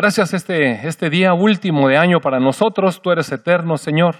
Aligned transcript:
Gracias 0.00 0.32
este, 0.32 0.86
este 0.86 1.10
día 1.10 1.34
último 1.34 1.88
de 1.88 1.96
año 1.96 2.20
para 2.20 2.38
nosotros. 2.38 3.02
Tú 3.02 3.10
eres 3.10 3.32
eterno, 3.32 3.76
Señor. 3.76 4.14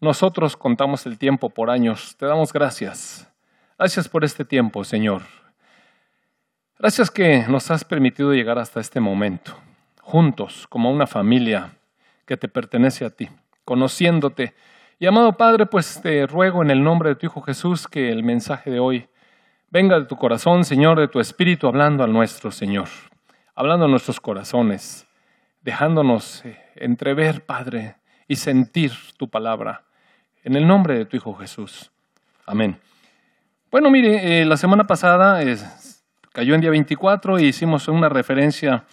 Nosotros 0.00 0.56
contamos 0.56 1.04
el 1.04 1.18
tiempo 1.18 1.50
por 1.50 1.68
años. 1.68 2.16
Te 2.16 2.24
damos 2.24 2.50
gracias. 2.50 3.30
Gracias 3.78 4.08
por 4.08 4.24
este 4.24 4.46
tiempo, 4.46 4.84
Señor. 4.84 5.20
Gracias 6.78 7.10
que 7.10 7.44
nos 7.46 7.70
has 7.70 7.84
permitido 7.84 8.32
llegar 8.32 8.58
hasta 8.58 8.80
este 8.80 9.00
momento, 9.00 9.54
juntos, 10.00 10.66
como 10.70 10.90
una 10.90 11.06
familia 11.06 11.72
que 12.24 12.38
te 12.38 12.48
pertenece 12.48 13.04
a 13.04 13.10
ti, 13.10 13.28
conociéndote. 13.66 14.54
Y 14.98 15.04
amado 15.04 15.36
Padre, 15.36 15.66
pues 15.66 16.00
te 16.00 16.26
ruego 16.26 16.62
en 16.62 16.70
el 16.70 16.82
nombre 16.82 17.10
de 17.10 17.16
tu 17.16 17.26
Hijo 17.26 17.42
Jesús 17.42 17.86
que 17.86 18.08
el 18.08 18.24
mensaje 18.24 18.70
de 18.70 18.80
hoy 18.80 19.10
venga 19.68 20.00
de 20.00 20.06
tu 20.06 20.16
corazón, 20.16 20.64
Señor, 20.64 20.98
de 20.98 21.08
tu 21.08 21.20
espíritu, 21.20 21.66
hablando 21.66 22.02
al 22.02 22.14
nuestro, 22.14 22.50
Señor, 22.50 22.88
hablando 23.54 23.84
a 23.84 23.88
nuestros 23.88 24.20
corazones, 24.20 25.06
dejándonos 25.60 26.44
eh, 26.44 26.58
entrever, 26.76 27.44
Padre, 27.44 27.96
y 28.28 28.36
sentir 28.36 28.92
tu 29.16 29.28
palabra. 29.28 29.84
En 30.44 30.56
el 30.56 30.66
nombre 30.66 30.96
de 30.96 31.04
tu 31.04 31.16
Hijo 31.16 31.34
Jesús. 31.34 31.90
Amén. 32.46 32.78
Bueno, 33.70 33.90
mire, 33.90 34.40
eh, 34.40 34.44
la 34.44 34.56
semana 34.56 34.86
pasada 34.86 35.42
cayó 36.32 36.54
en 36.54 36.60
día 36.60 36.70
24 36.70 37.38
y 37.38 37.44
hicimos 37.44 37.88
una 37.88 38.08
referencia 38.08 38.84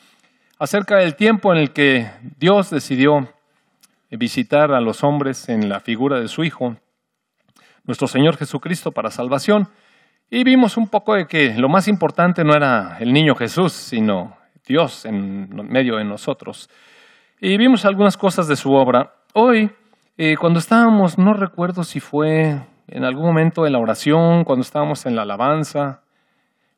acerca 0.58 0.98
del 0.98 1.16
tiempo 1.16 1.54
en 1.54 1.60
el 1.60 1.72
que 1.72 2.10
Dios 2.38 2.70
decidió 2.70 3.34
visitar 4.12 4.72
a 4.72 4.82
los 4.82 5.04
hombres 5.04 5.50
en 5.50 5.70
la 5.70 5.80
figura 5.80 6.20
de 6.20 6.28
su 6.28 6.44
Hijo, 6.44 6.76
nuestro 7.86 8.08
Señor 8.08 8.38
Jesucristo, 8.38 8.92
para 8.92 9.12
salvación. 9.12 9.68
Y 10.30 10.44
vimos 10.44 10.78
un 10.78 10.88
poco 10.88 11.16
de 11.16 11.28
que 11.28 11.56
lo 11.56 11.70
más 11.70 11.88
importante 11.88 12.44
no 12.44 12.54
era 12.54 12.98
el 13.00 13.14
niño 13.14 13.36
Jesús, 13.36 13.74
sino 13.74 14.39
Dios 14.70 15.04
en 15.06 15.50
medio 15.68 15.98
de 15.98 16.06
nosotros. 16.06 16.70
Y 17.42 17.58
vimos 17.58 17.86
algunas 17.86 18.16
cosas 18.16 18.48
de 18.48 18.56
su 18.56 18.72
obra. 18.72 19.16
Hoy, 19.34 19.72
eh, 20.16 20.38
cuando 20.38 20.60
estábamos, 20.60 21.18
no 21.18 21.34
recuerdo 21.34 21.84
si 21.84 22.00
fue 22.00 22.62
en 22.88 23.04
algún 23.04 23.26
momento 23.26 23.66
en 23.66 23.74
la 23.74 23.80
oración, 23.80 24.44
cuando 24.44 24.62
estábamos 24.62 25.08
en 25.08 25.16
la 25.16 25.24
alabanza, 25.24 26.04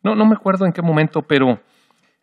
no, 0.03 0.15
no 0.15 0.25
me 0.25 0.35
acuerdo 0.35 0.65
en 0.65 0.71
qué 0.71 0.81
momento, 0.81 1.21
pero 1.21 1.59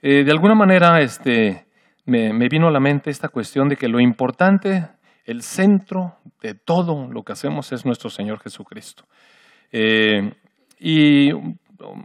eh, 0.01 0.25
de 0.25 0.33
alguna 0.33 0.55
manera 0.55 1.03
este, 1.03 1.67
me, 2.07 2.49
vino 2.49 2.69
a 2.69 2.71
la 2.71 2.81
mente 2.81 3.11
esta 3.11 3.29
cuestión 3.29 3.69
de 3.69 3.77
que 3.77 3.89
lo 3.89 4.01
importante, 4.01 4.89
el 5.27 5.43
centro 5.43 6.17
de 6.41 6.55
todo 6.55 7.09
lo 7.13 7.25
que 7.25 7.33
hacemos 7.33 7.73
es 7.73 7.85
nuestro 7.85 8.09
Señor 8.09 8.41
Jesucristo. 8.41 9.05
Eh, 9.71 10.33
y 10.81 11.31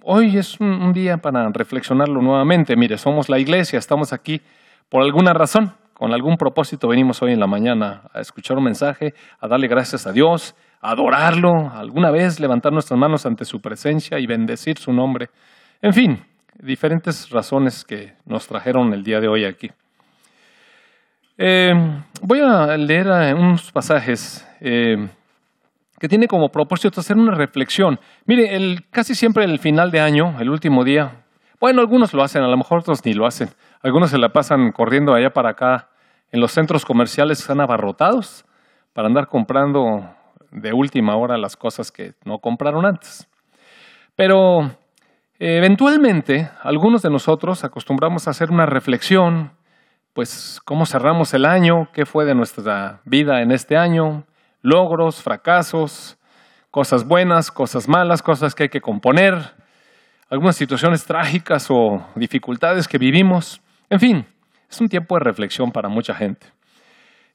hoy 0.04 0.38
es 0.38 0.60
un, 0.60 0.94
día 0.94 1.18
para 1.18 1.50
reflexionarlo 1.50 2.22
nuevamente. 2.22 2.76
Mire, 2.76 2.98
somos 2.98 3.30
la 3.30 3.40
iglesia, 3.40 3.80
estamos 3.80 4.14
aquí 4.14 4.42
por 4.90 5.04
alguna 5.04 5.34
razón, 5.34 5.74
con 5.94 6.14
algún 6.14 6.38
propósito 6.38 6.88
venimos 6.88 7.22
hoy 7.22 7.34
en 7.34 7.40
la 7.40 7.48
mañana 7.48 8.04
a 8.14 8.20
escuchar 8.20 8.58
un 8.58 8.66
mensaje, 8.66 9.14
a 9.40 9.48
darle 9.48 9.68
gracias 9.68 10.06
a 10.06 10.12
Dios, 10.12 10.56
a 10.82 10.92
adorarlo, 10.92 11.72
alguna 11.74 12.12
vez 12.12 12.40
levantar 12.40 12.72
nuestras 12.72 13.00
manos 13.00 13.26
ante 13.26 13.46
su 13.46 13.60
presencia 13.60 14.20
y 14.20 14.28
bendecir 14.28 14.78
su 14.78 14.94
nombre. 14.94 15.30
En 15.82 15.94
fin, 15.94 16.24
diferentes 16.60 17.30
razones 17.30 17.84
que 17.84 18.14
nos 18.26 18.48
trajeron 18.48 18.94
el 18.94 19.04
día 19.04 19.20
de 19.20 19.28
hoy 19.28 19.46
aquí. 19.46 19.72
Eh, 21.38 21.74
voy 22.22 22.40
a 22.42 22.78
leer 22.78 23.08
eh, 23.08 23.34
unos 23.34 23.72
pasajes 23.72 24.48
eh, 24.62 25.10
que 26.04 26.10
tienen 26.10 26.28
como 26.28 26.50
propósito 26.50 27.00
hacer 27.00 27.16
una 27.16 27.34
reflexión. 27.34 27.98
Mire, 28.26 28.78
casi 28.92 29.16
siempre 29.16 29.46
el 29.46 29.58
final 29.58 29.90
de 29.90 30.02
año, 30.02 30.36
el 30.42 30.50
último 30.50 30.84
día, 30.84 31.24
bueno, 31.62 31.80
algunos 31.80 32.14
lo 32.14 32.22
hacen, 32.22 32.44
a 32.44 32.50
lo 32.50 32.58
mejor 32.58 32.80
otros 32.80 33.06
ni 33.06 33.14
lo 33.14 33.26
hacen. 33.26 33.48
Algunos 33.82 34.10
se 34.10 34.18
la 34.18 34.28
pasan 34.28 34.74
corriendo 34.74 35.14
allá 35.14 35.30
para 35.30 35.52
acá. 35.52 35.88
En 36.30 36.42
los 36.42 36.52
centros 36.52 36.84
comerciales 36.84 37.40
están 37.40 37.62
abarrotados 37.62 38.44
para 38.92 39.08
andar 39.08 39.28
comprando 39.28 40.14
de 40.52 40.74
última 40.74 41.16
hora 41.16 41.38
las 41.38 41.56
cosas 41.56 41.90
que 41.90 42.16
no 42.26 42.40
compraron 42.40 42.86
antes. 42.86 43.26
Pero 44.18 44.72
Eventualmente, 45.40 46.50
algunos 46.64 47.02
de 47.02 47.10
nosotros 47.10 47.64
acostumbramos 47.64 48.28
a 48.28 48.32
hacer 48.32 48.52
una 48.52 48.66
reflexión, 48.66 49.52
pues 50.14 50.62
cómo 50.64 50.86
cerramos 50.86 51.34
el 51.34 51.46
año, 51.46 51.88
qué 51.94 52.06
fue 52.06 52.24
de 52.26 52.36
nuestra 52.36 53.00
vida 53.04 53.42
en 53.42 53.52
este 53.52 53.76
año, 53.76 54.26
logros, 54.64 55.22
fracasos, 55.22 56.18
cosas 56.72 57.06
buenas, 57.06 57.52
cosas 57.52 57.88
malas, 57.88 58.24
cosas 58.24 58.56
que 58.56 58.64
hay 58.64 58.70
que 58.70 58.82
componer, 58.82 59.54
algunas 60.28 60.56
situaciones 60.56 61.06
trágicas 61.06 61.68
o 61.70 62.04
dificultades 62.16 62.88
que 62.88 62.98
vivimos. 62.98 63.62
En 63.92 64.00
fin, 64.00 64.26
es 64.68 64.82
un 64.82 64.90
tiempo 64.90 65.16
de 65.16 65.24
reflexión 65.24 65.72
para 65.72 65.88
mucha 65.88 66.16
gente. 66.16 66.48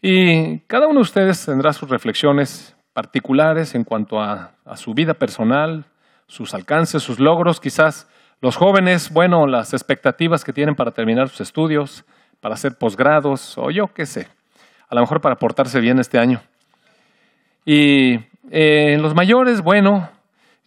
Y 0.03 0.59
cada 0.61 0.87
uno 0.87 0.97
de 0.97 1.03
ustedes 1.03 1.47
tendrá 1.47 1.73
sus 1.73 1.89
reflexiones 1.89 2.75
particulares 2.93 3.77
en 3.77 3.85
cuanto 3.85 4.21
a, 4.21 4.55
su 4.75 4.93
vida 4.93 5.15
personal, 5.15 5.85
sus 6.27 6.53
alcances, 6.55 7.03
sus 7.03 7.21
logros, 7.21 7.61
quizás 7.61 8.09
los 8.41 8.57
jóvenes, 8.57 9.13
bueno, 9.13 9.47
las 9.47 9.73
expectativas 9.73 10.45
que 10.45 10.53
tienen 10.53 10.75
para 10.75 10.91
terminar 10.91 11.29
sus 11.29 11.43
estudios, 11.43 12.05
para 12.41 12.55
hacer 12.55 12.77
posgrados 12.77 13.57
o 13.57 13.71
yo 13.71 13.93
qué 13.95 14.05
sé, 14.05 14.27
a 14.89 14.97
lo 14.97 15.01
mejor 15.01 15.21
para 15.21 15.37
portarse 15.37 15.79
bien 15.79 16.01
este 16.01 16.19
año. 16.19 16.41
Y 17.71 18.21
eh, 18.51 18.97
los 18.99 19.15
mayores, 19.15 19.61
bueno, 19.61 20.09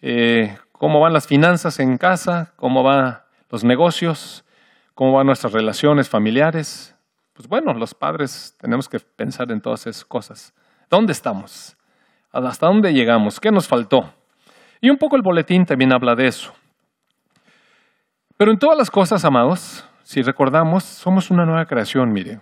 eh, 0.04 0.56
cómo 0.72 1.00
van 1.00 1.14
las 1.14 1.26
finanzas 1.26 1.80
en 1.80 1.98
casa, 1.98 2.54
cómo 2.58 2.84
van 2.84 3.22
los 3.50 3.64
negocios, 3.64 4.46
cómo 4.94 5.14
van 5.14 5.26
nuestras 5.26 5.52
relaciones 5.52 6.08
familiares. 6.08 6.96
Pues 7.34 7.48
bueno, 7.48 7.74
los 7.74 7.96
padres 7.96 8.56
tenemos 8.62 8.88
que 8.88 9.00
pensar 9.00 9.52
en 9.52 9.62
todas 9.62 9.88
esas 9.88 10.06
cosas. 10.06 10.54
¿Dónde 10.92 11.12
estamos? 11.14 11.76
¿Hasta 12.32 12.68
dónde 12.68 12.94
llegamos? 12.94 13.40
¿Qué 13.40 13.50
nos 13.50 13.68
faltó? 13.68 14.14
Y 14.80 14.92
un 14.92 14.98
poco 15.00 15.16
el 15.16 15.24
boletín 15.24 15.66
también 15.66 15.94
habla 15.94 16.14
de 16.14 16.28
eso. 16.28 16.54
Pero 18.38 18.52
en 18.52 18.60
todas 18.60 18.78
las 18.78 18.92
cosas, 18.92 19.26
amados, 19.26 19.84
si 20.04 20.22
recordamos, 20.22 20.84
somos 20.84 21.32
una 21.32 21.48
nueva 21.48 21.66
creación, 21.66 22.14
mire. 22.14 22.42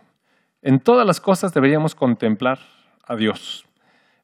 En 0.61 0.81
todas 0.81 1.07
las 1.07 1.21
cosas 1.21 1.53
deberíamos 1.53 1.95
contemplar 1.95 2.59
a 3.07 3.15
Dios. 3.15 3.63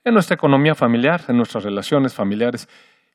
En 0.05 0.13
nuestra 0.13 0.35
economía 0.35 0.75
familiar, 0.75 1.21
en 1.27 1.35
nuestras 1.35 1.63
relaciones 1.63 2.13
familiares 2.13 2.69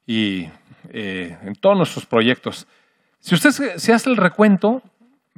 y 0.07 0.49
eh, 0.91 1.39
en 1.43 1.55
todos 1.55 1.77
nuestros 1.77 2.05
proyectos. 2.05 2.67
Si 3.21 3.35
usted 3.35 3.51
se 3.51 3.93
hace 3.93 4.11
el 4.11 4.17
recuento, 4.17 4.83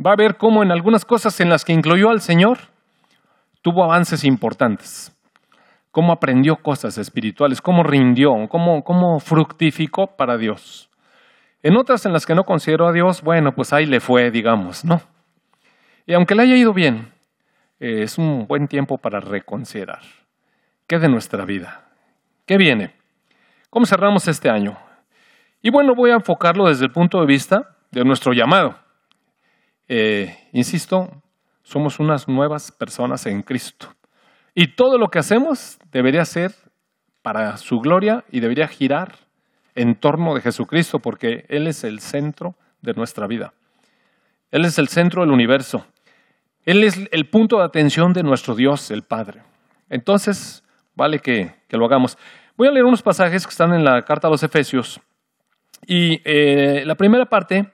va 0.05 0.13
a 0.13 0.17
ver 0.17 0.37
cómo 0.37 0.65
en 0.65 0.73
algunas 0.73 1.05
cosas 1.05 1.39
en 1.41 1.51
las 1.51 1.65
que 1.65 1.73
incluyó 1.73 2.11
al 2.11 2.21
Señor, 2.21 2.59
tuvo 3.63 3.85
avances 3.85 4.25
importantes 4.25 5.13
cómo 5.93 6.11
aprendió 6.13 6.57
cosas 6.57 6.99
espirituales, 6.99 7.61
cómo 7.61 7.85
rindió, 7.85 8.31
cómo, 8.49 8.83
cómo 8.83 9.21
fructificó 9.21 10.09
para 10.17 10.37
Dios. 10.39 10.91
En 11.63 11.77
otras 11.77 12.05
en 12.07 12.13
las 12.13 12.27
que 12.27 12.35
no 12.35 12.43
considero 12.43 12.89
a 12.89 12.93
Dios, 12.93 13.23
bueno, 13.23 13.53
pues 13.55 13.73
ahí 13.73 13.87
le 13.87 14.01
fue, 14.01 14.33
digamos, 14.33 14.85
¿no? 14.85 15.01
Y 16.07 16.15
aunque 16.15 16.35
le 16.35 16.43
haya 16.43 16.57
ido 16.57 16.73
bien, 16.73 17.13
eh, 17.79 18.03
es 18.03 18.19
un 18.19 18.47
buen 18.49 18.67
tiempo 18.67 18.97
para 18.99 19.21
reconsiderar. 19.21 20.01
¿Qué 20.87 20.99
de 20.99 21.09
nuestra 21.09 21.45
vida? 21.45 21.89
¿Qué 22.47 22.57
viene? 22.57 22.95
¿Cómo 23.71 23.87
cerramos 23.87 24.29
este 24.29 24.51
año? 24.51 24.77
Y 25.63 25.71
bueno, 25.71 25.95
voy 25.95 26.11
a 26.11 26.15
enfocarlo 26.15 26.69
desde 26.69 26.85
el 26.85 26.93
punto 26.93 27.21
de 27.21 27.27
vista 27.27 27.77
de 27.91 28.05
nuestro 28.05 28.33
llamado. 28.33 28.77
Eh, 29.89 30.37
insisto, 30.53 31.23
somos 31.63 32.01
unas 32.01 32.29
nuevas 32.29 32.73
personas 32.73 33.27
en 33.27 33.43
Cristo. 33.43 33.95
Y 34.55 34.75
todo 34.75 34.99
lo 34.99 35.09
que 35.09 35.19
hacemos 35.19 35.79
debería 35.91 36.25
ser 36.25 36.55
para 37.23 37.57
su 37.57 37.81
gloria 37.81 38.25
y 38.31 38.41
debería 38.41 38.69
girar 38.69 39.17
en 39.75 39.95
torno 39.95 40.35
de 40.35 40.43
Jesucristo, 40.43 40.99
porque 40.99 41.47
Él 41.49 41.67
es 41.67 41.85
el 41.85 42.01
centro 42.01 42.57
de 42.83 42.93
nuestra 42.95 43.27
vida. 43.27 43.55
Él 44.51 44.65
es 44.65 44.79
el 44.79 44.89
centro 44.89 45.23
del 45.23 45.31
universo. 45.31 45.87
Él 46.65 46.85
es 46.85 47.01
el 47.11 47.29
punto 47.29 47.59
de 47.59 47.65
atención 47.65 48.13
de 48.13 48.23
nuestro 48.23 48.55
Dios, 48.55 48.91
el 48.91 49.03
Padre. 49.03 49.43
Entonces, 49.89 50.63
vale 50.95 51.19
que, 51.19 51.55
lo 51.71 51.85
hagamos. 51.87 52.17
Voy 52.57 52.69
a 52.69 52.71
leer 52.71 52.85
unos 52.85 53.03
pasajes 53.03 53.47
que 53.47 53.51
están 53.51 53.73
en 53.73 53.85
la 53.85 54.03
carta 54.03 54.29
a 54.29 54.31
los 54.31 54.43
Efesios. 54.43 55.01
Y 55.87 56.21
eh, 56.25 56.85
la 56.85 56.95
primera 56.95 57.27
parte 57.27 57.73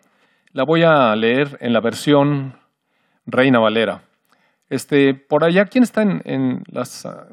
la 0.52 0.64
voy 0.64 0.82
a 0.82 1.14
leer 1.14 1.58
en 1.60 1.72
la 1.72 1.80
versión 1.80 2.54
Reina 3.26 3.58
Valera. 3.58 4.02
Este, 4.70 5.14
por 5.14 5.44
allá, 5.44 5.64
¿quién 5.64 5.84
está 5.84 6.02
en, 6.02 6.62
las 6.70 7.06
ah, 7.06 7.26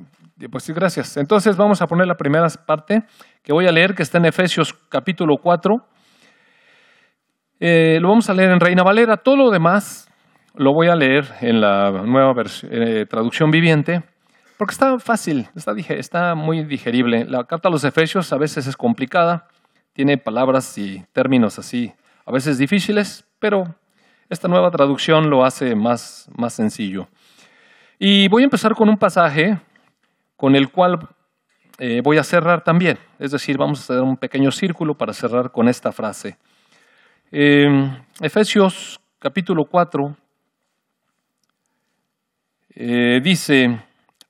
Pues 0.51 0.69
Gracias. 0.69 1.17
Entonces 1.17 1.55
vamos 1.57 1.81
a 1.81 1.87
poner 1.87 2.07
la 2.07 2.15
primera 2.15 2.47
parte 2.65 3.03
que 3.43 3.53
voy 3.53 3.67
a 3.67 3.71
leer, 3.71 3.93
que 3.93 4.03
está 4.03 4.17
en 4.17 4.25
Efesios 4.25 4.73
capítulo 4.89 5.35
4. 5.41 5.75
Eh, 7.59 7.99
lo 8.01 8.09
vamos 8.09 8.29
a 8.29 8.33
leer 8.33 8.51
en 8.51 8.59
Reina 8.59 8.83
Valera. 8.83 9.17
Todo 9.17 9.37
lo 9.37 9.49
demás 9.49 10.11
lo 10.57 10.73
voy 10.73 10.87
a 10.87 10.95
leer 10.95 11.25
en 11.41 11.59
la 11.61 11.91
nueva 11.91 12.33
eh, 12.69 13.05
traducción 13.09 13.51
viviente, 13.51 14.03
porque 14.57 14.73
está 14.73 14.99
fácil, 14.99 15.49
está, 15.55 16.35
muy 16.35 16.63
digerible. 16.63 17.25
La 17.25 17.43
carta 17.43 17.67
a 17.67 17.71
los 17.71 17.83
Efesios 17.83 18.31
a 18.31 18.37
veces 18.37 18.67
es 18.67 18.77
complicada, 18.77 19.47
tiene 19.93 20.17
palabras 20.17 20.77
y 20.77 21.03
términos 21.11 21.59
así, 21.59 21.93
a 22.25 22.31
veces 22.31 22.57
difíciles, 22.57 23.25
pero 23.39 23.75
esta 24.29 24.47
nueva 24.47 24.71
traducción 24.71 25.29
lo 25.29 25.43
hace 25.43 25.75
más, 25.75 26.29
más 26.35 26.53
sencillo. 26.53 27.07
Y 27.99 28.27
voy 28.27 28.43
a 28.43 28.45
empezar 28.45 28.75
con 28.75 28.89
un 28.89 28.97
pasaje 28.97 29.59
con 30.35 30.55
el 30.55 30.69
cual 30.69 31.07
eh, 31.77 32.01
voy 32.03 32.17
a 32.17 32.23
cerrar 32.23 32.63
también. 32.63 32.97
Es 33.19 33.31
decir, 33.31 33.57
vamos 33.57 33.79
a 33.79 33.83
hacer 33.83 34.03
un 34.03 34.17
pequeño 34.17 34.51
círculo 34.51 34.95
para 34.95 35.13
cerrar 35.13 35.51
con 35.51 35.67
esta 35.67 35.91
frase. 35.91 36.37
Efesios 38.21 38.99
capítulo 39.19 39.65
4 39.65 40.15
eh, 42.77 43.21
dice, 43.23 43.79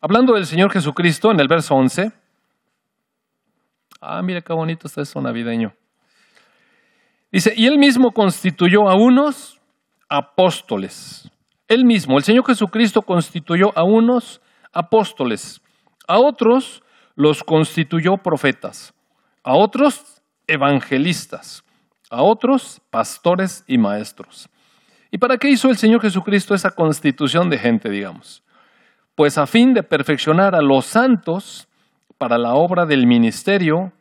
hablando 0.05 0.35
del 0.35 0.45
Señor 0.45 0.71
Jesucristo 0.71 1.31
en 1.31 1.39
el 1.39 1.47
verso 1.47 1.73
11, 1.73 2.11
ah, 3.99 4.21
mira 4.21 4.39
qué 4.39 4.53
bonito 4.53 4.85
está 4.85 5.01
eso 5.01 5.19
navideño. 5.19 5.73
Dice, 7.31 7.51
y 7.57 7.65
él 7.65 7.79
mismo 7.79 8.11
constituyó 8.11 8.87
a 8.87 8.95
unos 8.95 9.59
apóstoles. 10.07 11.27
Él 11.67 11.85
mismo, 11.85 12.19
el 12.19 12.23
Señor 12.23 12.45
Jesucristo 12.45 13.01
constituyó 13.01 13.75
a 13.75 13.83
unos 13.83 14.41
apóstoles, 14.71 15.59
a 16.07 16.19
otros 16.19 16.83
los 17.15 17.43
constituyó 17.43 18.17
profetas, 18.17 18.93
a 19.43 19.55
otros 19.55 20.21
evangelistas, 20.45 21.63
a 22.11 22.21
otros 22.21 22.79
pastores 22.91 23.63
y 23.65 23.79
maestros. 23.79 24.49
¿Y 25.09 25.17
para 25.17 25.39
qué 25.39 25.49
hizo 25.49 25.67
el 25.71 25.77
Señor 25.77 25.99
Jesucristo 25.99 26.53
esa 26.53 26.69
constitución 26.69 27.49
de 27.49 27.57
gente, 27.57 27.89
digamos? 27.89 28.44
Pues 29.15 29.37
a 29.37 29.47
fin 29.47 29.73
de 29.73 29.81
perfeccionar 29.81 30.55
a 30.55 30.61
los 30.61 30.85
santos 30.85 31.69
para 32.17 32.37
la 32.37 32.53
obra 32.53 32.85
del 32.85 33.07
ministerio, 33.07 33.93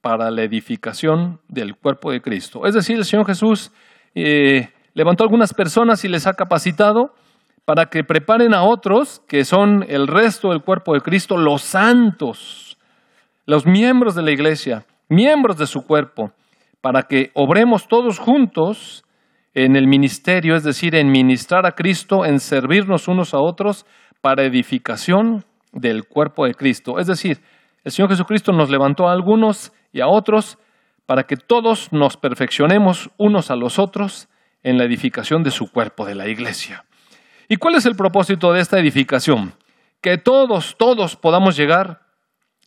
para 0.00 0.32
la 0.32 0.42
edificación 0.42 1.40
del 1.46 1.76
cuerpo 1.76 2.10
de 2.10 2.20
Cristo. 2.20 2.66
Es 2.66 2.74
decir, 2.74 2.96
el 2.96 3.04
Señor 3.04 3.24
Jesús 3.26 3.70
eh, 4.16 4.70
levantó 4.94 5.22
algunas 5.22 5.54
personas 5.54 6.04
y 6.04 6.08
les 6.08 6.26
ha 6.26 6.34
capacitado 6.34 7.14
para 7.64 7.86
que 7.86 8.02
preparen 8.02 8.52
a 8.52 8.64
otros, 8.64 9.22
que 9.28 9.44
son 9.44 9.84
el 9.88 10.08
resto 10.08 10.50
del 10.50 10.62
cuerpo 10.62 10.94
de 10.94 11.02
Cristo, 11.02 11.36
los 11.36 11.62
santos, 11.62 12.78
los 13.46 13.64
miembros 13.64 14.16
de 14.16 14.22
la 14.22 14.32
iglesia, 14.32 14.86
miembros 15.08 15.56
de 15.56 15.66
su 15.66 15.86
cuerpo, 15.86 16.32
para 16.80 17.04
que 17.04 17.30
obremos 17.34 17.86
todos 17.86 18.18
juntos 18.18 19.04
en 19.54 19.76
el 19.76 19.86
ministerio, 19.86 20.56
es 20.56 20.64
decir, 20.64 20.94
en 20.94 21.10
ministrar 21.12 21.66
a 21.66 21.72
Cristo, 21.72 22.24
en 22.24 22.40
servirnos 22.40 23.06
unos 23.06 23.34
a 23.34 23.38
otros 23.38 23.86
para 24.20 24.44
edificación 24.44 25.44
del 25.72 26.04
cuerpo 26.04 26.46
de 26.46 26.54
Cristo. 26.54 26.98
Es 26.98 27.06
decir, 27.06 27.40
el 27.84 27.92
Señor 27.92 28.10
Jesucristo 28.10 28.52
nos 28.52 28.70
levantó 28.70 29.08
a 29.08 29.12
algunos 29.12 29.72
y 29.92 30.00
a 30.00 30.08
otros 30.08 30.58
para 31.06 31.24
que 31.24 31.36
todos 31.36 31.92
nos 31.92 32.16
perfeccionemos 32.16 33.10
unos 33.16 33.50
a 33.50 33.56
los 33.56 33.78
otros 33.78 34.28
en 34.62 34.76
la 34.76 34.84
edificación 34.84 35.42
de 35.42 35.50
su 35.50 35.70
cuerpo, 35.70 36.04
de 36.04 36.14
la 36.14 36.28
iglesia. 36.28 36.84
¿Y 37.48 37.56
cuál 37.56 37.76
es 37.76 37.86
el 37.86 37.96
propósito 37.96 38.52
de 38.52 38.60
esta 38.60 38.78
edificación? 38.78 39.54
Que 40.02 40.18
todos, 40.18 40.76
todos 40.78 41.16
podamos 41.16 41.56
llegar 41.56 42.02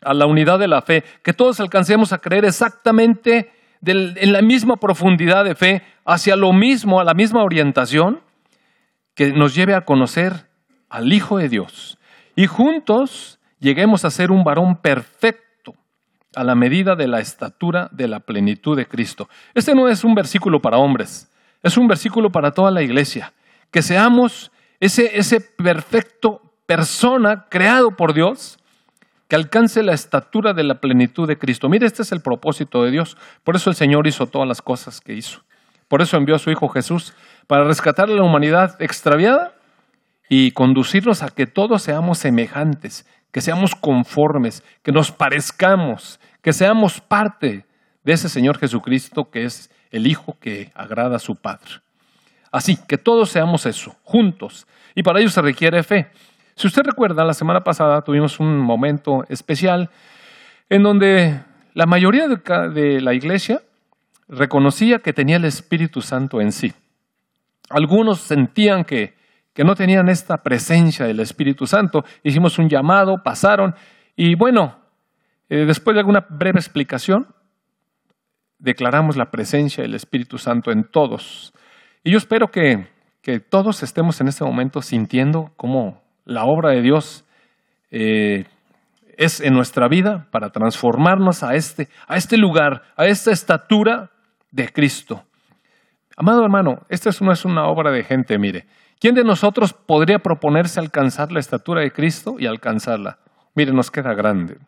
a 0.02 0.14
la 0.14 0.26
unidad 0.26 0.58
de 0.58 0.68
la 0.68 0.82
fe, 0.82 1.04
que 1.24 1.34
todos 1.34 1.60
alcancemos 1.60 2.14
a 2.14 2.18
creer 2.18 2.46
exactamente 2.46 3.52
en 3.86 4.34
la 4.34 4.42
misma 4.42 4.78
profundidad 4.78 5.44
de 5.44 5.56
fe, 5.56 5.84
hacia 6.06 6.36
lo 6.36 6.54
mismo, 6.54 7.00
a 7.00 7.04
la 7.04 7.14
misma 7.14 7.44
orientación, 7.44 8.22
que 9.14 9.34
nos 9.34 9.54
lleve 9.54 9.76
a 9.76 9.86
conocer 9.86 10.48
al 10.92 11.12
Hijo 11.12 11.38
de 11.38 11.50
Dios. 11.50 11.98
Y 12.36 12.46
juntos 12.46 13.40
lleguemos 13.60 14.06
a 14.06 14.12
ser 14.12 14.32
un 14.32 14.44
varón 14.44 14.76
perfecto 14.76 15.76
a 16.36 16.44
la 16.44 16.56
medida 16.56 16.96
de 16.96 17.08
la 17.08 17.20
estatura 17.20 17.90
de 17.92 18.08
la 18.08 18.20
plenitud 18.20 18.78
de 18.78 18.86
Cristo. 18.86 19.28
Este 19.54 19.74
no 19.74 19.88
es 19.88 20.04
un 20.04 20.14
versículo 20.16 20.62
para 20.62 20.78
hombres, 20.78 21.32
es 21.64 21.78
un 21.78 21.88
versículo 21.88 22.32
para 22.32 22.52
toda 22.52 22.72
la 22.72 22.82
iglesia. 22.82 23.34
Que 23.72 23.82
seamos 23.82 24.52
ese, 24.80 25.18
ese 25.18 25.42
perfecto 25.42 26.42
persona 26.66 27.48
creado 27.50 27.96
por 27.96 28.14
Dios 28.14 28.58
que 29.28 29.36
alcance 29.36 29.82
la 29.82 29.94
estatura 29.94 30.54
de 30.54 30.64
la 30.64 30.82
plenitud 30.82 31.26
de 31.26 31.38
Cristo. 31.38 31.70
Mire, 31.70 31.86
este 31.86 32.02
es 32.02 32.12
el 32.12 32.22
propósito 32.22 32.84
de 32.84 32.92
Dios. 32.92 33.16
Por 33.46 33.56
eso 33.56 33.70
el 33.70 33.78
Señor 33.78 34.08
hizo 34.08 34.28
todas 34.28 34.48
las 34.48 34.62
cosas 34.62 35.00
que 35.00 35.14
hizo. 35.14 35.42
Por 35.88 36.02
eso 36.02 36.18
envió 36.18 36.36
a 36.36 36.40
su 36.40 36.52
Hijo 36.52 36.68
Jesús 36.68 37.14
para 37.48 37.64
rescatar 37.64 38.10
a 38.10 38.14
la 38.14 38.24
humanidad 38.24 38.82
extraviada 38.82 39.54
y 40.34 40.52
conducirnos 40.52 41.24
a 41.24 41.30
que 41.30 41.46
todos 41.46 41.84
seamos 41.84 42.20
semejantes, 42.20 43.06
que 43.34 43.42
seamos 43.42 43.76
conformes, 43.76 44.64
que 44.82 44.94
nos 44.94 45.12
parezcamos, 45.12 46.22
que 46.42 46.54
seamos 46.54 47.02
parte 47.02 47.66
de 48.06 48.14
ese 48.14 48.30
Señor 48.30 48.58
Jesucristo 48.58 49.30
que 49.30 49.44
es 49.44 49.70
el 49.92 50.08
Hijo 50.08 50.38
que 50.40 50.72
agrada 50.74 51.18
a 51.18 51.20
su 51.20 51.36
Padre. 51.36 51.82
Así, 52.50 52.78
que 52.88 52.98
todos 52.98 53.30
seamos 53.30 53.66
eso, 53.66 53.98
juntos. 54.04 54.68
Y 54.96 55.04
para 55.04 55.20
ello 55.20 55.30
se 55.30 55.42
requiere 55.42 55.84
fe. 55.84 56.08
Si 56.56 56.66
usted 56.66 56.84
recuerda, 56.84 57.26
la 57.26 57.34
semana 57.34 57.66
pasada 57.66 58.02
tuvimos 58.02 58.40
un 58.40 58.58
momento 58.58 59.26
especial 59.28 59.90
en 60.70 60.82
donde 60.82 61.42
la 61.74 61.86
mayoría 61.88 62.30
de 62.30 63.02
la 63.02 63.14
iglesia 63.14 63.62
reconocía 64.30 65.00
que 65.00 65.12
tenía 65.12 65.36
el 65.36 65.44
Espíritu 65.44 66.02
Santo 66.02 66.40
en 66.40 66.54
sí. 66.54 66.72
Algunos 67.70 68.22
sentían 68.22 68.86
que, 68.86 69.20
que 69.54 69.64
no 69.64 69.76
tenían 69.76 70.10
esta 70.10 70.38
presencia 70.38 71.06
del 71.06 71.20
Espíritu 71.20 71.66
Santo. 71.66 72.04
Hicimos 72.24 72.58
un 72.60 72.70
llamado, 72.70 73.22
pasaron 73.24 73.76
y 74.16 74.36
bueno, 74.36 74.78
eh, 75.50 75.66
después 75.66 75.96
de 75.96 76.00
alguna 76.00 76.26
breve 76.30 76.60
explicación, 76.60 77.28
declaramos 78.60 79.18
la 79.18 79.32
presencia 79.32 79.84
del 79.84 79.96
Espíritu 79.96 80.38
Santo 80.38 80.72
en 80.72 80.84
todos. 80.84 81.54
Y 82.04 82.12
yo 82.12 82.18
espero 82.18 82.48
que, 82.50 82.88
todos 83.50 83.84
estemos 83.84 84.20
en 84.20 84.28
este 84.28 84.44
momento 84.44 84.82
sintiendo 84.82 85.52
cómo 85.56 86.02
la 86.26 86.44
obra 86.46 86.72
de 86.72 86.82
Dios 86.82 87.24
eh, 87.92 88.46
es 89.18 89.42
en 89.42 89.54
nuestra 89.54 89.88
vida 89.88 90.28
para 90.32 90.50
transformarnos 90.50 91.44
a 91.44 91.54
este, 91.54 91.88
a 92.08 92.18
este 92.18 92.38
lugar, 92.38 92.82
a 92.98 93.06
esta 93.06 93.32
estatura 93.32 94.10
de 94.50 94.70
Cristo. 94.70 95.24
Amado 96.18 96.44
hermano, 96.44 96.86
esta 96.90 97.12
no 97.22 97.32
es 97.32 97.46
una 97.46 97.68
obra 97.68 97.92
de 97.92 98.04
gente, 98.04 98.38
mire. 98.40 98.66
¿Quién 99.02 99.16
de 99.16 99.24
nosotros 99.24 99.74
podría 99.74 100.20
proponerse 100.20 100.80
alcanzar 100.80 101.32
la 101.32 101.40
estatura 101.40 101.82
de 101.82 101.90
Cristo 101.90 102.36
y 102.38 102.46
alcanzarla? 102.46 103.18
Mire, 103.56 103.74
nos 103.74 103.90
queda 103.90 104.14
grande. 104.14 104.60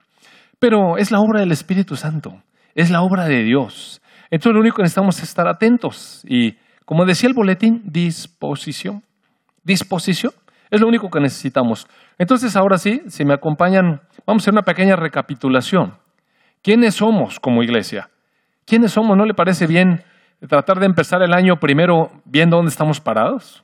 Pero 0.57 0.97
es 0.97 1.12
la 1.12 1.19
obra 1.19 1.39
del 1.39 1.51
Espíritu 1.51 1.95
Santo, 1.95 2.41
es 2.74 2.89
la 2.89 3.03
obra 3.03 3.25
de 3.25 3.44
Dios. 3.44 4.01
Entonces 4.31 4.56
lo 4.56 4.62
único 4.62 4.77
que 4.77 4.81
necesitamos 4.81 5.18
es 5.18 5.25
estar 5.25 5.47
atentos 5.47 6.25
y 6.27 6.57
como 6.83 7.06
decía 7.06 7.30
el 7.30 7.35
boletín, 7.35 7.83
disposición. 7.85 9.03
Disposición 9.63 10.33
es 10.71 10.81
lo 10.81 10.88
único 10.88 11.12
que 11.12 11.19
necesitamos. 11.19 11.86
Entonces, 12.17 12.55
ahora 12.55 12.79
sí, 12.79 13.03
si 13.10 13.25
me 13.25 13.36
acompañan, 13.36 14.01
vamos 14.25 14.41
a 14.41 14.43
hacer 14.46 14.53
una 14.53 14.63
pequeña 14.63 14.96
recapitulación. 14.96 15.93
¿Quiénes 16.63 16.96
somos 16.96 17.39
como 17.39 17.62
iglesia? 17.62 18.10
¿Quiénes 18.65 18.93
somos? 18.93 19.15
¿No 19.15 19.25
le 19.25 19.36
parece 19.36 19.67
bien 19.67 20.01
tratar 20.50 20.79
de 20.79 20.88
empezar 20.88 21.22
el 21.22 21.34
año 21.34 21.57
primero 21.60 22.10
viendo 22.25 22.57
dónde 22.57 22.72
estamos 22.72 23.00
parados? 23.00 23.62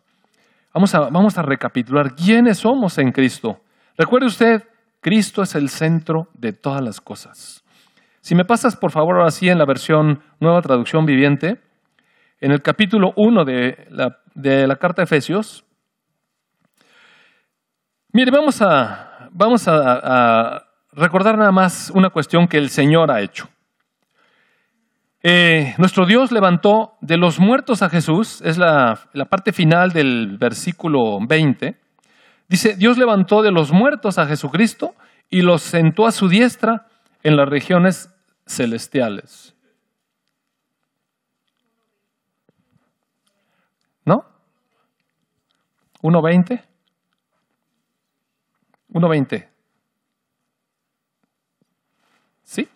Vamos 0.74 0.94
a, 0.94 1.10
vamos 1.10 1.38
a 1.38 1.42
recapitular. 1.42 2.16
¿Quiénes 2.16 2.60
somos 2.60 2.98
en 2.98 3.12
Cristo? 3.12 3.62
Recuerde 3.98 4.28
usted, 4.28 4.64
Cristo 5.02 5.42
es 5.42 5.56
el 5.56 5.70
centro 5.70 6.28
de 6.34 6.54
todas 6.54 6.82
las 6.82 7.02
cosas. 7.02 7.64
Si 8.22 8.36
me 8.36 8.46
pasas, 8.46 8.76
por 8.76 8.92
favor, 8.92 9.18
ahora 9.18 9.32
sí 9.32 9.50
en 9.50 9.58
la 9.58 9.66
versión 9.66 10.22
nueva 10.40 10.62
traducción 10.62 11.06
viviente, 11.06 11.60
en 12.42 12.52
el 12.52 12.62
capítulo 12.62 13.14
1 13.16 13.46
de 13.46 13.88
la, 13.90 14.76
carta 14.76 15.02
de 15.02 15.06
Efesios. 15.06 15.66
Mire, 18.14 18.32
vamos, 18.32 18.62
a, 18.62 19.30
vamos 19.32 19.68
a, 19.68 20.66
recordar 20.92 21.38
nada 21.38 21.52
más 21.52 21.92
una 21.94 22.10
cuestión 22.10 22.48
que 22.48 22.58
el 22.58 22.70
Señor 22.70 23.12
ha 23.12 23.22
hecho. 23.22 23.50
Eh, 25.22 25.76
nuestro 25.78 26.06
Dios 26.06 26.32
levantó 26.32 26.94
de 27.02 27.18
los 27.18 27.40
muertos 27.40 27.82
a 27.82 27.90
Jesús, 27.90 28.42
es 28.42 28.58
la, 28.58 29.00
la 29.12 29.26
parte 29.26 29.52
final 29.52 29.92
del 29.92 30.38
versículo 30.38 31.20
20. 31.28 31.76
Dice, 32.48 32.76
Dios 32.78 32.98
levantó 32.98 33.42
de 33.42 33.52
los 33.52 33.72
muertos 33.72 34.18
a 34.18 34.26
Jesucristo 34.26 34.96
y 35.30 35.42
los 35.42 35.62
sentó 35.62 36.08
a 36.08 36.12
su 36.12 36.30
diestra 36.30 36.88
en 37.22 37.36
las 37.36 37.50
regiones 37.50 38.16
celestiales. 38.48 39.56
¿No? 44.06 44.24
¿1.20? 46.02 46.64
1.20. 48.94 49.50
¿Sí? 52.44 52.68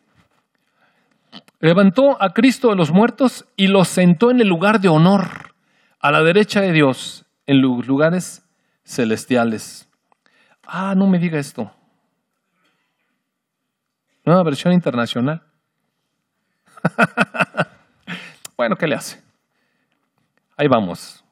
Levantó 1.64 2.22
a 2.22 2.34
Cristo 2.34 2.72
de 2.72 2.76
los 2.76 2.92
muertos 2.92 3.46
y 3.56 3.68
lo 3.68 3.86
sentó 3.86 4.32
en 4.32 4.42
el 4.42 4.50
lugar 4.50 4.82
de 4.82 4.90
honor, 4.90 5.56
a 5.98 6.12
la 6.12 6.22
derecha 6.22 6.60
de 6.60 6.74
Dios, 6.74 7.26
en 7.48 7.62
los 7.62 7.88
lugares 7.88 8.46
celestiales. 8.84 9.90
Ah, 10.68 10.94
no 10.94 11.08
me 11.08 11.20
diga 11.20 11.40
esto. 11.40 11.72
Nueva 14.26 14.44
versión 14.44 14.74
internacional. 14.74 15.42
bueno, 18.58 18.76
¿qué 18.76 18.86
le 18.86 18.96
hace? 18.96 19.24
Ahí 20.58 20.68
vamos. 20.68 21.24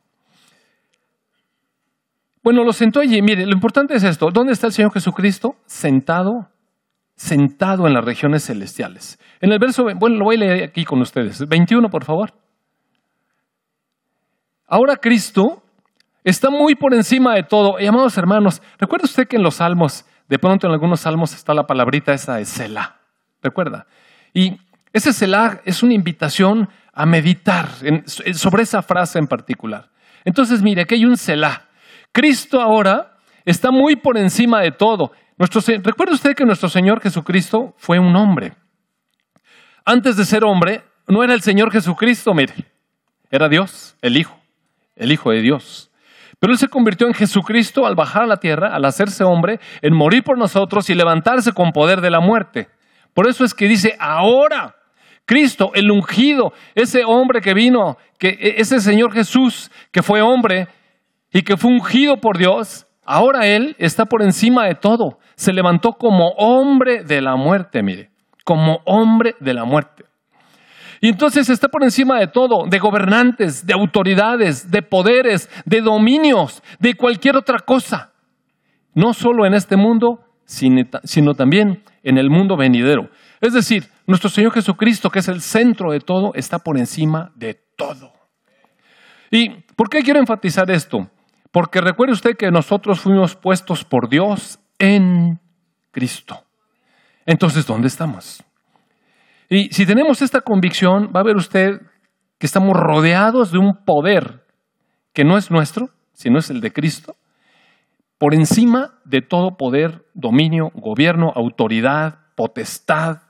Bueno, 2.42 2.64
lo 2.64 2.72
sentó 2.72 3.02
allí. 3.02 3.22
Mire, 3.22 3.46
lo 3.46 3.52
importante 3.52 3.96
es 3.96 4.04
esto. 4.04 4.32
¿Dónde 4.32 4.54
está 4.54 4.68
el 4.68 4.74
Señor 4.74 4.94
Jesucristo? 4.94 5.58
Sentado, 5.66 6.48
sentado 7.22 7.86
en 7.86 7.94
las 7.94 8.04
regiones 8.04 8.46
celestiales. 8.46 9.20
En 9.42 9.52
el 9.52 9.60
verso, 9.60 9.86
bueno, 9.96 10.18
lo 10.18 10.26
voy 10.26 10.38
a 10.38 10.40
leer 10.40 10.64
aquí 10.64 10.84
con 10.84 11.02
ustedes. 11.02 11.48
21, 11.48 11.88
por 11.88 12.04
favor. 12.04 12.34
Ahora 14.66 14.96
Cristo 14.96 15.62
está 16.24 16.50
muy 16.50 16.74
por 16.74 16.96
encima 16.96 17.36
de 17.36 17.44
todo. 17.44 17.80
Y 17.80 17.86
amados 17.86 18.18
hermanos, 18.18 18.60
recuerda 18.80 19.06
usted 19.06 19.28
que 19.28 19.36
en 19.36 19.44
los 19.44 19.56
salmos, 19.56 20.04
de 20.28 20.40
pronto 20.40 20.66
en 20.66 20.74
algunos 20.74 21.02
salmos 21.02 21.36
está 21.36 21.54
la 21.54 21.68
palabrita 21.68 22.12
esa 22.12 22.38
de 22.38 22.46
Selah. 22.46 22.98
¿Recuerda? 23.44 23.86
Y 24.34 24.58
ese 24.92 25.14
Selah 25.14 25.62
es 25.64 25.84
una 25.84 25.94
invitación 25.94 26.70
a 26.92 27.06
meditar 27.06 27.70
sobre 28.08 28.64
esa 28.64 28.82
frase 28.82 29.20
en 29.20 29.28
particular. 29.28 29.92
Entonces, 30.26 30.64
mire, 30.64 30.82
aquí 30.82 30.96
hay 30.96 31.06
un 31.06 31.18
Selah. 31.18 31.68
Cristo 32.12 32.60
ahora 32.60 33.16
está 33.46 33.70
muy 33.70 33.96
por 33.96 34.18
encima 34.18 34.62
de 34.62 34.72
todo. 34.72 35.12
Recuerde 35.84 36.14
usted 36.14 36.36
que 36.36 36.46
nuestro 36.46 36.70
Señor 36.70 37.02
Jesucristo 37.02 37.74
fue 37.78 37.98
un 37.98 38.16
hombre. 38.16 38.54
Antes 39.84 40.16
de 40.16 40.26
ser 40.26 40.44
hombre, 40.44 40.84
no 41.08 41.24
era 41.24 41.34
el 41.34 41.42
Señor 41.42 41.72
Jesucristo, 41.72 42.34
mire, 42.34 42.54
era 43.32 43.50
Dios, 43.50 43.96
el 44.02 44.18
Hijo, 44.18 44.38
el 44.96 45.12
Hijo 45.12 45.32
de 45.32 45.42
Dios. 45.42 45.90
Pero 46.40 46.54
Él 46.54 46.60
se 46.60 46.68
convirtió 46.68 47.08
en 47.08 47.14
Jesucristo 47.14 47.88
al 47.88 47.96
bajar 47.96 48.24
a 48.24 48.28
la 48.28 48.38
tierra, 48.38 48.76
al 48.76 48.86
hacerse 48.86 49.24
hombre, 49.24 49.60
en 49.82 49.96
morir 49.96 50.24
por 50.24 50.38
nosotros 50.38 50.90
y 50.90 50.96
levantarse 50.96 51.54
con 51.54 51.72
poder 51.72 52.02
de 52.02 52.12
la 52.12 52.20
muerte. 52.20 52.70
Por 53.14 53.28
eso 53.28 53.44
es 53.44 53.54
que 53.54 53.68
dice, 53.68 53.96
ahora, 54.00 54.76
Cristo, 55.26 55.72
el 55.74 55.90
ungido, 55.90 56.54
ese 56.76 57.04
hombre 57.04 57.42
que 57.42 57.54
vino, 57.54 57.98
que 58.18 58.30
e, 58.30 58.62
ese 58.62 58.80
Señor 58.80 59.12
Jesús 59.12 59.72
que 59.92 60.04
fue 60.04 60.22
hombre 60.22 60.68
y 61.32 61.42
que 61.42 61.58
fue 61.58 61.72
ungido 61.72 62.18
por 62.18 62.38
Dios, 62.38 62.88
ahora 63.06 63.48
Él 63.48 63.76
está 63.80 64.06
por 64.06 64.22
encima 64.22 64.66
de 64.66 64.76
todo. 64.76 65.20
Se 65.36 65.54
levantó 65.54 65.94
como 65.94 66.30
hombre 66.38 67.04
de 67.04 67.22
la 67.22 67.36
muerte, 67.36 67.82
mire, 67.84 68.12
como 68.44 68.82
hombre 68.86 69.36
de 69.40 69.54
la 69.54 69.64
muerte. 69.64 70.06
Y 71.04 71.10
entonces 71.10 71.50
está 71.50 71.68
por 71.68 71.84
encima 71.84 72.20
de 72.20 72.28
todo, 72.28 72.68
de 72.68 72.78
gobernantes, 72.78 73.66
de 73.66 73.74
autoridades, 73.74 74.70
de 74.70 74.84
poderes, 74.84 75.50
de 75.66 75.82
dominios, 75.82 76.62
de 76.80 76.94
cualquier 76.94 77.38
otra 77.38 77.60
cosa. 77.60 78.12
No 78.94 79.14
solo 79.14 79.48
en 79.48 79.56
este 79.56 79.76
mundo, 79.76 80.24
sino 80.46 81.34
también 81.34 81.84
en 82.04 82.18
el 82.20 82.30
mundo 82.30 82.56
venidero. 82.56 83.10
Es 83.40 83.54
decir, 83.54 83.88
nuestro 84.06 84.30
Señor 84.30 84.52
Jesucristo, 84.52 85.10
que 85.10 85.20
es 85.20 85.28
el 85.28 85.42
centro 85.42 85.92
de 85.92 86.02
todo, 86.02 86.34
está 86.36 86.60
por 86.60 86.78
encima 86.78 87.32
de 87.34 87.56
todo. 87.76 88.14
¿Y 89.32 89.50
por 89.76 89.90
qué 89.90 90.04
quiero 90.04 90.20
enfatizar 90.20 90.70
esto? 90.70 91.10
Porque 91.52 91.82
recuerde 91.82 92.14
usted 92.14 92.38
que 92.38 92.50
nosotros 92.52 93.02
fuimos 93.02 93.36
puestos 93.36 93.84
por 93.84 94.10
Dios 94.10 94.60
en 94.80 95.40
Cristo. 95.92 96.46
Entonces, 97.26 97.66
¿dónde 97.68 97.88
estamos? 97.88 98.44
Y 99.50 99.70
si 99.74 99.86
tenemos 99.86 100.22
esta 100.22 100.42
convicción, 100.42 101.12
va 101.16 101.20
a 101.20 101.26
ver 101.26 101.36
usted 101.36 101.82
que 102.38 102.48
estamos 102.48 102.76
rodeados 102.76 103.52
de 103.52 103.58
un 103.58 103.84
poder 103.86 104.46
que 105.14 105.24
no 105.24 105.38
es 105.38 105.52
nuestro, 105.52 105.90
sino 106.14 106.40
es 106.40 106.50
el 106.50 106.62
de 106.62 106.72
Cristo, 106.72 107.16
por 108.18 108.34
encima 108.34 109.00
de 109.04 109.22
todo 109.22 109.58
poder, 109.58 110.06
dominio, 110.14 110.72
gobierno, 110.76 111.34
autoridad, 111.36 112.20
potestad. 112.36 113.24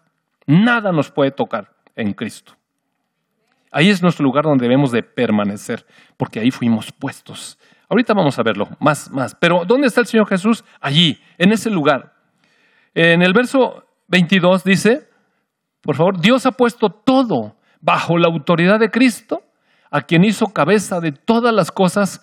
Nada 0.46 0.92
nos 0.92 1.10
puede 1.12 1.32
tocar 1.32 1.72
en 1.96 2.14
Cristo. 2.14 2.54
Ahí 3.72 3.90
es 3.90 4.02
nuestro 4.04 4.24
lugar 4.26 4.44
donde 4.44 4.66
debemos 4.66 4.92
de 4.92 5.02
permanecer, 5.02 5.86
porque 6.18 6.40
ahí 6.42 6.52
fuimos 6.52 6.92
puestos. 6.92 7.58
Ahorita 7.92 8.16
vamos 8.16 8.40
a 8.40 8.44
verlo 8.44 8.68
más, 8.80 9.12
más. 9.12 9.36
Pero 9.36 9.66
¿dónde 9.68 9.86
está 9.86 10.02
el 10.02 10.08
Señor 10.08 10.28
Jesús? 10.28 10.64
Allí, 10.80 11.22
en 11.38 11.52
ese 11.52 11.70
lugar. 11.70 12.14
En 12.96 13.22
el 13.22 13.34
verso 13.34 13.86
22 14.08 14.64
dice, 14.64 15.08
por 15.82 15.96
favor, 15.96 16.20
Dios 16.20 16.48
ha 16.48 16.52
puesto 16.54 16.90
todo 16.90 17.56
bajo 17.80 18.18
la 18.18 18.28
autoridad 18.28 18.80
de 18.80 18.90
Cristo, 18.90 19.44
a 19.92 20.02
quien 20.02 20.24
hizo 20.24 20.48
cabeza 20.48 21.00
de 21.00 21.12
todas 21.12 21.54
las 21.54 21.72
cosas 21.72 22.22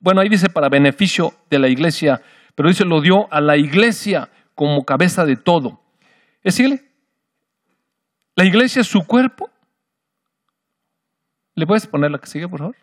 bueno, 0.00 0.20
ahí 0.20 0.28
dice 0.28 0.48
para 0.48 0.68
beneficio 0.68 1.32
de 1.50 1.58
la 1.58 1.68
iglesia, 1.68 2.22
pero 2.54 2.68
dice 2.68 2.84
lo 2.84 3.00
dio 3.00 3.32
a 3.32 3.40
la 3.40 3.56
iglesia 3.56 4.30
como 4.54 4.84
cabeza 4.84 5.24
de 5.24 5.36
todo. 5.36 5.80
Es 6.42 6.56
decir, 6.56 6.92
la 8.36 8.44
iglesia 8.44 8.80
es 8.80 8.86
su 8.86 9.04
cuerpo. 9.06 9.50
¿Le 11.54 11.66
puedes 11.66 11.86
poner 11.88 12.12
la 12.12 12.18
que 12.18 12.28
sigue, 12.28 12.48
por 12.48 12.60
favor? 12.60 12.76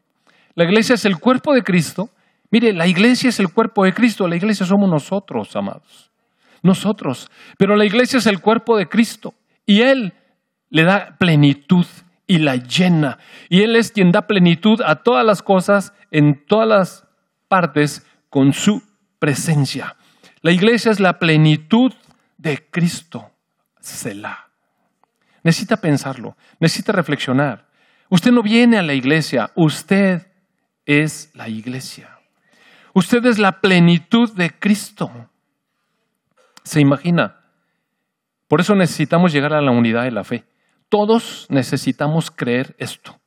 La 0.55 0.63
iglesia 0.63 0.95
es 0.95 1.05
el 1.05 1.17
cuerpo 1.17 1.53
de 1.53 1.63
Cristo. 1.63 2.09
Mire, 2.49 2.73
la 2.73 2.87
iglesia 2.87 3.29
es 3.29 3.39
el 3.39 3.51
cuerpo 3.51 3.83
de 3.83 3.93
Cristo. 3.93 4.27
La 4.27 4.37
iglesia 4.37 4.65
somos 4.65 4.89
nosotros, 4.89 5.55
amados. 5.55 6.11
Nosotros. 6.63 7.29
Pero 7.57 7.75
la 7.75 7.85
iglesia 7.85 8.19
es 8.19 8.25
el 8.25 8.39
cuerpo 8.39 8.77
de 8.77 8.87
Cristo. 8.87 9.33
Y 9.65 9.81
Él 9.81 10.13
le 10.69 10.83
da 10.83 11.15
plenitud 11.19 11.85
y 12.25 12.39
la 12.39 12.55
llena. 12.55 13.19
Y 13.49 13.61
Él 13.61 13.75
es 13.75 13.91
quien 13.91 14.11
da 14.11 14.27
plenitud 14.27 14.81
a 14.81 14.95
todas 15.03 15.25
las 15.25 15.43
cosas 15.43 15.93
en 16.11 16.45
todas 16.45 16.67
las 16.67 17.07
partes 17.47 18.05
con 18.29 18.53
su 18.53 18.81
presencia. 19.19 19.95
La 20.41 20.51
iglesia 20.51 20.91
es 20.91 20.99
la 20.99 21.19
plenitud 21.19 21.93
de 22.37 22.65
Cristo. 22.69 23.31
Selah. 23.79 24.47
Necesita 25.43 25.77
pensarlo, 25.77 26.35
necesita 26.59 26.91
reflexionar. 26.91 27.67
Usted 28.09 28.31
no 28.31 28.41
viene 28.41 28.77
a 28.77 28.81
la 28.81 28.93
iglesia, 28.93 29.51
usted 29.55 30.25
es 30.85 31.31
la 31.33 31.49
iglesia. 31.49 32.19
Usted 32.93 33.25
es 33.25 33.39
la 33.39 33.59
plenitud 33.59 34.31
de 34.33 34.51
Cristo. 34.57 35.11
¿Se 36.63 36.79
imagina? 36.79 37.41
Por 38.47 38.61
eso 38.61 38.75
necesitamos 38.75 39.33
llegar 39.33 39.53
a 39.53 39.61
la 39.61 39.71
unidad 39.71 40.03
de 40.03 40.11
la 40.11 40.23
fe. 40.23 40.45
Todos 40.89 41.47
necesitamos 41.49 42.31
creer 42.31 42.75
esto. 42.77 43.19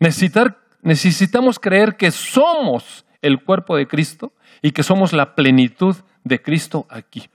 Necesitar, 0.00 0.58
necesitamos 0.82 1.58
creer 1.58 1.96
que 1.96 2.10
somos 2.10 3.04
el 3.22 3.42
cuerpo 3.42 3.76
de 3.76 3.86
Cristo 3.86 4.32
y 4.62 4.72
que 4.72 4.82
somos 4.82 5.12
la 5.12 5.34
plenitud 5.34 5.96
de 6.24 6.40
Cristo 6.40 6.86
aquí, 6.88 7.28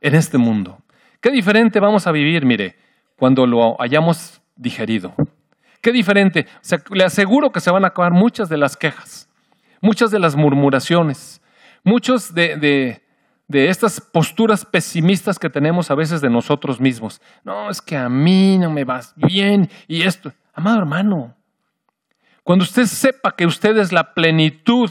en 0.00 0.14
este 0.14 0.38
mundo. 0.38 0.78
Qué 1.20 1.30
diferente 1.30 1.80
vamos 1.80 2.06
a 2.06 2.12
vivir, 2.12 2.44
mire, 2.44 2.76
cuando 3.16 3.46
lo 3.46 3.80
hayamos 3.80 4.40
digerido. 4.56 5.14
Qué 5.84 5.92
diferente. 5.92 6.46
le 6.92 7.04
aseguro 7.04 7.52
que 7.52 7.60
se 7.60 7.70
van 7.70 7.84
a 7.84 7.88
acabar 7.88 8.10
muchas 8.10 8.48
de 8.48 8.56
las 8.56 8.74
quejas, 8.74 9.28
muchas 9.82 10.10
de 10.10 10.18
las 10.18 10.34
murmuraciones, 10.34 11.42
muchos 11.82 12.32
de, 12.32 12.56
de, 13.46 13.68
estas 13.68 14.00
posturas 14.00 14.64
pesimistas 14.64 15.38
que 15.38 15.50
tenemos 15.50 15.90
a 15.90 15.94
veces 15.94 16.22
de 16.22 16.30
nosotros 16.30 16.80
mismos. 16.80 17.20
No, 17.44 17.68
es 17.68 17.82
que 17.82 17.98
a 17.98 18.08
mí 18.08 18.56
no 18.56 18.70
me 18.70 18.84
va 18.84 19.02
bien 19.14 19.68
y 19.86 20.00
esto. 20.00 20.32
Amado 20.54 20.78
hermano, 20.78 21.36
cuando 22.42 22.62
usted 22.62 22.86
sepa 22.86 23.36
que 23.36 23.44
usted 23.44 23.76
es 23.76 23.92
la 23.92 24.14
plenitud 24.14 24.90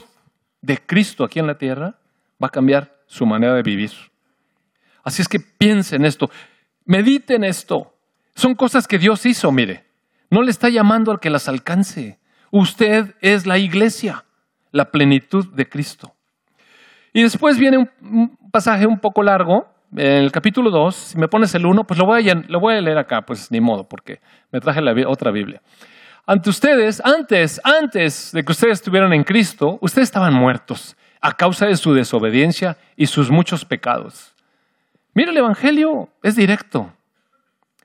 de 0.62 0.77
Cristo 0.77 1.23
aquí 1.23 1.39
en 1.39 1.47
la 1.47 1.57
tierra, 1.57 1.95
va 2.41 2.50
a 2.50 2.51
cambiar 2.51 3.01
su 3.07 3.25
manera 3.25 3.55
de 3.55 3.63
vivir. 3.63 3.93
Así 5.03 5.23
es 5.23 5.27
que 5.27 5.39
piense 5.39 5.95
en 5.95 6.05
esto, 6.05 6.29
medite 6.85 7.33
en 7.33 7.45
esto. 7.45 7.95
Son 8.35 8.53
cosas 8.53 8.88
que 8.88 9.00
Dios 9.00 9.25
hizo, 9.25 9.51
mire. 9.51 9.91
No 10.33 10.41
le 10.41 10.49
está 10.49 10.67
llamando 10.69 11.11
al 11.11 11.19
que 11.19 11.29
las 11.29 11.47
alcance. 11.47 12.17
Usted 12.49 13.13
es 13.21 13.45
la 13.45 13.59
iglesia, 13.59 14.25
la 14.71 14.89
plenitud 14.89 15.53
de 15.53 15.69
Cristo. 15.69 16.15
Y 17.13 17.21
después 17.21 17.59
viene 17.59 17.77
un, 18.01 18.35
pasaje 18.51 18.87
un 18.87 18.97
poco 18.97 19.21
largo, 19.21 19.67
en 19.91 20.23
el 20.23 20.31
capítulo 20.31 20.71
2, 20.71 20.95
si 20.95 21.17
me 21.19 21.27
pones 21.27 21.53
el 21.53 21.67
1, 21.67 21.83
pues 21.83 21.99
lo 21.99 22.07
voy, 22.07 22.27
a, 22.31 22.33
lo 22.33 22.59
voy 22.59 22.73
a 22.73 22.81
leer 22.81 22.97
acá, 22.97 23.21
pues 23.21 23.51
ni 23.51 23.61
modo, 23.61 23.87
porque 23.87 24.21
me 24.51 24.59
traje 24.59 24.81
la 24.81 25.07
otra 25.07 25.29
Biblia. 25.29 25.61
Ante 26.25 26.49
ustedes, 26.49 26.99
antes, 27.05 27.61
antes 27.63 28.31
de 28.31 28.43
que 28.43 28.53
ustedes 28.53 28.79
estuvieran 28.79 29.13
en 29.13 29.23
Cristo, 29.23 29.77
ustedes 29.81 30.07
estaban 30.07 30.33
muertos 30.33 30.97
a 31.21 31.33
causa 31.33 31.67
de 31.67 31.77
su 31.77 31.93
desobediencia 31.93 32.75
y 32.95 33.05
sus 33.05 33.29
muchos 33.29 33.65
pecados. 33.65 34.33
Mira, 35.13 35.29
el 35.29 35.37
Evangelio 35.37 36.09
es 36.23 36.35
directo. 36.35 36.91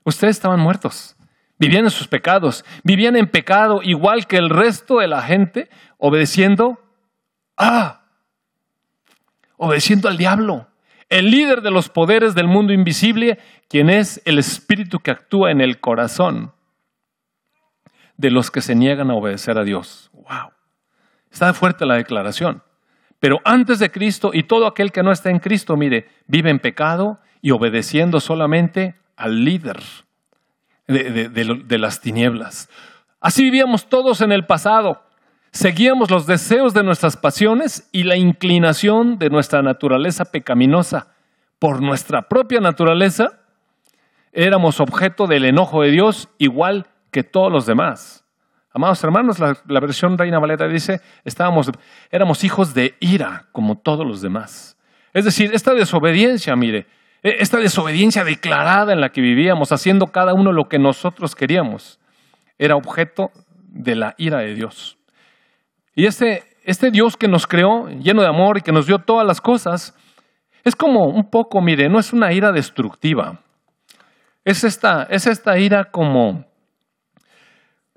Ustedes 0.02 0.36
estaban 0.36 0.60
muertos, 0.60 1.14
vivían 1.58 1.84
en 1.84 1.90
sus 1.90 2.08
pecados, 2.08 2.64
vivían 2.82 3.16
en 3.16 3.28
pecado 3.28 3.80
igual 3.82 4.26
que 4.26 4.36
el 4.36 4.50
resto 4.50 4.98
de 4.98 5.08
la 5.08 5.22
gente, 5.22 5.68
obedeciendo 5.98 6.80
a, 7.56 8.06
obedeciendo 9.56 10.08
al 10.08 10.16
diablo, 10.16 10.68
el 11.08 11.30
líder 11.30 11.62
de 11.62 11.70
los 11.70 11.88
poderes 11.88 12.34
del 12.34 12.48
mundo 12.48 12.72
invisible, 12.72 13.38
quien 13.68 13.90
es 13.90 14.20
el 14.24 14.38
espíritu 14.38 15.00
que 15.00 15.10
actúa 15.10 15.50
en 15.50 15.60
el 15.60 15.80
corazón 15.80 16.52
de 18.16 18.30
los 18.30 18.50
que 18.50 18.60
se 18.60 18.74
niegan 18.74 19.10
a 19.10 19.14
obedecer 19.14 19.58
a 19.58 19.64
Dios. 19.64 20.10
¡Wow! 20.12 20.52
Está 21.30 21.54
fuerte 21.54 21.86
la 21.86 21.94
declaración. 21.94 22.62
Pero 23.20 23.40
antes 23.44 23.78
de 23.78 23.90
Cristo 23.90 24.30
y 24.32 24.44
todo 24.44 24.66
aquel 24.66 24.92
que 24.92 25.02
no 25.02 25.10
está 25.10 25.30
en 25.30 25.38
Cristo, 25.38 25.76
mire, 25.76 26.08
vive 26.26 26.50
en 26.50 26.60
pecado 26.60 27.20
y 27.40 27.50
obedeciendo 27.50 28.20
solamente 28.20 28.96
al 29.16 29.44
líder 29.44 29.80
de, 30.88 31.78
las 31.78 32.00
tinieblas. 32.00 32.68
Así 33.20 33.44
vivíamos 33.44 33.88
todos 33.88 34.20
en 34.20 34.32
el 34.32 34.46
pasado. 34.46 35.02
Seguíamos 35.50 36.10
los 36.10 36.26
deseos 36.26 36.74
de 36.74 36.82
nuestras 36.82 37.16
pasiones 37.16 37.88
y 37.92 38.04
la 38.04 38.16
inclinación 38.16 39.18
de 39.18 39.30
nuestra 39.30 39.62
naturaleza 39.62 40.24
pecaminosa. 40.26 41.08
Por 41.58 41.82
nuestra 41.82 42.28
propia 42.28 42.60
naturaleza, 42.60 43.40
éramos 44.32 44.80
objeto 44.80 45.26
del 45.26 45.44
enojo 45.44 45.82
de 45.82 45.90
Dios 45.90 46.28
igual 46.38 46.86
que 47.10 47.24
todos 47.24 47.52
los 47.52 47.66
demás. 47.66 48.24
Amados 48.72 49.02
hermanos, 49.02 49.38
la, 49.38 49.80
versión 49.80 50.16
Reina 50.16 50.38
Valera 50.38 50.68
dice, 50.68 51.00
estábamos, 51.24 51.70
éramos 52.10 52.44
hijos 52.44 52.74
de 52.74 52.94
ira 53.00 53.46
como 53.50 53.78
todos 53.78 54.06
los 54.06 54.20
demás. 54.20 54.76
Es 55.12 55.24
decir, 55.24 55.50
esta 55.52 55.74
desobediencia, 55.74 56.54
mire, 56.54 56.86
esta 57.22 57.58
desobediencia 57.58 58.24
declarada 58.24 58.92
en 58.92 59.00
la 59.00 59.10
que 59.10 59.20
vivíamos, 59.20 59.72
haciendo 59.72 60.08
cada 60.08 60.34
uno 60.34 60.52
lo 60.52 60.68
que 60.68 60.78
nosotros 60.78 61.34
queríamos, 61.34 61.98
era 62.58 62.76
objeto 62.76 63.30
de 63.68 63.96
la 63.96 64.14
ira 64.18 64.38
de 64.38 64.54
Dios. 64.54 64.98
Y 65.94 66.06
este, 66.06 66.44
este 66.62 66.90
Dios 66.90 67.16
que 67.16 67.28
nos 67.28 67.46
creó, 67.46 67.88
lleno 67.88 68.22
de 68.22 68.28
amor 68.28 68.58
y 68.58 68.62
que 68.62 68.72
nos 68.72 68.86
dio 68.86 69.00
todas 69.00 69.26
las 69.26 69.40
cosas, 69.40 69.94
es 70.64 70.76
como 70.76 71.06
un 71.06 71.28
poco, 71.28 71.60
mire, 71.60 71.88
no 71.88 71.98
es 71.98 72.12
una 72.12 72.32
ira 72.32 72.52
destructiva. 72.52 73.40
Es 74.44 74.64
esta, 74.64 75.04
es 75.10 75.26
esta 75.26 75.58
ira 75.58 75.86
como 75.90 76.44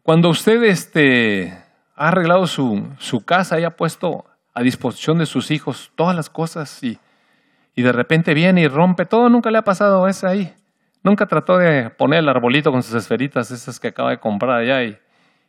cuando 0.04 0.30
usted 0.30 0.64
este, 0.64 1.56
ha 1.96 2.08
arreglado 2.08 2.48
su, 2.48 2.88
su 2.98 3.24
casa 3.24 3.60
y 3.60 3.64
ha 3.64 3.76
puesto 3.76 4.26
a 4.54 4.62
disposición 4.62 5.20
de 5.20 5.28
sus 5.28 5.52
hijos 5.52 5.92
todas 5.96 6.16
las 6.16 6.30
cosas 6.30 6.84
y, 6.84 6.98
y 7.76 7.82
de 7.82 7.92
repente 7.92 8.34
viene 8.34 8.62
y 8.62 8.68
rompe 8.68 9.06
todo, 9.06 9.30
nunca 9.30 9.52
le 9.52 9.58
ha 9.58 9.64
pasado 9.64 10.08
eso 10.08 10.28
ahí. 10.28 10.54
Nunca 11.04 11.26
trató 11.26 11.58
de 11.58 11.90
poner 11.90 12.20
el 12.20 12.30
arbolito 12.30 12.72
con 12.72 12.84
sus 12.84 12.94
esferitas, 12.94 13.50
esas 13.52 13.80
que 13.80 13.88
acaba 13.88 14.12
de 14.12 14.20
comprar 14.20 14.60
allá, 14.60 14.84
y, 14.84 14.98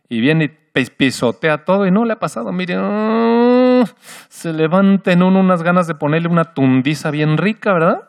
y 0.08 0.20
viene 0.20 0.44
y 0.74 0.84
pisotea 0.84 1.64
todo, 1.64 1.86
y 1.86 1.90
no 1.90 2.04
le 2.04 2.14
ha 2.14 2.18
pasado. 2.18 2.52
Mire, 2.52 2.78
oh, 2.78 3.84
se 4.28 4.52
levanta 4.52 5.12
en 5.12 5.22
uno 5.22 5.40
unas 5.40 5.62
ganas 5.62 5.86
de 5.86 5.94
ponerle 5.94 6.28
una 6.28 6.54
tundiza 6.54 7.10
bien 7.10 7.36
rica, 7.36 7.72
¿verdad? 7.72 8.08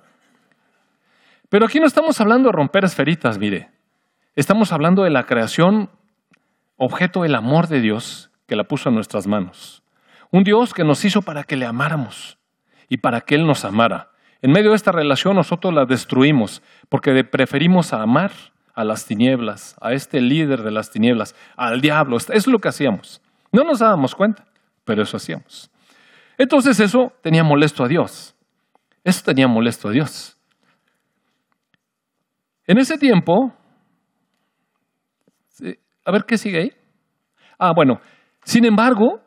Pero 1.49 1.65
aquí 1.65 1.79
no 1.79 1.85
estamos 1.85 2.19
hablando 2.21 2.49
de 2.49 2.53
romper 2.53 2.85
esferitas, 2.85 3.37
mire. 3.37 3.69
Estamos 4.35 4.71
hablando 4.71 5.03
de 5.03 5.09
la 5.09 5.25
creación, 5.25 5.89
objeto 6.77 7.23
del 7.23 7.35
amor 7.35 7.67
de 7.67 7.81
Dios 7.81 8.31
que 8.47 8.55
la 8.55 8.63
puso 8.63 8.89
en 8.89 8.95
nuestras 8.95 9.27
manos. 9.27 9.83
Un 10.31 10.43
Dios 10.43 10.73
que 10.73 10.83
nos 10.83 11.03
hizo 11.05 11.21
para 11.21 11.43
que 11.43 11.55
le 11.55 11.65
amáramos 11.65 12.39
y 12.93 12.97
para 12.97 13.21
que 13.21 13.33
Él 13.33 13.47
nos 13.47 13.65
amara. 13.65 14.11
En 14.43 14.51
medio 14.51 14.69
de 14.69 14.75
esta 14.75 14.91
relación 14.91 15.35
nosotros 15.35 15.73
la 15.73 15.85
destruimos 15.85 16.61
porque 16.89 17.23
preferimos 17.23 17.91
amar 17.91 18.31
a 18.75 18.83
las 18.83 19.07
tinieblas, 19.07 19.75
a 19.81 19.93
este 19.93 20.21
líder 20.21 20.61
de 20.61 20.69
las 20.69 20.91
tinieblas, 20.91 21.35
al 21.57 21.81
diablo. 21.81 22.17
Es 22.17 22.45
lo 22.45 22.59
que 22.59 22.67
hacíamos. 22.67 23.19
No 23.51 23.63
nos 23.63 23.79
dábamos 23.79 24.13
cuenta, 24.13 24.45
pero 24.85 25.01
eso 25.01 25.17
hacíamos. 25.17 25.71
Entonces 26.37 26.79
eso 26.79 27.11
tenía 27.23 27.43
molesto 27.43 27.83
a 27.83 27.87
Dios. 27.87 28.35
Eso 29.03 29.23
tenía 29.25 29.47
molesto 29.47 29.87
a 29.87 29.91
Dios. 29.91 30.37
En 32.67 32.77
ese 32.77 32.99
tiempo, 32.99 33.55
a 36.05 36.11
ver 36.11 36.25
qué 36.27 36.37
sigue 36.37 36.59
ahí. 36.59 36.71
Ah, 37.57 37.71
bueno, 37.75 37.99
sin 38.43 38.65
embargo, 38.65 39.19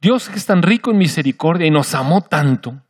Dios 0.00 0.30
es 0.30 0.46
tan 0.46 0.62
rico 0.62 0.90
en 0.90 0.96
misericordia 0.96 1.66
y 1.66 1.70
nos 1.70 1.94
amó 1.94 2.22
tanto, 2.22 2.80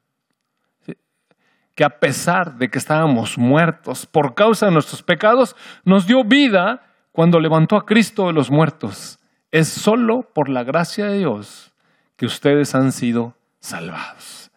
que 1.74 1.84
a 1.84 2.00
pesar 2.00 2.58
de 2.58 2.68
que 2.68 2.78
estábamos 2.78 3.38
muertos 3.38 4.06
por 4.06 4.34
causa 4.34 4.66
de 4.66 4.72
nuestros 4.72 5.02
pecados, 5.02 5.56
nos 5.84 6.06
dio 6.06 6.24
vida 6.24 6.82
cuando 7.12 7.40
levantó 7.40 7.76
a 7.76 7.86
Cristo 7.86 8.26
de 8.26 8.32
los 8.32 8.50
muertos. 8.50 9.18
Es 9.50 9.68
solo 9.68 10.22
por 10.34 10.48
la 10.48 10.64
gracia 10.64 11.06
de 11.06 11.18
Dios 11.18 11.72
que 12.16 12.26
ustedes 12.26 12.74
han 12.74 12.92
sido 12.92 13.34
salvados. 13.60 14.50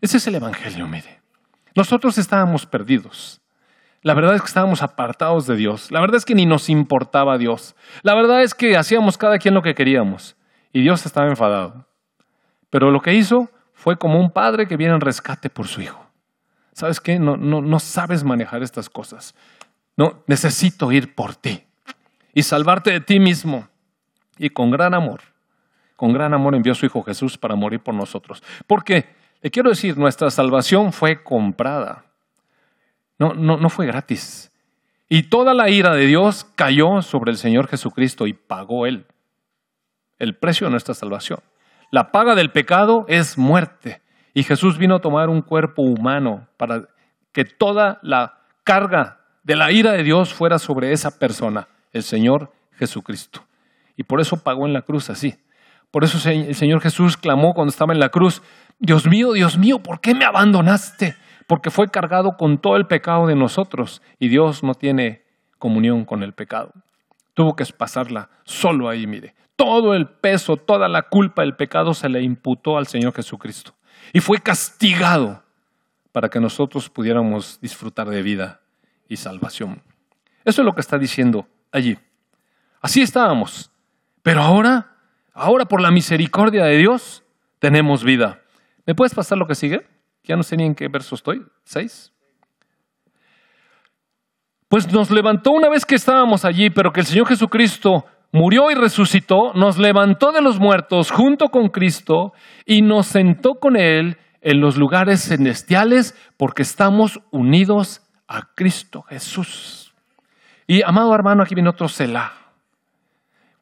Ese 0.00 0.18
es 0.18 0.26
el 0.26 0.36
Evangelio, 0.36 0.86
mire. 0.86 1.20
Nosotros 1.74 2.18
estábamos 2.18 2.66
perdidos. 2.66 3.40
La 4.02 4.14
verdad 4.14 4.34
es 4.34 4.42
que 4.42 4.46
estábamos 4.46 4.82
apartados 4.82 5.46
de 5.46 5.56
Dios. 5.56 5.90
La 5.90 6.00
verdad 6.00 6.16
es 6.16 6.24
que 6.24 6.34
ni 6.34 6.46
nos 6.46 6.68
importaba 6.68 7.38
Dios. 7.38 7.74
La 8.02 8.14
verdad 8.14 8.42
es 8.42 8.54
que 8.54 8.76
hacíamos 8.76 9.18
cada 9.18 9.38
quien 9.38 9.54
lo 9.54 9.62
que 9.62 9.74
queríamos. 9.74 10.36
Y 10.72 10.82
Dios 10.82 11.04
estaba 11.04 11.26
enfadado. 11.26 11.86
Pero 12.70 12.90
lo 12.90 13.00
que 13.00 13.14
hizo 13.14 13.50
fue 13.72 13.96
como 13.96 14.20
un 14.20 14.30
padre 14.30 14.66
que 14.66 14.76
viene 14.76 14.94
en 14.94 15.00
rescate 15.00 15.50
por 15.50 15.66
su 15.66 15.80
hijo. 15.82 16.07
¿Sabes 16.78 17.00
qué? 17.00 17.18
No, 17.18 17.36
no, 17.36 17.60
no 17.60 17.80
sabes 17.80 18.22
manejar 18.22 18.62
estas 18.62 18.88
cosas. 18.88 19.34
No, 19.96 20.22
necesito 20.28 20.92
ir 20.92 21.14
por 21.14 21.34
ti 21.34 21.64
y 22.32 22.44
salvarte 22.44 22.92
de 22.92 23.00
ti 23.00 23.18
mismo. 23.18 23.68
Y 24.38 24.50
con 24.50 24.70
gran 24.70 24.94
amor, 24.94 25.20
con 25.96 26.12
gran 26.12 26.32
amor 26.32 26.54
envió 26.54 26.72
a 26.72 26.76
su 26.76 26.86
Hijo 26.86 27.02
Jesús 27.02 27.36
para 27.36 27.56
morir 27.56 27.80
por 27.80 27.94
nosotros. 27.94 28.42
Porque, 28.68 29.06
le 29.42 29.50
quiero 29.50 29.70
decir, 29.70 29.98
nuestra 29.98 30.30
salvación 30.30 30.92
fue 30.92 31.24
comprada. 31.24 32.04
No, 33.18 33.34
no, 33.34 33.56
no 33.56 33.68
fue 33.68 33.86
gratis. 33.86 34.52
Y 35.08 35.24
toda 35.24 35.54
la 35.54 35.70
ira 35.70 35.94
de 35.94 36.06
Dios 36.06 36.44
cayó 36.54 37.02
sobre 37.02 37.32
el 37.32 37.38
Señor 37.38 37.66
Jesucristo 37.66 38.28
y 38.28 38.34
pagó 38.34 38.86
Él 38.86 39.06
el 40.20 40.36
precio 40.36 40.66
de 40.66 40.70
nuestra 40.70 40.94
salvación. 40.94 41.40
La 41.90 42.12
paga 42.12 42.36
del 42.36 42.52
pecado 42.52 43.04
es 43.08 43.36
muerte. 43.36 44.00
Y 44.34 44.42
Jesús 44.42 44.78
vino 44.78 44.96
a 44.96 45.00
tomar 45.00 45.28
un 45.28 45.42
cuerpo 45.42 45.82
humano 45.82 46.46
para 46.56 46.88
que 47.32 47.44
toda 47.44 47.98
la 48.02 48.40
carga 48.64 49.20
de 49.42 49.56
la 49.56 49.72
ira 49.72 49.92
de 49.92 50.02
Dios 50.02 50.34
fuera 50.34 50.58
sobre 50.58 50.92
esa 50.92 51.18
persona, 51.18 51.68
el 51.92 52.02
Señor 52.02 52.52
Jesucristo. 52.72 53.44
Y 53.96 54.04
por 54.04 54.20
eso 54.20 54.42
pagó 54.42 54.66
en 54.66 54.72
la 54.72 54.82
cruz 54.82 55.10
así. 55.10 55.36
Por 55.90 56.04
eso 56.04 56.18
el 56.28 56.54
Señor 56.54 56.80
Jesús 56.80 57.16
clamó 57.16 57.54
cuando 57.54 57.70
estaba 57.70 57.94
en 57.94 58.00
la 58.00 58.10
cruz, 58.10 58.42
Dios 58.78 59.06
mío, 59.06 59.32
Dios 59.32 59.56
mío, 59.56 59.78
¿por 59.78 60.00
qué 60.00 60.14
me 60.14 60.24
abandonaste? 60.24 61.16
Porque 61.46 61.70
fue 61.70 61.88
cargado 61.88 62.36
con 62.36 62.58
todo 62.58 62.76
el 62.76 62.86
pecado 62.86 63.26
de 63.26 63.34
nosotros 63.34 64.02
y 64.18 64.28
Dios 64.28 64.62
no 64.62 64.74
tiene 64.74 65.22
comunión 65.58 66.04
con 66.04 66.22
el 66.22 66.34
pecado. 66.34 66.72
Tuvo 67.32 67.56
que 67.56 67.64
pasarla 67.64 68.28
solo 68.44 68.88
ahí, 68.88 69.06
mire. 69.06 69.34
Todo 69.56 69.94
el 69.94 70.06
peso, 70.06 70.56
toda 70.56 70.88
la 70.88 71.02
culpa 71.02 71.42
del 71.42 71.56
pecado 71.56 71.94
se 71.94 72.08
le 72.08 72.22
imputó 72.22 72.76
al 72.76 72.86
Señor 72.86 73.14
Jesucristo 73.14 73.77
y 74.12 74.20
fue 74.20 74.38
castigado 74.38 75.42
para 76.12 76.28
que 76.28 76.40
nosotros 76.40 76.88
pudiéramos 76.88 77.60
disfrutar 77.60 78.08
de 78.08 78.22
vida 78.22 78.60
y 79.08 79.16
salvación. 79.16 79.82
Eso 80.44 80.62
es 80.62 80.66
lo 80.66 80.74
que 80.74 80.80
está 80.80 80.98
diciendo 80.98 81.46
allí. 81.70 81.98
Así 82.80 83.02
estábamos, 83.02 83.70
pero 84.22 84.42
ahora, 84.42 84.96
ahora 85.32 85.66
por 85.66 85.80
la 85.80 85.90
misericordia 85.90 86.64
de 86.64 86.76
Dios, 86.76 87.22
tenemos 87.58 88.04
vida. 88.04 88.40
¿Me 88.86 88.94
puedes 88.94 89.14
pasar 89.14 89.38
lo 89.38 89.46
que 89.46 89.54
sigue? 89.54 89.86
Ya 90.24 90.36
no 90.36 90.42
sé 90.42 90.56
ni 90.56 90.64
en 90.64 90.74
qué 90.74 90.88
verso 90.88 91.14
estoy. 91.14 91.44
¿Seis? 91.64 92.12
Pues 94.68 94.90
nos 94.92 95.10
levantó 95.10 95.50
una 95.50 95.68
vez 95.68 95.86
que 95.86 95.94
estábamos 95.94 96.44
allí, 96.44 96.70
pero 96.70 96.92
que 96.92 97.00
el 97.00 97.06
Señor 97.06 97.26
Jesucristo 97.26 98.04
murió 98.32 98.70
y 98.70 98.74
resucitó, 98.74 99.52
nos 99.54 99.78
levantó 99.78 100.32
de 100.32 100.42
los 100.42 100.58
muertos 100.58 101.10
junto 101.10 101.48
con 101.48 101.68
Cristo 101.68 102.32
y 102.64 102.82
nos 102.82 103.06
sentó 103.06 103.54
con 103.54 103.76
Él 103.76 104.18
en 104.40 104.60
los 104.60 104.76
lugares 104.76 105.22
celestiales 105.22 106.14
porque 106.36 106.62
estamos 106.62 107.20
unidos 107.30 108.02
a 108.26 108.48
Cristo 108.54 109.02
Jesús. 109.02 109.94
Y 110.66 110.82
amado 110.82 111.14
hermano, 111.14 111.42
aquí 111.42 111.54
viene 111.54 111.70
otro 111.70 111.88
Selah. 111.88 112.32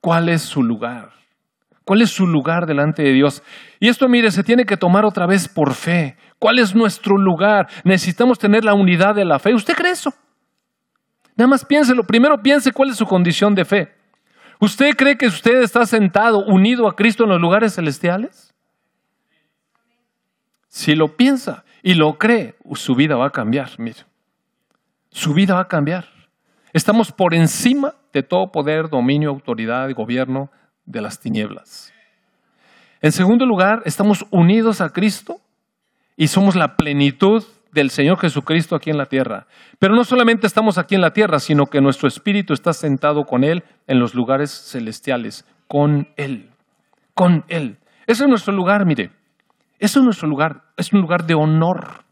¿Cuál 0.00 0.28
es 0.28 0.42
su 0.42 0.62
lugar? 0.62 1.10
¿Cuál 1.84 2.02
es 2.02 2.10
su 2.10 2.26
lugar 2.26 2.66
delante 2.66 3.02
de 3.04 3.12
Dios? 3.12 3.44
Y 3.78 3.88
esto, 3.88 4.08
mire, 4.08 4.32
se 4.32 4.42
tiene 4.42 4.66
que 4.66 4.76
tomar 4.76 5.04
otra 5.04 5.24
vez 5.24 5.48
por 5.48 5.72
fe. 5.72 6.16
¿Cuál 6.38 6.58
es 6.58 6.74
nuestro 6.74 7.16
lugar? 7.16 7.68
Necesitamos 7.84 8.40
tener 8.40 8.64
la 8.64 8.74
unidad 8.74 9.14
de 9.14 9.24
la 9.24 9.38
fe. 9.38 9.54
¿Usted 9.54 9.74
cree 9.74 9.92
eso? 9.92 10.12
Nada 11.36 11.48
más 11.48 11.64
piénselo. 11.64 12.02
Primero 12.02 12.42
piense 12.42 12.72
cuál 12.72 12.90
es 12.90 12.96
su 12.96 13.06
condición 13.06 13.54
de 13.54 13.64
fe. 13.64 13.95
¿Usted 14.58 14.96
cree 14.96 15.18
que 15.18 15.26
usted 15.26 15.62
está 15.62 15.84
sentado 15.86 16.44
unido 16.44 16.88
a 16.88 16.96
Cristo 16.96 17.24
en 17.24 17.30
los 17.30 17.40
lugares 17.40 17.74
celestiales? 17.74 18.54
Si 20.68 20.94
lo 20.94 21.16
piensa 21.16 21.64
y 21.82 21.94
lo 21.94 22.18
cree, 22.18 22.56
su 22.74 22.94
vida 22.94 23.16
va 23.16 23.26
a 23.26 23.30
cambiar, 23.30 23.70
mire. 23.78 24.00
Su 25.10 25.34
vida 25.34 25.54
va 25.54 25.62
a 25.62 25.68
cambiar. 25.68 26.06
Estamos 26.72 27.12
por 27.12 27.34
encima 27.34 27.94
de 28.12 28.22
todo 28.22 28.52
poder, 28.52 28.88
dominio, 28.90 29.30
autoridad 29.30 29.90
gobierno 29.94 30.50
de 30.84 31.00
las 31.00 31.20
tinieblas. 31.20 31.92
En 33.00 33.12
segundo 33.12 33.46
lugar, 33.46 33.82
estamos 33.84 34.26
unidos 34.30 34.80
a 34.80 34.90
Cristo 34.90 35.40
y 36.16 36.28
somos 36.28 36.56
la 36.56 36.76
plenitud 36.76 37.44
del 37.76 37.90
Señor 37.90 38.18
Jesucristo 38.18 38.74
aquí 38.74 38.90
en 38.90 38.96
la 38.96 39.06
tierra. 39.06 39.46
Pero 39.78 39.94
no 39.94 40.02
solamente 40.02 40.46
estamos 40.46 40.78
aquí 40.78 40.94
en 40.94 41.02
la 41.02 41.12
tierra, 41.12 41.38
sino 41.38 41.66
que 41.66 41.82
nuestro 41.82 42.08
espíritu 42.08 42.54
está 42.54 42.72
sentado 42.72 43.26
con 43.26 43.44
Él 43.44 43.62
en 43.86 44.00
los 44.00 44.14
lugares 44.14 44.50
celestiales, 44.50 45.44
con 45.68 46.08
Él, 46.16 46.50
con 47.14 47.44
Él. 47.48 47.76
Ese 48.06 48.24
es 48.24 48.28
nuestro 48.28 48.54
lugar, 48.54 48.86
mire. 48.86 49.10
Ese 49.78 49.98
es 49.98 50.04
nuestro 50.04 50.26
lugar, 50.26 50.62
es 50.76 50.90
un 50.92 51.02
lugar 51.02 51.26
de 51.26 51.34
honor. 51.34 52.04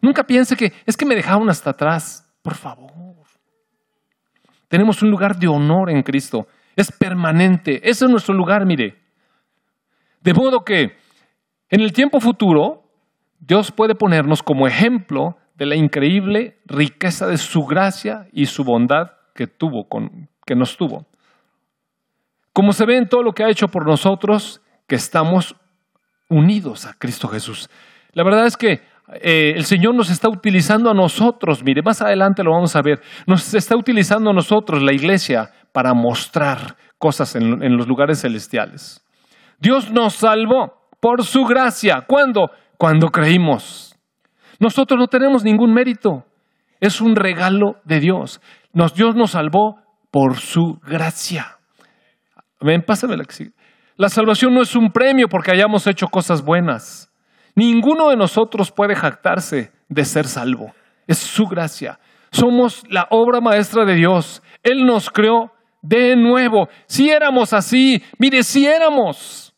Nunca 0.00 0.22
piense 0.22 0.56
que 0.56 0.72
es 0.86 0.96
que 0.96 1.04
me 1.04 1.16
dejaron 1.16 1.50
hasta 1.50 1.70
atrás, 1.70 2.32
por 2.42 2.54
favor. 2.54 2.92
Tenemos 4.68 5.02
un 5.02 5.10
lugar 5.10 5.36
de 5.36 5.48
honor 5.48 5.90
en 5.90 6.02
Cristo, 6.02 6.46
es 6.76 6.92
permanente, 6.92 7.80
ese 7.88 8.04
es 8.04 8.10
nuestro 8.10 8.34
lugar, 8.34 8.64
mire. 8.64 8.96
De 10.20 10.32
modo 10.32 10.64
que 10.64 10.96
en 11.68 11.80
el 11.80 11.92
tiempo 11.92 12.20
futuro, 12.20 12.81
Dios 13.44 13.72
puede 13.72 13.96
ponernos 13.96 14.40
como 14.40 14.68
ejemplo 14.68 15.36
de 15.56 15.66
la 15.66 15.74
increíble 15.74 16.60
riqueza 16.64 17.26
de 17.26 17.38
su 17.38 17.66
gracia 17.66 18.28
y 18.32 18.46
su 18.46 18.62
bondad 18.62 19.10
que 19.34 19.48
tuvo 19.48 19.88
con, 19.88 20.28
que 20.46 20.54
nos 20.54 20.76
tuvo. 20.76 21.06
Como 22.52 22.72
se 22.72 22.86
ve 22.86 22.96
en 22.98 23.08
todo 23.08 23.24
lo 23.24 23.32
que 23.32 23.42
ha 23.42 23.50
hecho 23.50 23.66
por 23.66 23.84
nosotros, 23.84 24.62
que 24.86 24.94
estamos 24.94 25.56
unidos 26.28 26.86
a 26.86 26.94
Cristo 26.94 27.26
Jesús. 27.26 27.68
La 28.12 28.22
verdad 28.22 28.46
es 28.46 28.56
que 28.56 28.80
eh, 29.14 29.54
el 29.56 29.64
Señor 29.64 29.96
nos 29.96 30.08
está 30.08 30.28
utilizando 30.28 30.88
a 30.88 30.94
nosotros, 30.94 31.64
mire, 31.64 31.82
más 31.82 32.00
adelante 32.00 32.44
lo 32.44 32.52
vamos 32.52 32.76
a 32.76 32.82
ver, 32.82 33.02
nos 33.26 33.54
está 33.54 33.74
utilizando 33.74 34.30
a 34.30 34.34
nosotros, 34.34 34.80
la 34.84 34.92
iglesia, 34.92 35.50
para 35.72 35.94
mostrar 35.94 36.76
cosas 36.96 37.34
en, 37.34 37.60
en 37.60 37.76
los 37.76 37.88
lugares 37.88 38.20
celestiales. 38.20 39.04
Dios 39.58 39.90
nos 39.90 40.14
salvó 40.14 40.86
por 41.00 41.24
su 41.24 41.44
gracia. 41.44 42.02
¿Cuándo? 42.02 42.52
Cuando 42.78 43.08
creímos. 43.08 43.96
Nosotros 44.58 44.98
no 44.98 45.06
tenemos 45.06 45.44
ningún 45.44 45.72
mérito. 45.72 46.24
Es 46.80 47.00
un 47.00 47.16
regalo 47.16 47.76
de 47.84 48.00
Dios. 48.00 48.40
Dios 48.94 49.14
nos 49.14 49.32
salvó 49.32 49.76
por 50.10 50.36
su 50.36 50.78
gracia. 50.84 51.58
Ven, 52.60 52.82
pásame 52.82 53.16
la 53.16 53.24
que 53.24 53.34
sigue. 53.34 53.52
La 53.96 54.08
salvación 54.08 54.54
no 54.54 54.62
es 54.62 54.74
un 54.74 54.90
premio 54.90 55.28
porque 55.28 55.52
hayamos 55.52 55.86
hecho 55.86 56.06
cosas 56.06 56.42
buenas. 56.42 57.12
Ninguno 57.54 58.08
de 58.08 58.16
nosotros 58.16 58.70
puede 58.72 58.94
jactarse 58.94 59.72
de 59.88 60.04
ser 60.04 60.26
salvo. 60.26 60.72
Es 61.06 61.18
su 61.18 61.44
gracia. 61.44 61.98
Somos 62.30 62.84
la 62.88 63.06
obra 63.10 63.40
maestra 63.40 63.84
de 63.84 63.94
Dios. 63.94 64.42
Él 64.62 64.86
nos 64.86 65.10
creó 65.10 65.52
de 65.82 66.16
nuevo. 66.16 66.68
Si 66.86 67.10
éramos 67.10 67.52
así, 67.52 68.02
mire, 68.18 68.42
si 68.42 68.66
éramos. 68.66 69.51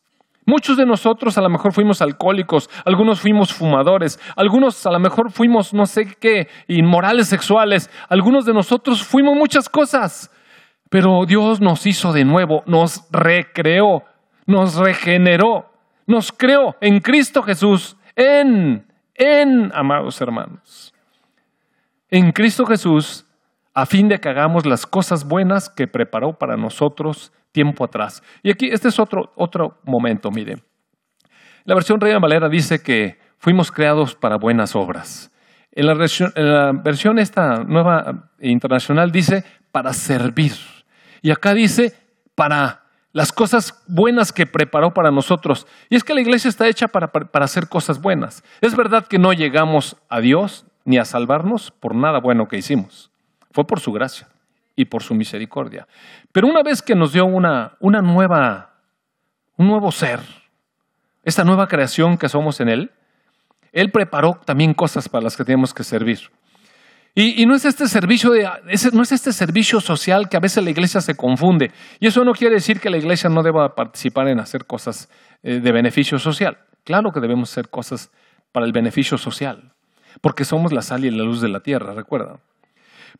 Muchos 0.45 0.77
de 0.77 0.85
nosotros 0.85 1.37
a 1.37 1.41
lo 1.41 1.49
mejor 1.49 1.73
fuimos 1.73 2.01
alcohólicos, 2.03 2.69
algunos 2.85 3.19
fuimos 3.19 3.51
fumadores, 3.51 4.19
algunos 4.35 4.85
a 4.85 4.91
lo 4.91 4.99
mejor 4.99 5.31
fuimos 5.31 5.73
no 5.73 5.87
sé 5.87 6.15
qué, 6.19 6.47
inmorales 6.67 7.27
sexuales, 7.27 7.89
algunos 8.09 8.45
de 8.45 8.53
nosotros 8.53 9.03
fuimos 9.03 9.35
muchas 9.35 9.67
cosas. 9.67 10.31
Pero 10.89 11.25
Dios 11.25 11.61
nos 11.61 11.87
hizo 11.87 12.13
de 12.13 12.25
nuevo, 12.25 12.61
nos 12.67 13.07
recreó, 13.11 14.03
nos 14.45 14.75
regeneró, 14.75 15.71
nos 16.05 16.31
creó 16.31 16.75
en 16.79 16.99
Cristo 16.99 17.41
Jesús, 17.41 17.97
en, 18.15 18.85
en, 19.15 19.71
amados 19.73 20.21
hermanos, 20.21 20.93
en 22.11 22.31
Cristo 22.31 22.67
Jesús, 22.67 23.25
a 23.73 23.87
fin 23.87 24.07
de 24.07 24.19
que 24.19 24.29
hagamos 24.29 24.67
las 24.67 24.85
cosas 24.85 25.27
buenas 25.27 25.69
que 25.69 25.87
preparó 25.87 26.37
para 26.37 26.55
nosotros 26.55 27.33
tiempo 27.55 27.85
atrás. 27.85 28.21
Y 28.43 28.51
aquí, 28.51 28.67
este 28.69 28.89
es 28.89 28.99
otro, 28.99 29.31
otro 29.37 29.79
momento, 29.85 30.29
mire. 30.29 30.57
La 31.63 31.73
versión 31.73 32.01
Reina 32.01 32.19
Valera 32.19 32.49
dice 32.49 32.83
que 32.83 33.17
fuimos 33.37 33.71
creados 33.71 34.13
para 34.13 34.35
buenas 34.35 34.75
obras. 34.75 35.31
En 35.71 35.87
la, 35.87 35.93
versión, 36.73 37.17
esta 37.17 37.63
nueva 37.63 38.29
internacional 38.41 39.09
dice 39.09 39.45
para 39.71 39.93
servir. 39.93 40.51
Y 41.21 41.31
acá 41.31 41.53
dice 41.53 41.93
para 42.35 42.83
las 43.13 43.31
cosas 43.31 43.81
buenas 43.87 44.33
que 44.33 44.45
preparó 44.45 44.93
para 44.93 45.11
nosotros. 45.11 45.65
Y 45.89 45.95
es 45.95 46.03
que 46.03 46.13
la 46.13 46.21
iglesia 46.21 46.49
está 46.49 46.67
hecha 46.67 46.89
para, 46.89 47.07
para, 47.07 47.45
hacer 47.45 47.69
cosas 47.69 48.01
buenas. 48.01 48.43
Es 48.59 48.75
verdad 48.75 49.07
que 49.07 49.17
no 49.17 49.31
llegamos 49.31 49.95
a 50.09 50.19
Dios 50.19 50.65
ni 50.83 50.97
a 50.97 51.05
salvarnos 51.05 51.71
por 51.71 51.95
nada 51.95 52.19
bueno 52.19 52.49
que 52.49 52.57
hicimos. 52.57 53.11
Fue 53.51 53.65
por 53.65 53.79
su 53.79 53.93
gracia 53.93 54.27
y 54.75 54.85
por 54.85 55.03
su 55.03 55.15
misericordia. 55.15 55.87
Pero 56.31 56.47
una 56.47 56.63
vez 56.63 56.81
que 56.81 56.95
nos 56.95 57.13
dio 57.13 57.25
una, 57.25 57.77
una 57.79 58.01
nueva, 58.01 58.75
un 59.57 59.67
nuevo 59.67 59.91
ser, 59.91 60.19
esta 61.23 61.43
nueva 61.43 61.67
creación 61.67 62.17
que 62.17 62.29
somos 62.29 62.59
en 62.59 62.69
Él, 62.69 62.91
Él 63.71 63.91
preparó 63.91 64.39
también 64.45 64.73
cosas 64.73 65.09
para 65.09 65.23
las 65.23 65.35
que 65.35 65.45
tenemos 65.45 65.73
que 65.73 65.83
servir. 65.83 66.29
Y, 67.17 67.45
no 67.45 67.55
es 67.55 67.63
este 67.63 67.87
servicio 67.87 68.29
de, 68.31 68.45
no 68.91 69.01
es 69.01 69.11
este 69.13 69.31
servicio 69.31 69.79
social 69.79 70.27
que 70.27 70.35
a 70.35 70.41
veces 70.41 70.61
la 70.61 70.69
iglesia 70.69 70.99
se 70.99 71.15
confunde. 71.15 71.71
Y 72.01 72.07
eso 72.07 72.25
no 72.25 72.33
quiere 72.33 72.55
decir 72.55 72.81
que 72.81 72.89
la 72.89 72.97
iglesia 72.97 73.29
no 73.29 73.41
deba 73.41 73.73
participar 73.73 74.27
en 74.27 74.41
hacer 74.41 74.65
cosas 74.65 75.09
eh, 75.41 75.61
de 75.61 75.71
beneficio 75.71 76.19
social. 76.19 76.57
Claro 76.83 77.13
que 77.13 77.21
debemos 77.21 77.49
hacer 77.49 77.69
cosas 77.69 78.11
para 78.51 78.65
el 78.65 78.73
beneficio 78.73 79.17
social, 79.17 79.71
porque 80.19 80.43
somos 80.43 80.73
la 80.73 80.81
sal 80.81 81.05
y 81.05 81.09
la 81.09 81.23
luz 81.23 81.39
de 81.39 81.47
la 81.47 81.61
tierra, 81.61 81.93
recuerda. 81.93 82.39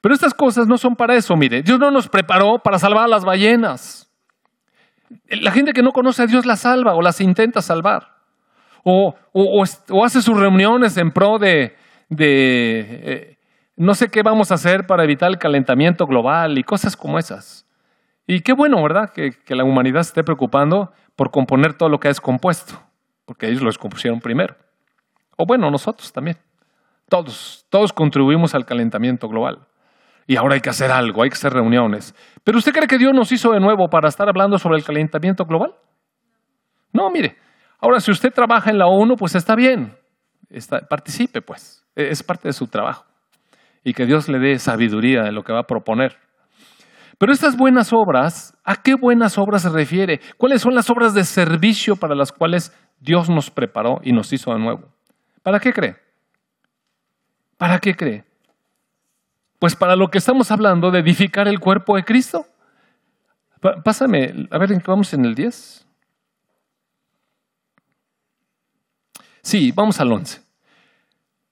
Pero 0.02 0.14
estas 0.14 0.34
cosas 0.34 0.68
no 0.68 0.78
son 0.78 0.96
para 0.96 1.16
eso, 1.16 1.36
mire. 1.36 1.62
Dios 1.62 1.80
no 1.80 1.92
nos 1.92 2.08
preparó 2.08 2.60
para 2.60 2.80
salvar 2.80 3.06
a 3.06 3.08
las 3.08 3.26
ballenas. 3.26 4.12
La 5.30 5.52
gente 5.52 5.74
que 5.74 5.82
no 5.82 5.92
conoce 5.92 6.24
a 6.24 6.28
Dios 6.28 6.46
la 6.46 6.56
salva 6.56 6.96
o 6.96 7.02
las 7.02 7.22
intenta 7.22 7.62
salvar. 7.62 8.16
O, 8.84 9.16
hace 10.04 10.22
sus 10.22 10.40
reuniones 10.40 10.96
en 10.98 11.12
pro 11.12 11.40
de, 11.40 11.76
eh, 12.20 13.38
no 13.76 13.96
sé 13.96 14.10
qué 14.10 14.22
vamos 14.22 14.52
a 14.52 14.56
hacer 14.56 14.86
para 14.86 15.04
evitar 15.04 15.32
el 15.32 15.40
calentamiento 15.40 16.06
global 16.06 16.58
y 16.58 16.64
cosas 16.64 16.96
como 16.96 17.18
esas. 17.18 17.66
Y 18.28 18.42
qué 18.42 18.54
bueno, 18.54 18.82
¿verdad? 18.82 19.12
Que, 19.12 19.34
la 19.50 19.64
humanidad 19.64 20.04
se 20.04 20.10
esté 20.10 20.24
preocupando 20.24 20.92
por 21.16 21.32
componer 21.32 21.74
todo 21.74 21.90
lo 21.90 22.00
que 22.00 22.08
ha 22.08 22.12
descompuesto, 22.12 22.80
porque 23.26 23.48
ellos 23.48 23.62
lo 23.62 23.70
descompusieron 23.70 24.20
primero. 24.20 24.56
O 25.36 25.46
bueno, 25.46 25.70
nosotros 25.72 26.12
también. 26.14 26.38
Todos, 27.10 27.66
todos 27.70 27.92
contribuimos 27.92 28.56
al 28.56 28.66
calentamiento 28.66 29.28
global. 29.28 29.68
Y 30.28 30.38
ahora 30.38 30.56
hay 30.56 30.62
que 30.62 30.70
hacer 30.70 30.92
algo, 30.92 31.24
hay 31.24 31.30
que 31.30 31.36
hacer 31.36 31.54
reuniones. 31.54 32.16
¿Pero 32.44 32.58
usted 32.58 32.72
cree 32.72 32.88
que 32.88 32.98
Dios 32.98 33.14
nos 33.14 33.32
hizo 33.32 33.52
de 33.52 33.60
nuevo 33.60 33.88
para 33.90 34.08
estar 34.10 34.28
hablando 34.28 34.58
sobre 34.58 34.78
el 34.78 34.84
calentamiento 34.84 35.46
global? 35.46 35.76
No, 36.92 37.10
mire. 37.10 37.38
Ahora, 37.80 38.00
si 38.00 38.12
usted 38.12 38.32
trabaja 38.32 38.72
en 38.72 38.78
la 38.78 38.88
ONU, 38.88 39.16
pues 39.16 39.36
está 39.36 39.56
bien. 39.56 39.96
participe, 40.90 41.42
pues. 41.42 41.86
Es 41.96 42.24
parte 42.24 42.48
de 42.48 42.54
su 42.54 42.68
trabajo 42.68 43.06
y 43.86 43.94
que 43.94 44.06
Dios 44.06 44.28
le 44.28 44.40
dé 44.40 44.60
sabiduría 44.60 45.28
en 45.28 45.36
lo 45.36 45.44
que 45.44 45.54
va 45.54 45.60
a 45.60 45.68
proponer. 45.68 46.18
Pero 47.18 47.32
estas 47.32 47.56
buenas 47.56 47.94
obras, 47.94 48.58
¿a 48.66 48.76
qué 48.76 48.96
buenas 48.96 49.38
obras 49.38 49.62
se 49.62 49.70
refiere? 49.70 50.20
¿Cuáles 50.38 50.62
son 50.64 50.74
las 50.74 50.90
obras 50.90 51.14
de 51.14 51.24
servicio 51.24 51.96
para 51.96 52.16
las 52.16 52.34
cuales 52.34 52.76
Dios 53.00 53.30
nos 53.30 53.52
preparó 53.52 54.00
y 54.04 54.12
nos 54.12 54.34
hizo 54.34 54.52
de 54.52 54.60
nuevo? 54.60 54.90
¿Para 55.44 55.60
qué 55.60 55.72
cree? 55.72 55.96
¿Para 57.58 57.80
qué 57.80 57.94
cree? 57.94 58.26
Pues 59.60 59.76
para 59.76 59.96
lo 59.96 60.10
que 60.10 60.18
estamos 60.18 60.52
hablando 60.52 60.92
de 60.92 61.00
edificar 61.00 61.48
el 61.48 61.60
cuerpo 61.60 61.96
de 61.96 62.04
Cristo. 62.04 62.46
Pásame, 63.84 64.48
a 64.52 64.58
ver, 64.58 64.82
vamos 64.86 65.14
en 65.14 65.26
el 65.26 65.34
10? 65.34 65.86
Sí, 69.42 69.72
vamos 69.72 70.00
al 70.00 70.12
11. 70.12 70.42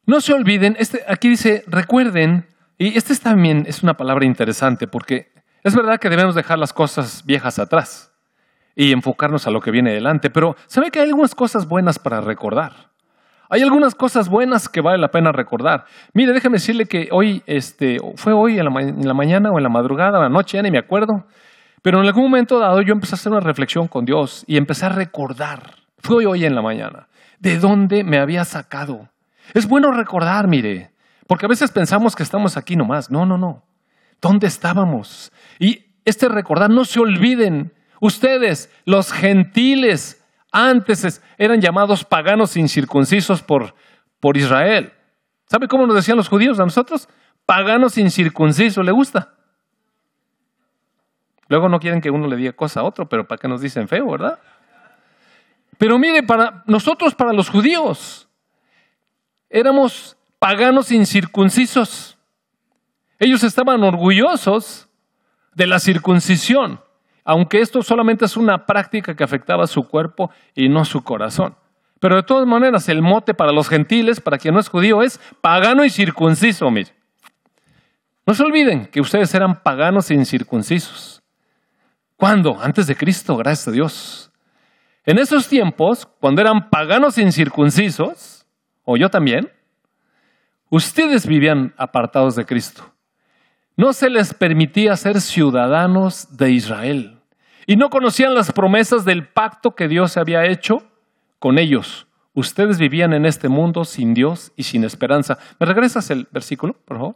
No 0.05 0.19
se 0.19 0.33
olviden, 0.33 0.75
este, 0.79 1.03
aquí 1.07 1.29
dice, 1.29 1.63
recuerden, 1.67 2.47
y 2.77 2.97
este 2.97 3.15
también 3.15 3.65
es 3.67 3.83
una 3.83 3.95
palabra 3.95 4.25
interesante 4.25 4.87
porque 4.87 5.31
es 5.63 5.75
verdad 5.75 5.99
que 5.99 6.09
debemos 6.09 6.35
dejar 6.35 6.59
las 6.59 6.73
cosas 6.73 7.23
viejas 7.25 7.57
atrás 7.57 8.11
y 8.75 8.91
enfocarnos 8.91 9.47
a 9.47 9.51
lo 9.51 9.61
que 9.61 9.71
viene 9.71 9.91
adelante, 9.91 10.29
pero 10.29 10.57
¿sabe 10.67 10.91
que 10.91 10.99
hay 10.99 11.09
algunas 11.09 11.35
cosas 11.35 11.67
buenas 11.67 11.99
para 11.99 12.19
recordar? 12.19 12.92
Hay 13.53 13.61
algunas 13.61 13.95
cosas 13.95 14.29
buenas 14.29 14.67
que 14.67 14.81
vale 14.81 14.97
la 14.97 15.09
pena 15.09 15.31
recordar. 15.31 15.85
Mire, 16.13 16.33
déjeme 16.33 16.55
decirle 16.55 16.85
que 16.85 17.09
hoy, 17.11 17.43
este, 17.45 17.97
fue 18.15 18.33
hoy 18.33 18.57
en 18.57 18.65
la, 18.65 19.13
mañana 19.13 19.51
o 19.51 19.57
en 19.57 19.63
la 19.63 19.69
madrugada 19.69 20.19
la 20.19 20.29
noche, 20.29 20.57
ya 20.57 20.63
ni 20.63 20.71
me 20.71 20.79
acuerdo, 20.79 21.25
pero 21.81 21.99
en 21.99 22.07
algún 22.07 22.23
momento 22.23 22.59
dado 22.59 22.81
yo 22.81 22.93
empecé 22.93 23.15
a 23.15 23.17
hacer 23.17 23.31
una 23.31 23.41
reflexión 23.41 23.87
con 23.87 24.05
Dios 24.05 24.43
y 24.47 24.57
empecé 24.57 24.87
a 24.87 24.89
recordar, 24.89 25.75
fue 25.99 26.25
hoy 26.25 26.45
en 26.45 26.55
la 26.55 26.61
mañana, 26.61 27.07
de 27.39 27.59
dónde 27.59 28.03
me 28.03 28.17
había 28.17 28.43
sacado 28.43 29.09
es 29.53 29.67
bueno 29.67 29.91
recordar, 29.91 30.47
mire, 30.47 30.91
porque 31.27 31.45
a 31.45 31.49
veces 31.49 31.71
pensamos 31.71 32.15
que 32.15 32.23
estamos 32.23 32.57
aquí 32.57 32.75
nomás. 32.75 33.11
No, 33.11 33.25
no, 33.25 33.37
no. 33.37 33.63
¿Dónde 34.21 34.47
estábamos? 34.47 35.31
Y 35.59 35.85
este 36.05 36.29
recordar, 36.29 36.69
no 36.69 36.85
se 36.85 36.99
olviden, 36.99 37.73
ustedes, 37.99 38.71
los 38.85 39.11
gentiles, 39.11 40.22
antes 40.53 41.21
eran 41.37 41.59
llamados 41.59 42.05
paganos 42.05 42.55
incircuncisos 42.55 43.41
por, 43.41 43.73
por 44.19 44.37
Israel. 44.37 44.93
¿Sabe 45.47 45.67
cómo 45.67 45.85
nos 45.85 45.95
decían 45.95 46.15
los 46.15 46.29
judíos 46.29 46.59
a 46.59 46.63
nosotros? 46.63 47.09
Paganos 47.45 47.97
incircuncisos, 47.97 48.85
¿le 48.85 48.91
gusta? 48.91 49.33
Luego 51.47 51.67
no 51.67 51.79
quieren 51.79 51.99
que 51.99 52.11
uno 52.11 52.27
le 52.27 52.35
diga 52.35 52.53
cosa 52.53 52.79
a 52.79 52.83
otro, 52.83 53.09
pero 53.09 53.27
¿para 53.27 53.39
qué 53.39 53.47
nos 53.47 53.61
dicen 53.61 53.87
feo, 53.87 54.09
verdad? 54.11 54.39
Pero 55.77 55.97
mire, 55.97 56.23
para 56.23 56.63
nosotros, 56.67 57.15
para 57.15 57.33
los 57.33 57.49
judíos, 57.49 58.29
éramos 59.49 60.15
paganos 60.39 60.91
incircuncisos. 60.91 62.17
Ellos 63.19 63.43
estaban 63.43 63.83
orgullosos 63.83 64.87
de 65.55 65.67
la 65.67 65.79
circuncisión, 65.79 66.79
aunque 67.23 67.61
esto 67.61 67.81
solamente 67.83 68.25
es 68.25 68.37
una 68.37 68.65
práctica 68.65 69.15
que 69.15 69.23
afectaba 69.23 69.67
su 69.67 69.87
cuerpo 69.87 70.31
y 70.53 70.69
no 70.69 70.85
su 70.85 71.03
corazón. 71.03 71.55
Pero 71.99 72.17
de 72.17 72.23
todas 72.23 72.45
maneras, 72.45 72.89
el 72.89 73.01
mote 73.01 73.33
para 73.33 73.53
los 73.53 73.69
gentiles, 73.69 74.19
para 74.19 74.37
quien 74.37 74.53
no 74.53 74.59
es 74.59 74.67
judío, 74.67 75.01
es 75.01 75.19
pagano 75.39 75.85
y 75.85 75.89
circunciso. 75.89 76.69
No 78.25 78.33
se 78.33 78.43
olviden 78.43 78.87
que 78.87 78.99
ustedes 78.99 79.33
eran 79.33 79.63
paganos 79.63 80.11
e 80.11 80.13
incircuncisos. 80.13 81.23
¿Cuándo? 82.17 82.59
Antes 82.61 82.87
de 82.87 82.95
Cristo, 82.95 83.37
gracias 83.37 83.67
a 83.69 83.71
Dios. 83.71 84.31
En 85.05 85.17
esos 85.17 85.47
tiempos, 85.47 86.05
cuando 86.19 86.41
eran 86.41 86.69
paganos 86.69 87.17
incircuncisos, 87.17 88.45
o 88.83 88.95
yo 88.97 89.09
también, 89.09 89.51
ustedes 90.69 91.25
vivían 91.25 91.73
apartados 91.77 92.35
de 92.35 92.45
Cristo. 92.45 92.92
No 93.75 93.93
se 93.93 94.09
les 94.09 94.33
permitía 94.33 94.95
ser 94.95 95.19
ciudadanos 95.19 96.37
de 96.37 96.51
Israel 96.51 97.19
y 97.65 97.75
no 97.75 97.89
conocían 97.89 98.33
las 98.33 98.51
promesas 98.51 99.05
del 99.05 99.27
pacto 99.27 99.75
que 99.75 99.87
Dios 99.87 100.17
había 100.17 100.45
hecho 100.45 100.83
con 101.39 101.57
ellos. 101.57 102.07
Ustedes 102.33 102.77
vivían 102.77 103.13
en 103.13 103.25
este 103.25 103.49
mundo 103.49 103.85
sin 103.85 104.13
Dios 104.13 104.51
y 104.55 104.63
sin 104.63 104.83
esperanza. 104.83 105.37
¿Me 105.59 105.65
regresas 105.65 106.09
el 106.09 106.27
versículo, 106.31 106.73
por 106.73 106.97
favor? 106.97 107.15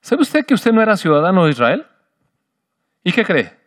¿Sabe 0.00 0.22
usted 0.22 0.46
que 0.46 0.54
usted 0.54 0.72
no 0.72 0.80
era 0.80 0.96
ciudadano 0.96 1.44
de 1.44 1.50
Israel? 1.50 1.86
¿Y 3.04 3.12
qué 3.12 3.24
cree? 3.24 3.58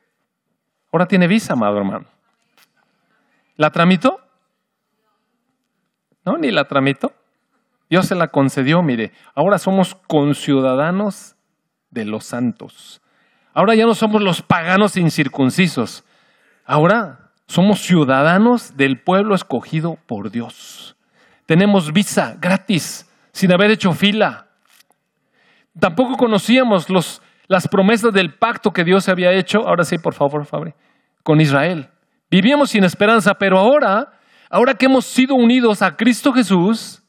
Ahora 0.91 1.07
tiene 1.07 1.27
visa, 1.27 1.53
amado 1.53 1.77
hermano. 1.77 2.05
¿La 3.55 3.69
tramitó? 3.71 4.19
No, 6.25 6.37
ni 6.37 6.51
la 6.51 6.65
tramitó. 6.65 7.13
Dios 7.89 8.07
se 8.07 8.15
la 8.15 8.29
concedió, 8.29 8.81
mire. 8.81 9.11
Ahora 9.35 9.59
somos 9.59 9.95
conciudadanos 10.07 11.32
de 11.93 12.05
los 12.05 12.25
santos. 12.25 13.01
Ahora 13.53 13.75
ya 13.75 13.85
no 13.85 13.93
somos 13.93 14.21
los 14.21 14.41
paganos 14.41 14.97
incircuncisos. 14.97 16.03
Ahora 16.65 17.31
somos 17.47 17.81
ciudadanos 17.81 18.75
del 18.77 18.99
pueblo 18.99 19.35
escogido 19.35 19.99
por 20.07 20.31
Dios. 20.31 20.95
Tenemos 21.45 21.93
visa 21.93 22.35
gratis, 22.39 23.09
sin 23.31 23.51
haber 23.51 23.71
hecho 23.71 23.93
fila. 23.93 24.47
Tampoco 25.79 26.17
conocíamos 26.17 26.87
las 27.47 27.67
promesas 27.67 28.13
del 28.13 28.33
pacto 28.33 28.71
que 28.71 28.83
Dios 28.83 29.07
había 29.09 29.31
hecho. 29.31 29.67
Ahora 29.67 29.83
sí, 29.83 29.97
por 29.97 30.13
favor, 30.13 30.45
Fabri, 30.45 30.73
con 31.21 31.41
Israel. 31.41 31.89
Vivíamos 32.31 32.71
sin 32.71 32.83
esperanza, 32.83 33.35
pero 33.35 33.59
ahora, 33.59 34.13
ahora 34.49 34.73
que 34.73 34.85
hemos 34.85 35.05
sido 35.05 35.35
unidos 35.35 35.83
a 35.83 35.95
Cristo 35.95 36.33
Jesús, 36.33 37.02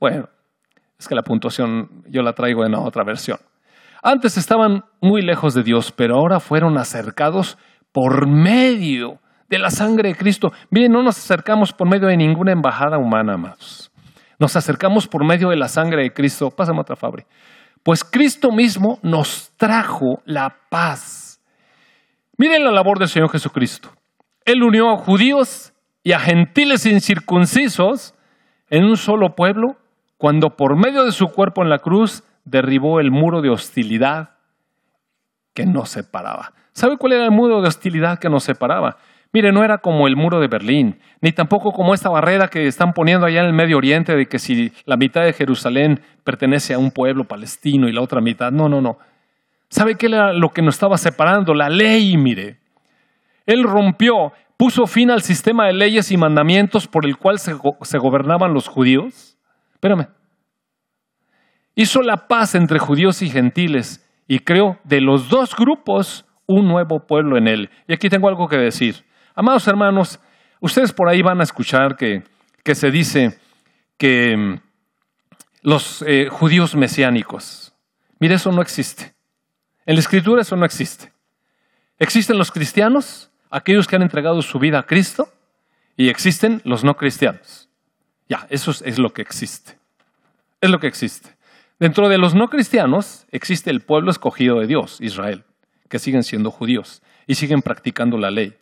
bueno, 0.00 0.28
es 0.98 1.08
que 1.08 1.14
la 1.14 1.22
puntuación 1.22 2.04
yo 2.08 2.22
la 2.22 2.32
traigo 2.32 2.64
en 2.64 2.74
otra 2.74 3.04
versión. 3.04 3.38
Antes 4.02 4.36
estaban 4.36 4.84
muy 5.00 5.22
lejos 5.22 5.54
de 5.54 5.62
Dios, 5.62 5.92
pero 5.92 6.16
ahora 6.16 6.40
fueron 6.40 6.78
acercados 6.78 7.58
por 7.92 8.28
medio 8.28 9.20
de 9.48 9.58
la 9.58 9.70
sangre 9.70 10.10
de 10.10 10.14
Cristo. 10.16 10.52
Miren, 10.70 10.92
no 10.92 11.02
nos 11.02 11.18
acercamos 11.18 11.72
por 11.72 11.88
medio 11.88 12.08
de 12.08 12.16
ninguna 12.16 12.52
embajada 12.52 12.98
humana 12.98 13.36
más. 13.36 13.90
Nos 14.38 14.54
acercamos 14.54 15.06
por 15.06 15.24
medio 15.24 15.48
de 15.48 15.56
la 15.56 15.68
sangre 15.68 16.02
de 16.02 16.12
Cristo. 16.12 16.50
Pásame 16.50 16.80
otra 16.80 16.96
Fabri. 16.96 17.24
Pues 17.82 18.04
Cristo 18.04 18.50
mismo 18.50 18.98
nos 19.02 19.52
trajo 19.56 20.20
la 20.24 20.54
paz. 20.68 21.40
Miren 22.36 22.64
la 22.64 22.72
labor 22.72 22.98
del 22.98 23.08
Señor 23.08 23.30
Jesucristo. 23.30 23.90
Él 24.44 24.62
unió 24.62 24.90
a 24.90 24.98
judíos 24.98 25.72
y 26.02 26.12
a 26.12 26.20
gentiles 26.20 26.84
incircuncisos 26.86 28.14
en 28.68 28.84
un 28.84 28.96
solo 28.96 29.34
pueblo 29.34 29.76
cuando 30.16 30.56
por 30.56 30.76
medio 30.76 31.04
de 31.04 31.12
su 31.12 31.28
cuerpo 31.28 31.62
en 31.62 31.70
la 31.70 31.78
cruz 31.78 32.24
derribó 32.44 33.00
el 33.00 33.10
muro 33.10 33.42
de 33.42 33.50
hostilidad 33.50 34.30
que 35.54 35.66
nos 35.66 35.90
separaba. 35.90 36.52
¿Sabe 36.72 36.96
cuál 36.96 37.14
era 37.14 37.24
el 37.24 37.30
muro 37.30 37.62
de 37.62 37.68
hostilidad 37.68 38.18
que 38.18 38.28
nos 38.28 38.44
separaba? 38.44 38.98
Mire, 39.32 39.52
no 39.52 39.64
era 39.64 39.78
como 39.78 40.06
el 40.06 40.16
muro 40.16 40.40
de 40.40 40.48
Berlín, 40.48 40.98
ni 41.20 41.32
tampoco 41.32 41.72
como 41.72 41.94
esta 41.94 42.08
barrera 42.08 42.48
que 42.48 42.66
están 42.66 42.92
poniendo 42.92 43.26
allá 43.26 43.40
en 43.40 43.46
el 43.46 43.52
Medio 43.52 43.76
Oriente 43.76 44.14
de 44.14 44.26
que 44.26 44.38
si 44.38 44.72
la 44.84 44.96
mitad 44.96 45.24
de 45.24 45.32
Jerusalén 45.32 46.00
pertenece 46.24 46.74
a 46.74 46.78
un 46.78 46.90
pueblo 46.90 47.24
palestino 47.24 47.88
y 47.88 47.92
la 47.92 48.00
otra 48.00 48.20
mitad, 48.20 48.52
no, 48.52 48.68
no, 48.68 48.80
no. 48.80 48.98
¿Sabe 49.68 49.96
qué 49.96 50.06
era 50.06 50.32
lo 50.32 50.50
que 50.50 50.62
nos 50.62 50.76
estaba 50.76 50.96
separando? 50.96 51.54
La 51.54 51.68
ley, 51.68 52.16
mire. 52.16 52.60
Él 53.46 53.64
rompió, 53.64 54.32
puso 54.56 54.86
fin 54.86 55.10
al 55.10 55.22
sistema 55.22 55.66
de 55.66 55.72
leyes 55.72 56.10
y 56.12 56.16
mandamientos 56.16 56.86
por 56.86 57.04
el 57.04 57.16
cual 57.16 57.38
se, 57.38 57.54
se 57.82 57.98
gobernaban 57.98 58.54
los 58.54 58.68
judíos. 58.68 59.25
Espérame, 59.86 60.08
hizo 61.76 62.02
la 62.02 62.26
paz 62.26 62.56
entre 62.56 62.80
judíos 62.80 63.22
y 63.22 63.30
gentiles 63.30 64.04
y 64.26 64.40
creó 64.40 64.80
de 64.82 65.00
los 65.00 65.28
dos 65.28 65.54
grupos 65.54 66.24
un 66.46 66.66
nuevo 66.66 67.06
pueblo 67.06 67.36
en 67.36 67.46
él. 67.46 67.70
Y 67.86 67.92
aquí 67.92 68.08
tengo 68.08 68.26
algo 68.28 68.48
que 68.48 68.56
decir. 68.56 69.04
Amados 69.36 69.68
hermanos, 69.68 70.18
ustedes 70.58 70.92
por 70.92 71.08
ahí 71.08 71.22
van 71.22 71.38
a 71.38 71.44
escuchar 71.44 71.96
que, 71.96 72.24
se 72.74 72.90
dice 72.90 73.38
que 73.96 74.36
mm, 74.36 74.56
los 75.62 76.02
eh, 76.04 76.26
judíos 76.28 76.74
mesiánicos, 76.74 77.72
mire, 78.18 78.34
eso 78.34 78.50
no 78.50 78.62
existe. 78.62 79.14
En 79.84 79.94
la 79.94 80.00
escritura 80.00 80.42
eso 80.42 80.56
no 80.56 80.64
existe. 80.64 81.12
Existen 82.00 82.38
los 82.38 82.50
cristianos, 82.50 83.30
aquellos 83.50 83.86
que 83.86 83.94
han 83.94 84.02
entregado 84.02 84.42
su 84.42 84.58
vida 84.58 84.80
a 84.80 84.86
Cristo, 84.86 85.32
y 85.96 86.08
existen 86.08 86.60
los 86.64 86.82
no 86.82 86.96
cristianos. 86.96 87.65
Ya, 88.28 88.46
eso 88.50 88.70
es 88.70 88.98
lo 88.98 89.12
que 89.12 89.22
existe. 89.22 89.78
Es 90.60 90.70
lo 90.70 90.80
que 90.80 90.86
existe. 90.86 91.36
Dentro 91.78 92.08
de 92.08 92.16
los 92.16 92.34
no 92.34 92.48
cristianos 92.48 93.26
existe 93.30 93.70
el 93.70 93.82
pueblo 93.82 94.10
escogido 94.10 94.60
de 94.60 94.66
Dios, 94.66 94.98
Israel, 95.00 95.44
que 95.88 95.98
siguen 95.98 96.22
siendo 96.22 96.50
judíos 96.50 97.02
y 97.26 97.34
siguen 97.34 97.60
practicando 97.60 98.16
la 98.16 98.30
ley. 98.30 98.54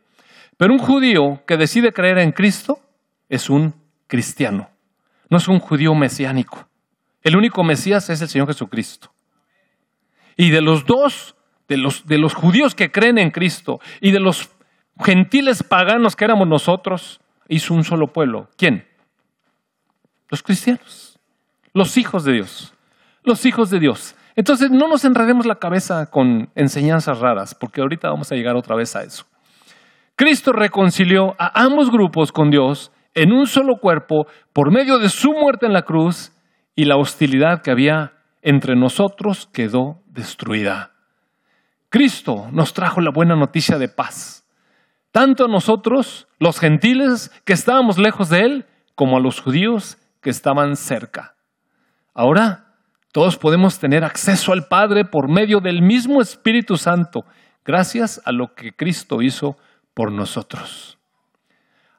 Pero 0.56 0.72
un 0.72 0.80
judío 0.80 1.42
que 1.46 1.56
decide 1.56 1.92
creer 1.92 2.18
en 2.18 2.32
Cristo 2.32 2.80
es 3.28 3.48
un 3.50 3.74
cristiano, 4.08 4.68
no 5.28 5.38
es 5.38 5.46
un 5.46 5.60
judío 5.60 5.94
mesiánico. 5.94 6.68
El 7.22 7.36
único 7.36 7.62
Mesías 7.62 8.10
es 8.10 8.20
el 8.20 8.28
Señor 8.28 8.48
Jesucristo. 8.48 9.12
Y 10.36 10.50
de 10.50 10.60
los 10.60 10.84
dos, 10.84 11.36
de 11.68 11.76
los, 11.76 12.06
de 12.06 12.18
los 12.18 12.34
judíos 12.34 12.74
que 12.74 12.90
creen 12.90 13.18
en 13.18 13.30
Cristo 13.30 13.80
y 14.00 14.10
de 14.10 14.20
los 14.20 14.50
gentiles 15.02 15.62
paganos 15.62 16.16
que 16.16 16.24
éramos 16.24 16.48
nosotros, 16.48 17.20
hizo 17.48 17.74
un 17.74 17.84
solo 17.84 18.12
pueblo. 18.12 18.50
¿Quién? 18.56 18.86
Los 20.34 20.42
cristianos, 20.42 21.18
los 21.72 21.96
hijos 21.96 22.24
de 22.24 22.32
Dios 22.32 22.74
los 23.24 23.46
hijos 23.46 23.70
de 23.70 23.80
Dios. 23.80 24.14
Entonces, 24.36 24.70
no 24.70 24.86
nos 24.86 25.04
enredemos 25.04 25.46
la 25.46 25.56
cabeza 25.56 26.10
con 26.10 26.50
enseñanzas 26.54 27.18
raras, 27.18 27.54
porque 27.54 27.80
ahorita 27.80 28.10
vamos 28.10 28.30
a 28.30 28.34
llegar 28.34 28.54
otra 28.54 28.76
vez 28.76 28.94
a 28.94 29.02
eso. 29.02 29.24
Cristo 30.14 30.52
reconcilió 30.52 31.34
a 31.38 31.62
ambos 31.64 31.90
grupos 31.90 32.30
con 32.30 32.50
Dios 32.50 32.92
en 33.14 33.32
un 33.32 33.46
solo 33.46 33.76
cuerpo 33.80 34.26
por 34.52 34.70
medio 34.70 34.98
de 34.98 35.08
su 35.08 35.32
muerte 35.32 35.66
en 35.66 35.72
la 35.72 35.82
cruz 35.82 36.32
y 36.76 36.84
la 36.84 36.96
hostilidad 36.96 37.62
que 37.62 37.70
había 37.70 38.12
entre 38.42 38.76
nosotros 38.76 39.48
quedó 39.52 40.02
destruida. 40.06 40.92
Cristo 41.88 42.48
nos 42.52 42.74
trajo 42.74 43.00
la 43.00 43.10
buena 43.10 43.36
noticia 43.36 43.78
de 43.78 43.88
paz, 43.88 44.44
tanto 45.12 45.44
a 45.44 45.48
nosotros, 45.48 46.26
los 46.40 46.58
gentiles 46.58 47.30
que 47.44 47.52
estábamos 47.52 47.98
lejos 47.98 48.28
de 48.28 48.40
Él, 48.40 48.66
como 48.96 49.16
a 49.16 49.20
los 49.20 49.40
judíos 49.40 49.96
que 50.24 50.30
estaban 50.30 50.74
cerca. 50.74 51.36
Ahora 52.14 52.64
todos 53.12 53.36
podemos 53.36 53.78
tener 53.78 54.02
acceso 54.04 54.52
al 54.52 54.66
Padre 54.66 55.04
por 55.04 55.28
medio 55.28 55.60
del 55.60 55.82
mismo 55.82 56.20
Espíritu 56.20 56.76
Santo, 56.76 57.24
gracias 57.64 58.20
a 58.24 58.32
lo 58.32 58.54
que 58.54 58.72
Cristo 58.72 59.22
hizo 59.22 59.56
por 59.92 60.10
nosotros. 60.10 60.98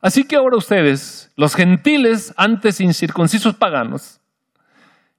Así 0.02 0.26
que 0.26 0.36
ahora 0.36 0.58
ustedes, 0.58 1.32
los 1.38 1.56
gentiles 1.56 2.34
antes 2.36 2.82
incircuncisos 2.82 3.56
paganos, 3.56 4.20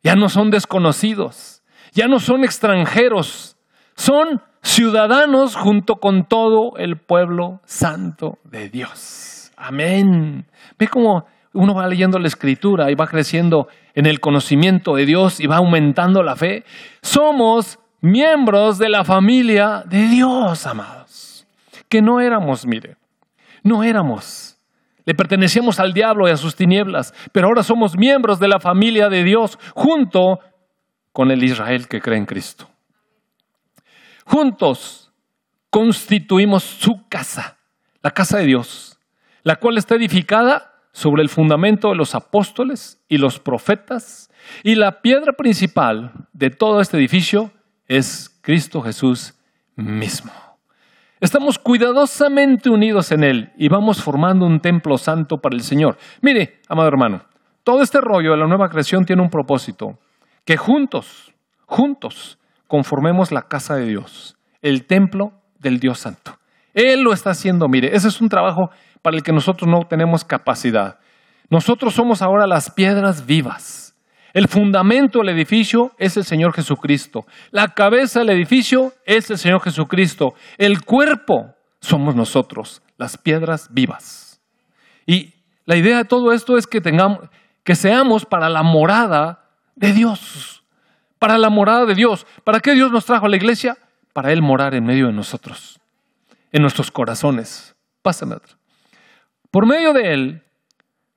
ya 0.03 0.17
no 0.17 0.29
son 0.29 0.51
desconocidos, 0.51 1.63
ya 1.93 2.09
no 2.09 2.19
son 2.21 2.45
extranjeros, 2.45 3.57
son 3.95 4.43
ciudadanos 4.63 5.55
junto 5.55 5.97
con 5.97 6.27
todo 6.27 6.77
el 6.77 6.97
pueblo 6.97 7.61
santo 7.65 8.39
de 8.45 8.69
Dios. 8.69 9.53
Amén. 9.57 10.47
Ve 10.79 10.89
cómo 10.89 11.27
uno 11.57 11.75
va 11.75 11.89
leyendo 11.89 12.19
la 12.19 12.29
escritura 12.29 12.91
y 12.91 12.95
va 12.95 13.07
creciendo 13.07 13.69
en 13.95 14.07
el 14.07 14.21
conocimiento 14.21 14.95
de 14.95 15.07
Dios 15.07 15.41
y 15.41 15.47
va 15.47 15.57
aumentando 15.57 16.23
la 16.23 16.37
fe. 16.37 16.65
Somos 17.03 17.79
miembros 18.01 18.79
de 18.79 18.89
la 18.89 19.05
familia 19.05 19.83
de 19.87 20.07
Dios, 20.09 20.67
amados. 20.67 21.47
Que 21.89 22.03
no 22.03 22.21
éramos, 22.21 22.67
mire, 22.67 22.97
no 23.63 23.83
éramos. 23.83 24.59
Le 25.05 25.15
pertenecíamos 25.15 25.81
al 25.81 25.93
diablo 25.93 26.29
y 26.29 26.33
a 26.33 26.37
sus 26.37 26.57
tinieblas, 26.57 27.15
pero 27.33 27.47
ahora 27.47 27.63
somos 27.63 27.97
miembros 27.97 28.39
de 28.39 28.49
la 28.49 28.61
familia 28.61 29.09
de 29.09 29.23
Dios 29.23 29.59
junto 29.75 30.41
con 31.13 31.31
el 31.31 31.43
Israel 31.43 31.89
que 31.89 32.01
cree 32.01 32.19
en 32.19 32.27
Cristo. 32.27 32.69
Juntos 34.25 35.13
constituimos 35.71 36.65
su 36.65 37.07
casa, 37.09 37.57
la 38.03 38.11
casa 38.11 38.39
de 38.39 38.47
Dios, 38.47 38.99
la 39.43 39.57
cual 39.57 39.79
está 39.79 39.95
edificada 39.95 40.76
sobre 40.97 41.21
el 41.21 41.29
fundamento 41.29 41.91
de 41.91 41.95
los 41.95 42.15
apóstoles 42.15 43.05
y 43.07 43.19
los 43.19 43.39
profetas, 43.39 44.31
y 44.63 44.77
la 44.77 45.03
piedra 45.03 45.35
principal 45.35 46.11
de 46.33 46.49
todo 46.49 46.81
este 46.81 46.97
edificio 46.97 47.51
es 47.87 48.35
Cristo 48.41 48.81
Jesús 48.81 49.35
mismo. 49.75 50.33
Estamos 51.21 51.59
cuidadosamente 51.59 52.71
unidos 52.71 53.13
en 53.13 53.25
Él 53.25 53.53
y 53.59 53.69
vamos 53.69 54.03
formando 54.03 54.47
un 54.47 54.59
templo 54.61 54.97
santo 54.97 55.37
para 55.37 55.55
el 55.55 55.63
Señor. 55.63 55.99
Mire, 56.23 56.63
amado 56.67 56.89
hermano, 56.89 57.27
todo 57.63 57.83
este 57.83 58.01
rollo 58.01 58.31
de 58.31 58.39
la 58.39 58.47
nueva 58.47 58.71
creación 58.71 59.05
tiene 59.05 59.21
un 59.21 59.29
propósito, 59.29 59.99
que 60.47 60.57
juntos, 60.57 61.35
juntos, 61.67 62.39
conformemos 62.69 63.33
la 63.33 63.43
casa 63.43 63.77
de 63.77 63.85
Dios, 63.85 64.39
el 64.63 64.87
templo 64.87 65.35
del 65.59 65.79
Dios 65.79 65.99
Santo. 65.99 66.39
Él 66.73 67.03
lo 67.03 67.13
está 67.13 67.31
haciendo, 67.31 67.69
mire, 67.69 67.95
ese 67.95 68.09
es 68.09 68.23
un 68.23 68.31
trabajo 68.31 68.71
para 69.07 69.19
el 69.19 69.23
que 69.23 69.31
nosotros 69.31 69.71
no 69.71 69.87
tenemos 69.87 70.25
capacidad. 70.25 70.99
Nosotros 71.49 71.95
somos 71.95 72.23
ahora 72.23 72.45
las 72.45 72.73
piedras 72.73 73.25
vivas. 73.25 73.95
El 74.33 74.49
fundamento 74.49 75.21
del 75.21 75.29
edificio 75.29 75.93
es 75.97 76.17
el 76.17 76.25
Señor 76.25 76.53
Jesucristo. 76.53 77.25
La 77.53 77.69
cabeza 77.69 78.19
del 78.19 78.31
edificio 78.31 78.95
es 79.05 79.31
el 79.31 79.39
Señor 79.39 79.61
Jesucristo. 79.61 80.35
El 80.59 80.85
cuerpo 80.85 81.55
somos 81.81 82.17
nosotros, 82.17 82.83
las 82.97 83.17
piedras 83.17 83.69
vivas. 83.71 84.41
Y 85.07 85.35
la 85.67 85.77
idea 85.77 85.99
de 85.99 86.05
todo 86.05 86.33
esto 86.33 86.59
es 86.59 86.67
que 86.67 86.81
tengamos, 86.81 87.21
que 87.63 87.77
seamos 87.77 88.27
para 88.27 88.49
la 88.49 88.65
morada 88.65 89.51
de 89.77 89.93
Dios. 89.93 90.65
Para 91.21 91.39
la 91.39 91.49
morada 91.49 91.87
de 91.87 91.95
Dios. 91.95 92.27
¿Para 92.43 92.59
qué 92.59 92.73
Dios 92.73 92.91
nos 92.91 93.05
trajo 93.05 93.27
a 93.27 93.29
la 93.29 93.37
iglesia? 93.37 93.79
Para 94.13 94.33
Él 94.33 94.43
morar 94.43 94.75
en 94.75 94.85
medio 94.85 95.07
de 95.07 95.13
nosotros, 95.13 95.79
en 96.51 96.63
nuestros 96.63 96.91
corazones. 96.91 97.77
Pásame 98.03 98.35
otro. 98.35 98.57
Por 99.57 99.65
medio 99.65 99.95
de 99.95 100.13
Él, 100.13 100.43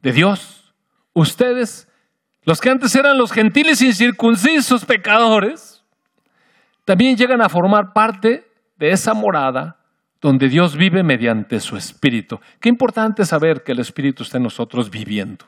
de 0.01 0.13
Dios, 0.13 0.73
ustedes 1.11 1.91
los 2.43 2.61
que 2.61 2.69
antes 2.69 2.95
eran 2.95 3.17
los 3.17 3.33
gentiles 3.33 3.81
incircuncisos 3.81 4.85
pecadores, 4.85 5.83
también 6.85 7.17
llegan 7.17 7.41
a 7.41 7.49
formar 7.49 7.91
parte 7.91 8.49
de 8.77 8.91
esa 8.91 9.13
morada 9.13 9.81
donde 10.21 10.47
Dios 10.47 10.77
vive 10.77 11.03
mediante 11.03 11.59
su 11.59 11.75
Espíritu. 11.75 12.39
Qué 12.61 12.69
importante 12.69 13.25
saber 13.25 13.61
que 13.61 13.73
el 13.73 13.79
Espíritu 13.79 14.23
está 14.23 14.37
en 14.37 14.43
nosotros 14.43 14.89
viviendo. 14.89 15.43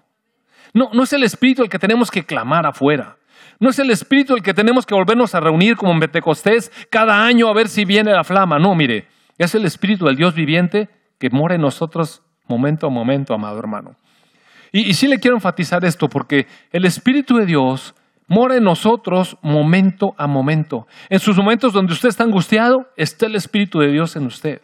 No, 0.73 0.89
no 0.91 1.03
es 1.03 1.13
el 1.13 1.23
Espíritu 1.23 1.63
el 1.63 1.69
que 1.69 1.79
tenemos 1.79 2.11
que 2.11 2.25
clamar 2.25 2.65
afuera. 2.65 3.15
No 3.57 3.69
es 3.69 3.79
el 3.79 3.89
Espíritu 3.89 4.35
el 4.35 4.43
que 4.43 4.53
tenemos 4.53 4.85
que 4.85 4.95
volvernos 4.95 5.33
a 5.33 5.39
reunir 5.39 5.77
como 5.77 5.93
en 5.93 6.01
Pentecostés 6.01 6.73
cada 6.89 7.23
año 7.25 7.47
a 7.47 7.53
ver 7.53 7.69
si 7.69 7.85
viene 7.85 8.11
la 8.11 8.25
flama. 8.25 8.59
No, 8.59 8.75
mire, 8.75 9.07
es 9.37 9.55
el 9.55 9.63
Espíritu 9.63 10.07
del 10.07 10.17
Dios 10.17 10.35
viviente 10.35 10.89
que 11.19 11.29
mora 11.29 11.55
en 11.55 11.61
nosotros 11.61 12.23
momento 12.51 12.85
a 12.85 12.89
momento, 12.89 13.33
amado 13.33 13.57
hermano. 13.57 13.95
Y, 14.71 14.93
sí 14.93 15.07
le 15.07 15.19
quiero 15.19 15.35
enfatizar 15.35 15.83
esto 15.83 16.07
porque 16.07 16.47
el 16.71 16.85
Espíritu 16.85 17.37
de 17.37 17.45
Dios 17.45 17.93
mora 18.27 18.55
en 18.55 18.63
nosotros 18.63 19.37
momento 19.41 20.15
a 20.17 20.27
momento. 20.27 20.87
En 21.09 21.19
sus 21.19 21.35
momentos 21.35 21.73
donde 21.73 21.93
usted 21.93 22.09
está 22.09 22.23
angustiado, 22.23 22.89
está 22.95 23.25
el 23.25 23.35
Espíritu 23.35 23.79
de 23.79 23.91
Dios 23.91 24.15
en 24.15 24.25
usted. 24.25 24.61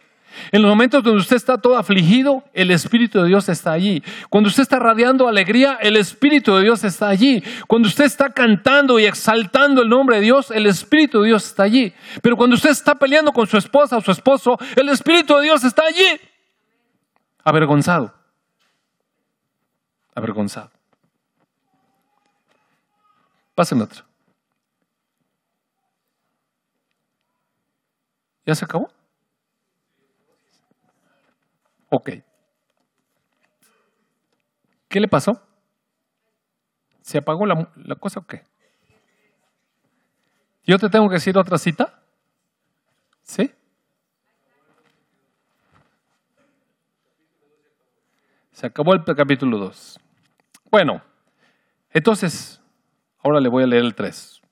En 0.52 0.62
los 0.62 0.68
momentos 0.68 1.02
donde 1.02 1.20
usted 1.20 1.36
está 1.36 1.58
todo 1.58 1.76
afligido, 1.76 2.44
el 2.54 2.70
Espíritu 2.70 3.20
de 3.20 3.28
Dios 3.28 3.48
está 3.48 3.72
allí. 3.72 4.02
Cuando 4.30 4.48
usted 4.48 4.62
está 4.62 4.78
radiando 4.78 5.28
alegría, 5.28 5.78
el 5.80 5.96
Espíritu 5.96 6.54
de 6.54 6.62
Dios 6.62 6.84
está 6.84 7.08
allí. 7.08 7.42
Cuando 7.66 7.88
usted 7.88 8.04
está 8.04 8.30
cantando 8.30 8.98
y 8.98 9.04
exaltando 9.04 9.82
el 9.82 9.88
nombre 9.88 10.16
de 10.16 10.22
Dios, 10.22 10.50
el 10.50 10.66
Espíritu 10.66 11.20
de 11.22 11.28
Dios 11.28 11.46
está 11.46 11.64
allí. 11.64 11.92
Pero 12.22 12.36
cuando 12.36 12.56
usted 12.56 12.70
está 12.70 12.94
peleando 12.94 13.32
con 13.32 13.46
su 13.46 13.56
esposa 13.58 13.96
o 13.96 14.00
su 14.00 14.12
esposo, 14.12 14.58
el 14.76 14.88
Espíritu 14.88 15.36
de 15.36 15.44
Dios 15.44 15.64
está 15.64 15.82
allí. 15.84 16.20
Avergonzado 17.48 18.18
avergonzado. 20.18 20.70
Pásenme 23.54 23.84
otro. 23.84 24.04
¿Ya 28.44 28.54
se 28.54 28.64
acabó? 28.64 28.90
Ok. 31.90 32.10
¿Qué 34.88 35.00
le 35.00 35.08
pasó? 35.08 35.42
¿Se 37.02 37.18
apagó 37.18 37.46
la, 37.46 37.70
la, 37.76 37.94
cosa 37.96 38.20
o 38.20 38.26
qué? 38.26 38.44
¿Yo 40.64 40.78
te 40.78 40.88
tengo 40.88 41.08
que 41.08 41.14
decir 41.14 41.36
otra 41.38 41.58
cita? 41.58 42.02
¿Sí? 43.22 43.54
Se 48.58 48.66
acabó 48.66 48.92
el 48.92 49.04
capítulo 49.04 49.56
2. 49.56 50.00
Bueno, 50.68 51.00
entonces, 51.92 52.60
ahora 53.22 53.38
le 53.38 53.48
voy 53.48 53.62
a 53.62 53.68
leer 53.68 53.84
el 53.84 53.94
3. 53.94 54.42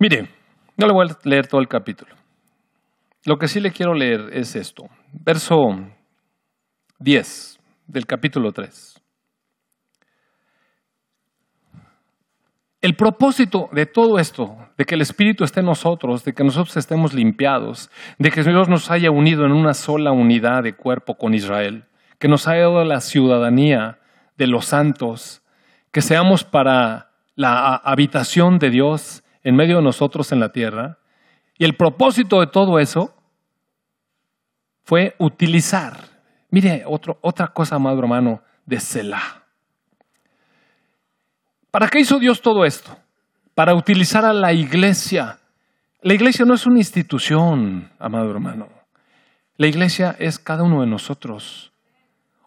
Mire, 0.00 0.28
no 0.76 0.88
le 0.88 0.92
voy 0.92 1.08
a 1.08 1.16
leer 1.22 1.46
todo 1.46 1.60
el 1.60 1.68
capítulo. 1.68 2.16
Lo 3.26 3.36
que 3.36 3.46
sí 3.46 3.60
le 3.60 3.70
quiero 3.70 3.94
leer 3.94 4.30
es 4.32 4.56
esto. 4.56 4.88
Verso 5.12 5.56
10 6.98 7.60
del 7.86 8.04
capítulo 8.04 8.50
3. 8.50 8.97
El 12.88 12.96
propósito 12.96 13.68
de 13.70 13.84
todo 13.84 14.18
esto, 14.18 14.56
de 14.78 14.86
que 14.86 14.94
el 14.94 15.02
Espíritu 15.02 15.44
esté 15.44 15.60
en 15.60 15.66
nosotros, 15.66 16.24
de 16.24 16.32
que 16.32 16.42
nosotros 16.42 16.74
estemos 16.78 17.12
limpiados, 17.12 17.90
de 18.18 18.30
que 18.30 18.42
Dios 18.42 18.70
nos 18.70 18.90
haya 18.90 19.10
unido 19.10 19.44
en 19.44 19.52
una 19.52 19.74
sola 19.74 20.10
unidad 20.10 20.62
de 20.62 20.74
cuerpo 20.74 21.18
con 21.18 21.34
Israel, 21.34 21.84
que 22.18 22.28
nos 22.28 22.48
haya 22.48 22.62
dado 22.62 22.84
la 22.84 23.02
ciudadanía 23.02 23.98
de 24.38 24.46
los 24.46 24.64
santos, 24.64 25.42
que 25.92 26.00
seamos 26.00 26.44
para 26.44 27.10
la 27.34 27.74
habitación 27.76 28.58
de 28.58 28.70
Dios 28.70 29.22
en 29.42 29.54
medio 29.54 29.76
de 29.76 29.82
nosotros 29.82 30.32
en 30.32 30.40
la 30.40 30.52
tierra. 30.52 30.96
Y 31.58 31.66
el 31.66 31.76
propósito 31.76 32.40
de 32.40 32.46
todo 32.46 32.78
eso 32.78 33.14
fue 34.84 35.14
utilizar, 35.18 35.98
mire, 36.48 36.84
otra 36.86 37.48
cosa, 37.48 37.76
amado 37.76 37.98
hermano, 37.98 38.40
de 38.64 38.80
Selah. 38.80 39.37
¿Para 41.70 41.88
qué 41.88 42.00
hizo 42.00 42.18
Dios 42.18 42.40
todo 42.40 42.64
esto? 42.64 42.96
Para 43.54 43.74
utilizar 43.74 44.24
a 44.24 44.32
la 44.32 44.52
iglesia. 44.52 45.38
La 46.00 46.14
iglesia 46.14 46.44
no 46.46 46.54
es 46.54 46.66
una 46.66 46.78
institución, 46.78 47.90
amado 47.98 48.30
hermano. 48.30 48.68
La 49.56 49.66
iglesia 49.66 50.16
es 50.18 50.38
cada 50.38 50.62
uno 50.62 50.80
de 50.80 50.86
nosotros. 50.86 51.72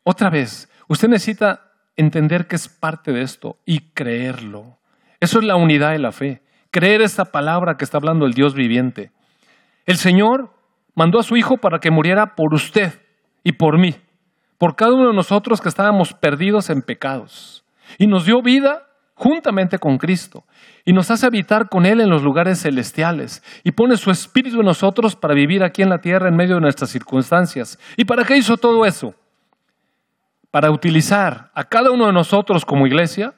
Otra 0.04 0.30
vez, 0.30 0.70
usted 0.88 1.08
necesita 1.08 1.72
entender 1.96 2.48
que 2.48 2.56
es 2.56 2.68
parte 2.68 3.12
de 3.12 3.22
esto 3.22 3.58
y 3.66 3.92
creerlo. 3.94 4.78
Eso 5.20 5.38
es 5.40 5.46
la 5.46 5.56
unidad 5.56 5.92
de 5.92 6.00
la 6.00 6.12
fe. 6.12 6.42
Creer 6.72 7.02
esta 7.02 7.26
palabra 7.26 7.78
que 7.78 7.84
está 7.84 7.98
hablando 7.98 8.26
el 8.26 8.34
Dios 8.34 8.56
viviente. 8.56 9.12
El 9.86 9.98
Señor 9.98 10.52
mandó 10.96 11.20
a 11.20 11.24
su 11.24 11.38
Hijo 11.38 11.58
para 11.58 11.80
que 11.80 11.92
muriera 11.92 12.36
por 12.36 12.56
usted 12.56 13.00
y 13.44 13.52
por 13.52 13.78
mí, 13.78 13.96
por 14.58 14.76
cada 14.76 14.94
uno 14.94 15.10
de 15.10 15.14
nosotros 15.14 15.62
que 15.62 15.70
estábamos 15.70 16.14
perdidos 16.14 16.70
en 16.72 16.82
pecados. 16.82 17.64
Y 18.00 18.08
nos 18.08 18.26
dio 18.26 18.42
vida 18.42 18.88
juntamente 19.22 19.78
con 19.78 19.98
Cristo 19.98 20.46
y 20.84 20.94
nos 20.94 21.12
hace 21.12 21.26
habitar 21.28 21.70
con 21.70 21.86
Él 21.86 22.02
en 22.02 22.10
los 22.10 22.24
lugares 22.24 22.62
celestiales 22.62 23.44
y 23.64 23.72
pone 23.72 23.98
su 23.98 24.10
espíritu 24.10 24.60
en 24.60 24.66
nosotros 24.66 25.16
para 25.16 25.34
vivir 25.34 25.64
aquí 25.64 25.82
en 25.82 25.90
la 25.90 26.02
tierra 26.02 26.28
en 26.28 26.36
medio 26.36 26.56
de 26.56 26.62
nuestras 26.62 26.90
circunstancias. 26.90 27.78
¿Y 27.98 28.06
para 28.06 28.24
qué 28.24 28.38
hizo 28.38 28.58
todo 28.58 28.86
eso? 28.86 29.16
para 30.52 30.70
utilizar 30.70 31.50
a 31.54 31.64
cada 31.64 31.92
uno 31.92 32.08
de 32.08 32.14
nosotros 32.14 32.66
como 32.66 32.86
iglesia 32.86 33.34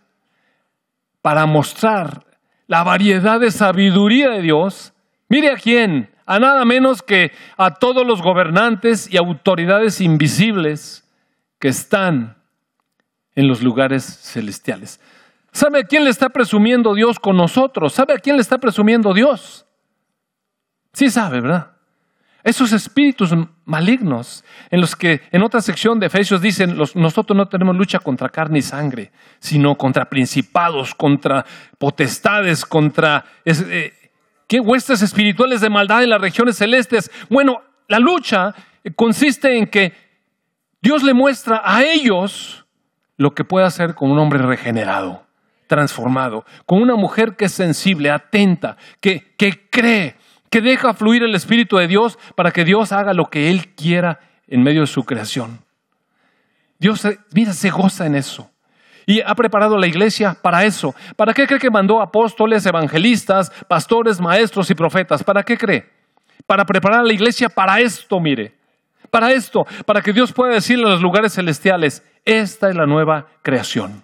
para 1.22 1.46
mostrar 1.46 2.26
la 2.68 2.84
variedad 2.84 3.40
de 3.40 3.52
sabiduría 3.52 4.32
de 4.32 4.42
Dios. 4.42 4.94
Mire 5.30 5.52
a 5.52 5.56
quién, 5.56 6.10
a 6.26 6.40
nada 6.40 6.66
menos 6.66 7.02
que 7.02 7.32
a 7.56 7.76
todos 7.76 8.06
los 8.06 8.22
gobernantes 8.22 9.12
y 9.14 9.18
autoridades 9.18 10.02
invisibles 10.02 11.08
que 11.60 11.70
están 11.70 12.36
en 13.36 13.48
los 13.48 13.62
lugares 13.62 14.04
celestiales. 14.04 15.00
¿Sabe 15.54 15.80
a 15.80 15.84
quién 15.84 16.04
le 16.04 16.10
está 16.10 16.30
presumiendo 16.30 16.94
Dios 16.94 17.20
con 17.20 17.38
nosotros? 17.38 17.94
¿Sabe 17.94 18.16
a 18.16 18.18
quién 18.18 18.36
le 18.36 18.42
está 18.42 18.58
presumiendo 18.58 19.14
Dios? 19.14 19.66
Sí 20.92 21.10
sabe, 21.10 21.40
¿verdad? 21.42 21.72
Esos 22.44 22.74
espíritus 22.74 23.34
malignos 23.64 24.44
en 24.70 24.82
los 24.82 24.96
que 24.96 25.22
en 25.32 25.44
otra 25.44 25.62
sección 25.62 26.00
de 26.00 26.08
Efesios 26.08 26.42
dicen, 26.42 26.76
nosotros 26.96 27.38
no 27.38 27.48
tenemos 27.48 27.76
lucha 27.76 28.00
contra 28.00 28.28
carne 28.28 28.60
y 28.60 28.62
sangre, 28.62 29.12
sino 29.40 29.76
contra 29.76 30.10
principados, 30.10 30.94
contra 30.94 31.46
potestades, 31.78 32.66
contra 32.66 33.24
eh, 33.46 33.94
¿qué 34.48 34.60
huestes 34.60 35.02
espirituales 35.02 35.62
de 35.62 35.70
maldad 35.70 36.04
en 36.04 36.10
las 36.10 36.20
regiones 36.20 36.58
celestes. 36.58 37.10
Bueno, 37.30 37.62
la 37.88 38.00
lucha 38.00 38.54
consiste 38.96 39.58
en 39.58 39.68
que 39.68 39.94
Dios 40.82 41.04
le 41.04 41.14
muestra 41.14 41.62
a 41.64 41.84
ellos 41.84 42.66
lo 43.18 43.34
que 43.34 43.46
puede 43.46 43.66
hacer 43.66 43.96
con 43.96 44.12
un 44.12 44.20
hombre 44.20 44.40
regenerado, 44.40 45.23
transformado, 45.68 46.46
con 46.66 46.82
una 46.82 46.96
mujer 46.96 47.36
que 47.36 47.46
es 47.46 47.52
sensible, 47.52 48.12
atenta, 48.12 48.78
que, 49.00 49.34
que 49.38 49.70
cree, 49.70 50.16
que 50.50 50.62
deja 50.62 50.94
fluir 50.94 51.24
el 51.24 51.36
Espíritu 51.36 51.78
de 51.78 51.88
Dios 51.88 52.18
para 52.36 52.52
que 52.52 52.64
Dios 52.64 52.92
haga 52.92 53.14
lo 53.14 53.30
que 53.30 53.50
Él 53.50 53.74
quiera 53.76 54.20
en 54.48 54.62
medio 54.64 54.82
de 54.82 54.88
su 54.88 55.04
creación. 55.04 55.60
Dios, 56.80 57.08
mira, 57.32 57.54
se 57.54 57.70
goza 57.70 58.06
en 58.06 58.16
eso. 58.16 58.50
Y 59.06 59.22
ha 59.22 59.36
preparado 59.36 59.78
la 59.78 59.88
iglesia 59.88 60.38
para 60.42 60.64
eso. 60.64 60.96
¿Para 61.16 61.34
qué 61.34 61.48
cree 61.48 61.60
que 61.60 61.70
mandó 61.70 62.02
apóstoles, 62.02 62.66
evangelistas, 62.66 63.52
pastores, 63.68 64.20
maestros 64.20 64.70
y 64.70 64.76
profetas? 64.76 65.24
¿Para 65.24 65.44
qué 65.44 65.58
cree? 65.58 65.90
Para 66.46 66.66
preparar 66.66 67.00
a 67.00 67.04
la 67.04 67.14
iglesia 67.14 67.50
para 67.50 67.80
esto, 67.80 68.20
mire. 68.20 68.54
Para 69.10 69.32
esto, 69.32 69.66
para 69.86 70.02
que 70.02 70.14
Dios 70.14 70.32
pueda 70.34 70.54
decirle 70.54 70.86
a 70.86 70.90
los 70.90 71.02
lugares 71.02 71.34
celestiales, 71.34 72.04
esta 72.26 72.70
es 72.70 72.76
la 72.76 72.86
nueva 72.86 73.28
creación. 73.42 74.04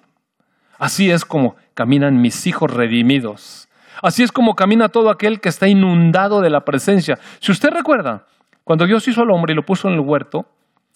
Así 0.80 1.11
es 1.11 1.23
como 1.23 1.55
caminan 1.75 2.21
mis 2.21 2.47
hijos 2.47 2.71
redimidos 2.71 3.69
Así 4.01 4.23
es 4.23 4.32
como 4.32 4.55
camina 4.55 4.89
todo 4.89 5.09
aquel 5.09 5.41
que 5.41 5.49
está 5.49 5.67
inundado 5.67 6.41
de 6.41 6.49
la 6.49 6.63
presencia. 6.63 7.19
Si 7.39 7.51
usted 7.51 7.69
recuerda, 7.69 8.25
cuando 8.63 8.86
Dios 8.86 9.07
hizo 9.07 9.21
al 9.21 9.32
hombre 9.32 9.53
y 9.53 9.55
lo 9.55 9.65
puso 9.65 9.88
en 9.88 9.95
el 9.95 9.99
huerto, 9.99 10.45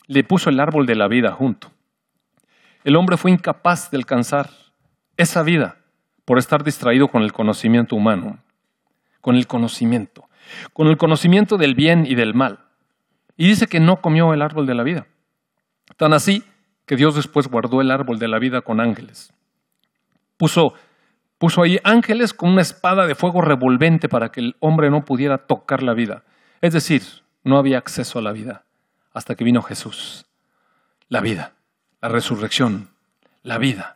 le 0.07 0.23
puso 0.23 0.49
el 0.49 0.59
árbol 0.59 0.85
de 0.85 0.95
la 0.95 1.07
vida 1.07 1.31
junto. 1.31 1.71
El 2.83 2.95
hombre 2.95 3.17
fue 3.17 3.31
incapaz 3.31 3.91
de 3.91 3.97
alcanzar 3.97 4.49
esa 5.17 5.43
vida 5.43 5.77
por 6.25 6.37
estar 6.37 6.63
distraído 6.63 7.09
con 7.09 7.23
el 7.23 7.33
conocimiento 7.33 7.95
humano, 7.95 8.39
con 9.21 9.35
el 9.35 9.47
conocimiento, 9.47 10.29
con 10.71 10.87
el 10.87 10.97
conocimiento 10.97 11.57
del 11.57 11.75
bien 11.75 12.05
y 12.05 12.15
del 12.15 12.33
mal. 12.33 12.59
Y 13.35 13.47
dice 13.47 13.67
que 13.67 13.79
no 13.79 14.01
comió 14.01 14.33
el 14.33 14.41
árbol 14.41 14.65
de 14.65 14.75
la 14.75 14.83
vida. 14.83 15.07
Tan 15.97 16.13
así 16.13 16.43
que 16.85 16.95
Dios 16.95 17.15
después 17.15 17.47
guardó 17.47 17.81
el 17.81 17.91
árbol 17.91 18.19
de 18.19 18.27
la 18.27 18.39
vida 18.39 18.61
con 18.61 18.79
ángeles. 18.79 19.33
Puso, 20.43 20.73
puso 21.37 21.61
ahí 21.61 21.79
ángeles 21.85 22.33
con 22.33 22.49
una 22.49 22.61
espada 22.61 23.07
de 23.07 23.15
fuego 23.15 23.39
revolvente 23.39 24.09
para 24.09 24.29
que 24.29 24.41
el 24.41 24.57
hombre 24.59 24.89
no 24.89 25.05
pudiera 25.05 25.37
tocar 25.37 25.81
la 25.81 25.93
vida. 25.93 26.25
Es 26.59 26.73
decir, 26.73 27.01
no 27.45 27.57
había 27.57 27.77
acceso 27.77 28.19
a 28.19 28.21
la 28.21 28.33
vida 28.33 28.65
hasta 29.13 29.35
que 29.35 29.45
vino 29.45 29.61
Jesús. 29.61 30.25
La 31.07 31.21
vida, 31.21 31.53
la 32.01 32.09
resurrección, 32.09 32.89
la 33.41 33.57
vida. 33.57 33.95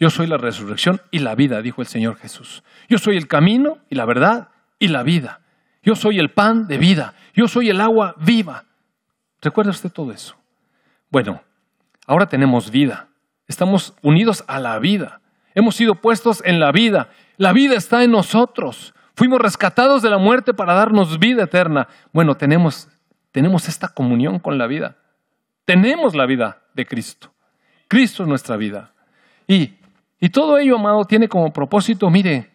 Yo 0.00 0.08
soy 0.08 0.26
la 0.26 0.38
resurrección 0.38 1.02
y 1.10 1.18
la 1.18 1.34
vida, 1.34 1.60
dijo 1.60 1.82
el 1.82 1.88
Señor 1.88 2.16
Jesús. 2.16 2.62
Yo 2.88 2.96
soy 2.96 3.18
el 3.18 3.28
camino 3.28 3.76
y 3.90 3.96
la 3.96 4.06
verdad 4.06 4.48
y 4.78 4.88
la 4.88 5.02
vida. 5.02 5.42
Yo 5.82 5.94
soy 5.94 6.18
el 6.18 6.30
pan 6.30 6.68
de 6.68 6.78
vida. 6.78 7.12
Yo 7.34 7.48
soy 7.48 7.68
el 7.68 7.82
agua 7.82 8.14
viva. 8.16 8.64
¿Recuerda 9.42 9.72
usted 9.72 9.92
todo 9.92 10.10
eso? 10.10 10.36
Bueno, 11.10 11.42
ahora 12.06 12.24
tenemos 12.24 12.70
vida. 12.70 13.08
Estamos 13.46 13.92
unidos 14.00 14.42
a 14.48 14.58
la 14.58 14.78
vida. 14.78 15.20
Hemos 15.56 15.74
sido 15.74 15.94
puestos 15.94 16.42
en 16.44 16.60
la 16.60 16.70
vida. 16.70 17.08
La 17.38 17.54
vida 17.54 17.76
está 17.76 18.04
en 18.04 18.10
nosotros. 18.10 18.94
Fuimos 19.14 19.40
rescatados 19.40 20.02
de 20.02 20.10
la 20.10 20.18
muerte 20.18 20.52
para 20.52 20.74
darnos 20.74 21.18
vida 21.18 21.44
eterna. 21.44 21.88
Bueno, 22.12 22.34
tenemos, 22.34 22.88
tenemos 23.32 23.66
esta 23.66 23.88
comunión 23.88 24.38
con 24.38 24.58
la 24.58 24.66
vida. 24.66 24.98
Tenemos 25.64 26.14
la 26.14 26.26
vida 26.26 26.60
de 26.74 26.84
Cristo. 26.84 27.32
Cristo 27.88 28.22
es 28.22 28.28
nuestra 28.28 28.58
vida. 28.58 28.92
Y, 29.48 29.76
y 30.20 30.28
todo 30.28 30.58
ello, 30.58 30.76
amado, 30.76 31.06
tiene 31.06 31.26
como 31.26 31.50
propósito, 31.54 32.10
mire, 32.10 32.50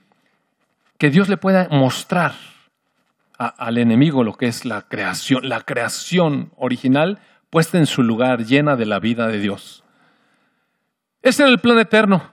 que 1.00 1.10
Dios 1.10 1.28
le 1.28 1.38
pueda 1.38 1.70
mostrar 1.72 2.34
al 3.40 3.80
enemigo 3.80 4.24
lo 4.24 4.34
que 4.34 4.46
es 4.46 4.64
la 4.64 4.84
creación, 4.84 5.50
la 5.50 5.62
creación 5.62 6.52
original 6.56 7.18
puesta 7.50 7.80
en 7.80 7.88
su 7.88 8.04
lugar, 8.04 8.46
llena 8.46 8.76
de 8.76 8.86
la 8.86 9.00
vida 9.00 9.26
de 9.26 9.40
Dios. 9.40 9.84
Ese 11.24 11.42
era 11.42 11.52
el 11.52 11.58
plan 11.58 11.80
eterno 11.80 12.31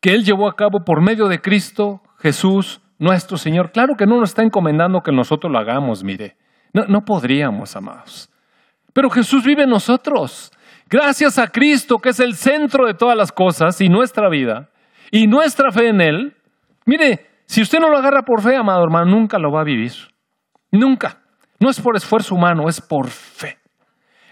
que 0.00 0.14
Él 0.14 0.24
llevó 0.24 0.48
a 0.48 0.56
cabo 0.56 0.84
por 0.84 1.00
medio 1.00 1.28
de 1.28 1.40
Cristo 1.40 2.02
Jesús, 2.18 2.80
nuestro 2.98 3.36
Señor. 3.36 3.72
Claro 3.72 3.96
que 3.96 4.06
no 4.06 4.18
nos 4.18 4.30
está 4.30 4.42
encomendando 4.42 5.02
que 5.02 5.12
nosotros 5.12 5.52
lo 5.52 5.58
hagamos, 5.58 6.02
mire. 6.02 6.36
No, 6.72 6.84
no 6.86 7.04
podríamos, 7.04 7.74
amados. 7.76 8.30
Pero 8.92 9.10
Jesús 9.10 9.44
vive 9.44 9.62
en 9.62 9.70
nosotros. 9.70 10.52
Gracias 10.88 11.38
a 11.38 11.48
Cristo, 11.48 11.98
que 11.98 12.10
es 12.10 12.20
el 12.20 12.34
centro 12.34 12.86
de 12.86 12.94
todas 12.94 13.16
las 13.16 13.30
cosas 13.30 13.80
y 13.80 13.88
nuestra 13.88 14.28
vida, 14.28 14.70
y 15.10 15.26
nuestra 15.26 15.70
fe 15.70 15.88
en 15.88 16.00
Él. 16.00 16.36
Mire, 16.86 17.26
si 17.46 17.62
usted 17.62 17.78
no 17.78 17.88
lo 17.88 17.98
agarra 17.98 18.22
por 18.22 18.42
fe, 18.42 18.56
amado 18.56 18.82
hermano, 18.82 19.10
nunca 19.10 19.38
lo 19.38 19.52
va 19.52 19.60
a 19.60 19.64
vivir. 19.64 19.92
Nunca. 20.70 21.18
No 21.60 21.70
es 21.70 21.80
por 21.80 21.96
esfuerzo 21.96 22.34
humano, 22.34 22.68
es 22.68 22.80
por 22.80 23.08
fe. 23.08 23.58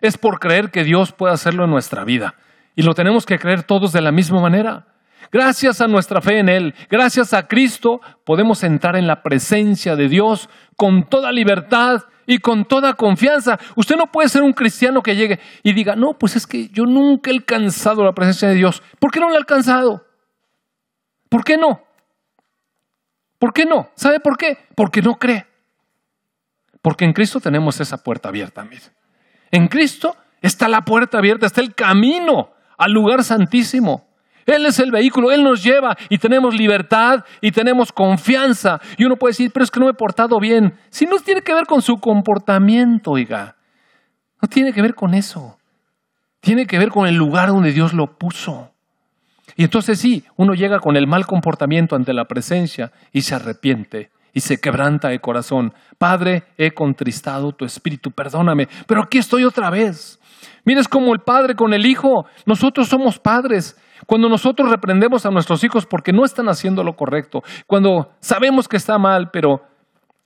Es 0.00 0.16
por 0.16 0.38
creer 0.38 0.70
que 0.70 0.84
Dios 0.84 1.12
puede 1.12 1.34
hacerlo 1.34 1.64
en 1.64 1.70
nuestra 1.70 2.04
vida. 2.04 2.34
Y 2.74 2.82
lo 2.82 2.94
tenemos 2.94 3.26
que 3.26 3.38
creer 3.38 3.62
todos 3.62 3.92
de 3.92 4.00
la 4.00 4.12
misma 4.12 4.40
manera. 4.40 4.86
Gracias 5.32 5.80
a 5.80 5.88
nuestra 5.88 6.20
fe 6.20 6.38
en 6.38 6.48
Él, 6.48 6.74
gracias 6.88 7.32
a 7.34 7.46
Cristo, 7.46 8.00
podemos 8.24 8.62
entrar 8.62 8.96
en 8.96 9.06
la 9.06 9.22
presencia 9.22 9.96
de 9.96 10.08
Dios 10.08 10.48
con 10.76 11.08
toda 11.08 11.32
libertad 11.32 12.02
y 12.26 12.38
con 12.38 12.64
toda 12.64 12.94
confianza. 12.94 13.58
Usted 13.76 13.96
no 13.96 14.10
puede 14.10 14.28
ser 14.28 14.42
un 14.42 14.52
cristiano 14.52 15.02
que 15.02 15.16
llegue 15.16 15.40
y 15.62 15.72
diga, 15.72 15.96
no, 15.96 16.14
pues 16.18 16.36
es 16.36 16.46
que 16.46 16.68
yo 16.68 16.84
nunca 16.84 17.30
he 17.30 17.34
alcanzado 17.34 18.04
la 18.04 18.12
presencia 18.12 18.48
de 18.48 18.54
Dios. 18.54 18.82
¿Por 18.98 19.10
qué 19.10 19.20
no 19.20 19.28
lo 19.28 19.34
he 19.34 19.38
alcanzado? 19.38 20.04
¿Por 21.28 21.44
qué 21.44 21.56
no? 21.56 21.82
¿Por 23.38 23.52
qué 23.52 23.64
no? 23.64 23.90
¿Sabe 23.94 24.20
por 24.20 24.36
qué? 24.36 24.58
Porque 24.74 25.02
no 25.02 25.18
cree. 25.18 25.46
Porque 26.82 27.04
en 27.04 27.12
Cristo 27.12 27.40
tenemos 27.40 27.80
esa 27.80 28.02
puerta 28.02 28.28
abierta, 28.28 28.64
mire. 28.64 28.82
En 29.50 29.68
Cristo 29.68 30.16
está 30.40 30.68
la 30.68 30.82
puerta 30.82 31.18
abierta, 31.18 31.46
está 31.46 31.60
el 31.60 31.74
camino 31.74 32.52
al 32.78 32.92
lugar 32.92 33.24
santísimo. 33.24 34.05
Él 34.46 34.64
es 34.64 34.78
el 34.78 34.92
vehículo, 34.92 35.32
Él 35.32 35.42
nos 35.42 35.62
lleva 35.62 35.96
y 36.08 36.18
tenemos 36.18 36.54
libertad 36.54 37.24
y 37.40 37.50
tenemos 37.50 37.92
confianza. 37.92 38.80
Y 38.96 39.04
uno 39.04 39.16
puede 39.16 39.32
decir, 39.32 39.50
pero 39.52 39.64
es 39.64 39.70
que 39.70 39.80
no 39.80 39.86
me 39.86 39.92
he 39.92 39.94
portado 39.94 40.38
bien. 40.38 40.74
Si 40.88 41.04
no 41.04 41.18
tiene 41.18 41.42
que 41.42 41.52
ver 41.52 41.66
con 41.66 41.82
su 41.82 41.96
comportamiento, 41.96 43.10
oiga. 43.12 43.56
No 44.40 44.48
tiene 44.48 44.72
que 44.72 44.82
ver 44.82 44.94
con 44.94 45.14
eso. 45.14 45.58
Tiene 46.40 46.66
que 46.66 46.78
ver 46.78 46.90
con 46.90 47.08
el 47.08 47.16
lugar 47.16 47.48
donde 47.48 47.72
Dios 47.72 47.92
lo 47.92 48.18
puso. 48.18 48.70
Y 49.56 49.64
entonces 49.64 49.98
sí, 49.98 50.24
uno 50.36 50.54
llega 50.54 50.78
con 50.78 50.96
el 50.96 51.06
mal 51.06 51.26
comportamiento 51.26 51.96
ante 51.96 52.12
la 52.12 52.26
presencia 52.26 52.92
y 53.12 53.22
se 53.22 53.34
arrepiente 53.34 54.10
y 54.32 54.40
se 54.40 54.58
quebranta 54.58 55.08
de 55.08 55.18
corazón. 55.18 55.72
Padre, 55.96 56.44
he 56.58 56.72
contristado 56.72 57.52
tu 57.52 57.64
espíritu, 57.64 58.10
perdóname, 58.10 58.68
pero 58.86 59.02
aquí 59.02 59.18
estoy 59.18 59.44
otra 59.44 59.70
vez. 59.70 60.20
Mires 60.66 60.88
como 60.88 61.14
el 61.14 61.20
padre 61.20 61.54
con 61.54 61.72
el 61.72 61.86
hijo. 61.86 62.26
Nosotros 62.44 62.88
somos 62.88 63.18
padres. 63.18 63.76
Cuando 64.06 64.28
nosotros 64.28 64.70
reprendemos 64.70 65.26
a 65.26 65.30
nuestros 65.30 65.62
hijos 65.64 65.84
porque 65.84 66.12
no 66.12 66.24
están 66.24 66.48
haciendo 66.48 66.84
lo 66.84 66.94
correcto, 66.94 67.42
cuando 67.66 68.12
sabemos 68.20 68.68
que 68.68 68.76
está 68.76 68.98
mal, 68.98 69.30
pero 69.32 69.62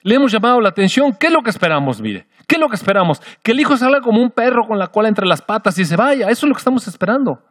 le 0.02 0.14
hemos 0.14 0.30
llamado 0.30 0.60
la 0.60 0.68
atención, 0.68 1.14
¿qué 1.18 1.28
es 1.28 1.32
lo 1.32 1.42
que 1.42 1.50
esperamos? 1.50 2.00
Mire, 2.00 2.26
¿qué 2.46 2.56
es 2.56 2.60
lo 2.60 2.68
que 2.68 2.76
esperamos? 2.76 3.20
Que 3.42 3.52
el 3.52 3.60
hijo 3.60 3.76
salga 3.78 4.02
como 4.02 4.20
un 4.20 4.30
perro 4.30 4.66
con 4.66 4.78
la 4.78 4.88
cola 4.88 5.08
entre 5.08 5.26
las 5.26 5.40
patas 5.40 5.78
y 5.78 5.86
se 5.86 5.96
vaya. 5.96 6.28
Eso 6.28 6.46
es 6.46 6.48
lo 6.48 6.54
que 6.54 6.60
estamos 6.60 6.86
esperando. 6.86 7.42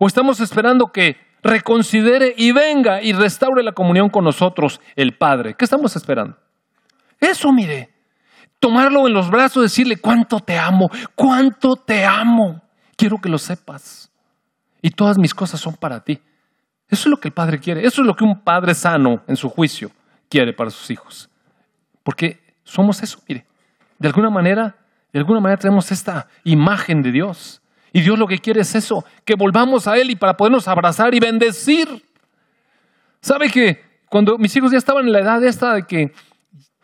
O 0.00 0.06
estamos 0.08 0.40
esperando 0.40 0.86
que 0.92 1.16
reconsidere 1.42 2.34
y 2.36 2.50
venga 2.50 3.00
y 3.00 3.12
restaure 3.12 3.62
la 3.62 3.72
comunión 3.72 4.10
con 4.10 4.24
nosotros, 4.24 4.80
el 4.96 5.16
Padre. 5.16 5.54
¿Qué 5.54 5.64
estamos 5.64 5.94
esperando? 5.94 6.36
Eso, 7.20 7.52
mire. 7.52 7.90
Tomarlo 8.58 9.06
en 9.06 9.14
los 9.14 9.30
brazos, 9.30 9.62
decirle 9.62 9.98
cuánto 9.98 10.40
te 10.40 10.58
amo, 10.58 10.90
cuánto 11.14 11.76
te 11.76 12.04
amo. 12.04 12.60
Quiero 12.96 13.18
que 13.18 13.28
lo 13.28 13.38
sepas 13.38 14.07
y 14.82 14.90
todas 14.90 15.18
mis 15.18 15.34
cosas 15.34 15.60
son 15.60 15.74
para 15.74 16.00
ti. 16.02 16.20
Eso 16.88 17.02
es 17.02 17.06
lo 17.06 17.20
que 17.20 17.28
el 17.28 17.34
Padre 17.34 17.58
quiere. 17.58 17.86
Eso 17.86 18.00
es 18.00 18.06
lo 18.06 18.16
que 18.16 18.24
un 18.24 18.40
Padre 18.40 18.74
sano 18.74 19.22
en 19.26 19.36
su 19.36 19.48
juicio 19.48 19.90
quiere 20.28 20.52
para 20.52 20.70
sus 20.70 20.90
hijos. 20.90 21.28
Porque 22.02 22.40
somos 22.64 23.02
eso, 23.02 23.20
mire. 23.28 23.46
De 23.98 24.08
alguna 24.08 24.30
manera, 24.30 24.76
de 25.12 25.18
alguna 25.18 25.40
manera 25.40 25.60
tenemos 25.60 25.90
esta 25.90 26.28
imagen 26.44 27.02
de 27.02 27.12
Dios. 27.12 27.60
Y 27.92 28.00
Dios 28.00 28.18
lo 28.18 28.26
que 28.26 28.38
quiere 28.38 28.60
es 28.60 28.74
eso, 28.74 29.04
que 29.24 29.34
volvamos 29.34 29.86
a 29.86 29.96
Él 29.96 30.10
y 30.10 30.16
para 30.16 30.36
podernos 30.36 30.68
abrazar 30.68 31.14
y 31.14 31.20
bendecir. 31.20 32.04
¿Sabe 33.20 33.50
que 33.50 33.82
cuando 34.08 34.38
mis 34.38 34.54
hijos 34.56 34.70
ya 34.70 34.78
estaban 34.78 35.06
en 35.06 35.12
la 35.12 35.20
edad 35.20 35.42
esta 35.44 35.74
de 35.74 35.82
que 35.84 36.12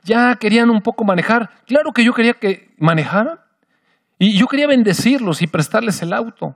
ya 0.02 0.36
querían 0.36 0.70
un 0.70 0.82
poco 0.82 1.04
manejar, 1.04 1.50
claro 1.66 1.92
que 1.92 2.04
yo 2.04 2.12
quería 2.12 2.34
que 2.34 2.74
manejaran. 2.78 3.40
Y 4.18 4.38
yo 4.38 4.46
quería 4.46 4.66
bendecirlos 4.66 5.42
y 5.42 5.46
prestarles 5.46 6.00
el 6.02 6.12
auto. 6.12 6.54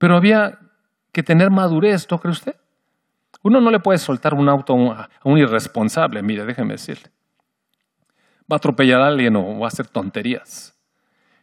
Pero 0.00 0.16
había 0.16 0.58
que 1.12 1.22
tener 1.22 1.50
madurez, 1.50 2.10
¿no 2.10 2.18
cree 2.18 2.32
usted? 2.32 2.56
Uno 3.42 3.60
no 3.60 3.70
le 3.70 3.80
puede 3.80 3.98
soltar 3.98 4.32
un 4.32 4.48
auto 4.48 4.72
a 4.72 5.10
un, 5.24 5.36
irresponsable, 5.36 6.22
mire, 6.22 6.46
déjeme 6.46 6.72
decirle. 6.72 7.10
Va 8.50 8.54
a 8.54 8.56
atropellar 8.56 9.02
a 9.02 9.08
alguien 9.08 9.36
o 9.36 9.58
va 9.58 9.66
a 9.66 9.68
hacer 9.68 9.88
tonterías. 9.88 10.74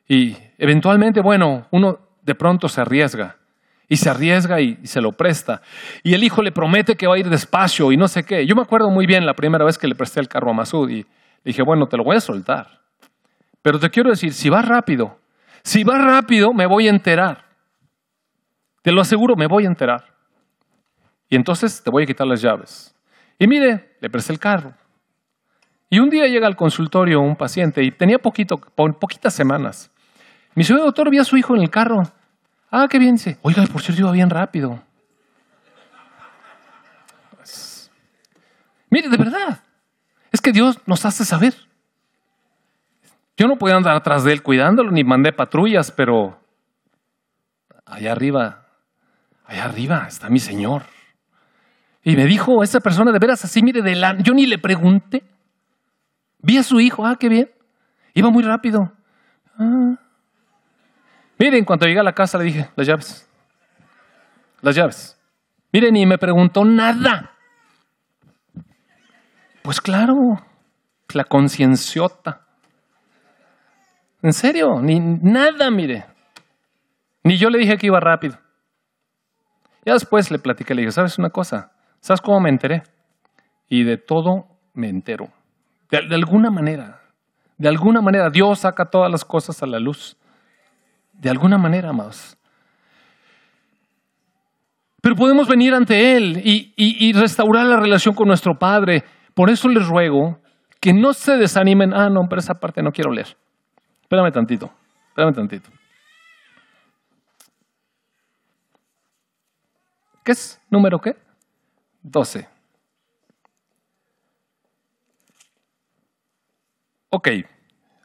Y 0.08 0.36
eventualmente, 0.58 1.22
bueno, 1.22 1.68
uno 1.70 2.00
de 2.24 2.34
pronto 2.34 2.68
se 2.68 2.82
arriesga. 2.82 3.36
Y 3.88 3.98
se 3.98 4.10
arriesga 4.10 4.60
y, 4.60 4.80
se 4.88 5.02
lo 5.02 5.12
presta. 5.12 5.62
Y 6.02 6.16
el 6.16 6.24
hijo 6.24 6.42
le 6.42 6.52
promete 6.52 6.96
que 6.96 7.06
va 7.06 7.14
a 7.14 7.20
ir 7.20 7.30
despacio 7.30 7.92
y 7.92 7.98
no 7.98 8.08
sé 8.08 8.24
qué. 8.24 8.48
Yo 8.48 8.56
me 8.56 8.64
acuerdo 8.64 8.90
muy 8.90 9.06
bien 9.06 9.28
la 9.28 9.36
primera 9.36 9.66
vez 9.66 9.78
que 9.78 9.88
le 9.88 9.94
presté 9.94 10.20
el 10.20 10.28
carro 10.28 10.50
a 10.50 10.54
Masud 10.54 10.90
y 10.90 11.06
dije, 11.46 11.62
bueno, 11.62 11.86
te 11.86 11.96
lo 11.96 12.04
voy 12.04 12.16
a 12.16 12.22
soltar. 12.22 12.82
Pero 13.62 13.80
te 13.80 13.92
quiero 13.92 14.10
decir, 14.10 14.34
si 14.34 14.50
vas 14.50 14.68
rápido, 14.68 15.20
si 15.62 15.84
vas 15.84 16.04
rápido, 16.04 16.54
me 16.54 16.66
voy 16.66 16.88
a 16.88 16.90
enterar. 16.90 17.47
Te 18.88 18.94
lo 18.94 19.02
aseguro, 19.02 19.36
me 19.36 19.48
voy 19.48 19.66
a 19.66 19.68
enterar. 19.68 20.06
Y 21.28 21.36
entonces 21.36 21.84
te 21.84 21.90
voy 21.90 22.04
a 22.04 22.06
quitar 22.06 22.26
las 22.26 22.42
llaves. 22.42 22.96
Y 23.38 23.46
mire, 23.46 23.98
le 24.00 24.10
presté 24.10 24.32
el 24.32 24.40
carro. 24.40 24.74
Y 25.90 26.00
un 26.00 26.10
día 26.10 26.26
llega 26.28 26.48
al 26.48 26.56
consultorio 26.56 27.20
un 27.20 27.36
paciente 27.36 27.84
y 27.84 27.92
tenía 27.92 28.18
poquito, 28.18 28.58
poquitas 28.58 29.34
semanas. 29.34 29.92
Mi 30.56 30.64
señor 30.64 30.84
doctor 30.84 31.10
vi 31.10 31.18
a 31.18 31.26
su 31.26 31.36
hijo 31.36 31.54
en 31.54 31.64
el 31.64 31.70
carro. 31.70 32.02
Ah, 32.72 32.88
qué 32.90 32.98
bien, 32.98 33.16
dice. 33.16 33.38
Oiga, 33.42 33.66
por 33.66 33.82
cierto, 33.82 34.04
iba 34.04 34.12
bien 34.14 34.30
rápido. 34.30 34.82
Pues, 37.36 37.92
mire, 38.90 39.10
de 39.10 39.18
verdad, 39.18 39.64
es 40.32 40.40
que 40.40 40.54
Dios 40.54 40.80
nos 40.86 41.04
hace 41.04 41.26
saber. 41.26 41.54
Yo 43.36 43.50
no 43.50 43.58
podía 43.58 43.76
andar 43.76 43.98
atrás 43.98 44.24
de 44.24 44.32
él 44.32 44.42
cuidándolo, 44.42 44.92
ni 44.92 45.04
mandé 45.04 45.34
patrullas, 45.34 45.92
pero 45.92 46.40
allá 47.86 48.14
arriba 48.14 48.64
allá 49.48 49.66
arriba 49.66 50.06
está 50.08 50.30
mi 50.30 50.40
Señor. 50.40 50.84
Y 52.04 52.16
me 52.16 52.26
dijo 52.26 52.64
esa 52.64 52.80
persona 52.80 53.12
de 53.12 53.20
veras 53.20 53.44
así, 53.44 53.62
mire, 53.62 53.82
de 53.82 53.96
la, 53.96 54.18
yo 54.20 54.34
ni 54.34 54.46
le 54.46 54.58
pregunté. 54.58 55.24
Vi 56.40 56.58
a 56.58 56.64
su 56.64 56.80
hijo, 56.80 57.06
ah, 57.06 57.18
qué 57.20 57.28
bien. 57.28 57.50
Iba 58.14 58.30
muy 58.30 58.44
rápido. 58.44 58.94
Ah. 59.58 59.96
Miren, 61.40 61.66
cuando 61.66 61.86
llegué 61.86 62.00
a 62.00 62.04
la 62.04 62.14
casa 62.14 62.38
le 62.38 62.46
dije, 62.46 62.70
las 62.76 62.88
llaves. 62.88 63.30
Las 64.62 64.76
llaves. 64.76 65.20
Miren, 65.72 65.96
y 65.96 66.06
me 66.06 66.18
preguntó 66.18 66.64
nada. 66.64 67.32
Pues 69.62 69.82
claro, 69.82 70.16
la 71.14 71.24
concienciota. 71.26 72.42
En 74.22 74.34
serio, 74.34 74.80
ni 74.82 75.00
nada, 75.00 75.70
mire. 75.70 76.06
Ni 77.24 77.38
yo 77.38 77.50
le 77.50 77.60
dije 77.60 77.78
que 77.78 77.88
iba 77.88 78.00
rápido. 78.00 78.38
Ya 79.88 79.94
después 79.94 80.30
le 80.32 80.38
platiqué, 80.38 80.76
le 80.76 80.82
dije, 80.82 80.92
¿sabes 80.92 81.18
una 81.18 81.30
cosa? 81.30 81.72
¿Sabes 82.02 82.20
cómo 82.20 82.42
me 82.42 82.50
enteré? 82.50 82.84
Y 83.70 83.86
de 83.86 83.96
todo 83.96 84.50
me 84.74 84.90
entero. 84.90 85.30
De, 85.90 86.14
alguna 86.14 86.52
manera. 86.52 87.00
De 87.58 87.70
alguna 87.70 88.02
manera. 88.02 88.30
Dios 88.30 88.60
saca 88.60 88.90
todas 88.90 89.10
las 89.10 89.24
cosas 89.24 89.64
a 89.64 89.66
la 89.66 89.80
luz. 89.80 90.18
De 91.14 91.30
alguna 91.30 91.58
manera, 91.58 91.92
amados. 91.92 92.38
Pero 95.02 95.16
podemos 95.16 95.48
venir 95.48 95.74
ante 95.74 96.18
Él 96.18 96.42
y, 96.44 96.74
y 96.76 97.14
restaurar 97.14 97.66
la 97.66 97.80
relación 97.80 98.14
con 98.14 98.28
nuestro 98.28 98.60
Padre. 98.60 99.06
Por 99.34 99.50
eso 99.50 99.70
les 99.70 99.88
ruego 99.88 100.42
que 100.82 100.92
no 100.92 101.14
se 101.14 101.38
desanimen. 101.38 101.94
Ah, 101.94 102.10
no, 102.10 102.28
pero 102.28 102.42
esa 102.42 102.56
parte 102.56 102.84
no 102.84 102.92
quiero 102.92 103.14
leer. 103.14 103.38
Espérame 104.02 104.34
tantito, 104.34 104.70
espérame 105.12 105.34
tantito. 105.34 105.77
¿Qué 110.28 110.34
es? 110.34 110.60
¿Número 110.70 111.00
qué? 111.00 111.16
12. 112.02 112.50
Ok, 117.08 117.30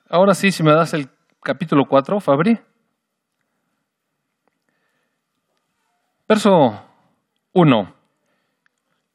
ahora 0.09 0.33
sí, 0.33 0.53
si 0.53 0.63
me 0.63 0.71
das 0.71 0.95
el 0.95 1.09
capítulo 1.43 1.85
4, 1.85 2.21
Fabri. 2.21 2.61
Verso 6.29 6.81
1. 7.55 7.95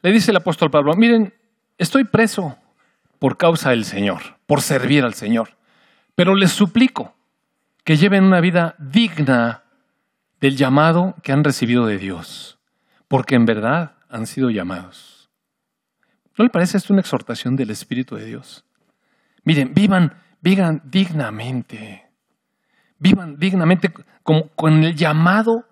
Le 0.02 0.12
dice 0.12 0.32
el 0.32 0.38
apóstol 0.38 0.70
Pablo, 0.70 0.94
miren, 0.96 1.34
estoy 1.78 2.04
preso 2.04 2.58
por 3.20 3.38
causa 3.38 3.70
del 3.70 3.86
Señor, 3.86 4.38
por 4.48 4.62
servir 4.62 5.06
al 5.06 5.14
Señor. 5.14 5.56
Pero 6.14 6.36
les 6.36 6.52
suplico 6.52 7.16
que 7.86 7.96
lleven 7.96 8.26
una 8.26 8.42
vida 8.42 8.76
digna 8.80 9.64
del 10.42 10.58
llamado 10.58 11.16
que 11.24 11.32
han 11.32 11.46
recibido 11.46 11.86
de 11.86 12.00
Dios, 12.00 12.57
porque 13.08 13.36
en 13.36 13.46
verdad 13.46 13.96
han 14.10 14.28
sido 14.28 14.50
llamados. 14.50 15.30
¿No 16.38 16.44
le 16.44 16.50
parece 16.50 16.78
esto 16.78 16.94
una 16.94 17.02
exhortación 17.02 17.56
del 17.56 17.72
Espíritu 17.72 18.16
de 18.16 18.26
Dios? 18.26 18.64
Miren, 19.44 19.74
vivan, 19.74 20.14
vivan 20.42 20.82
dignamente, 20.86 22.10
vivan 23.00 23.38
dignamente 23.38 23.92
con 24.24 24.84
el 24.84 24.96
llamado 24.96 25.66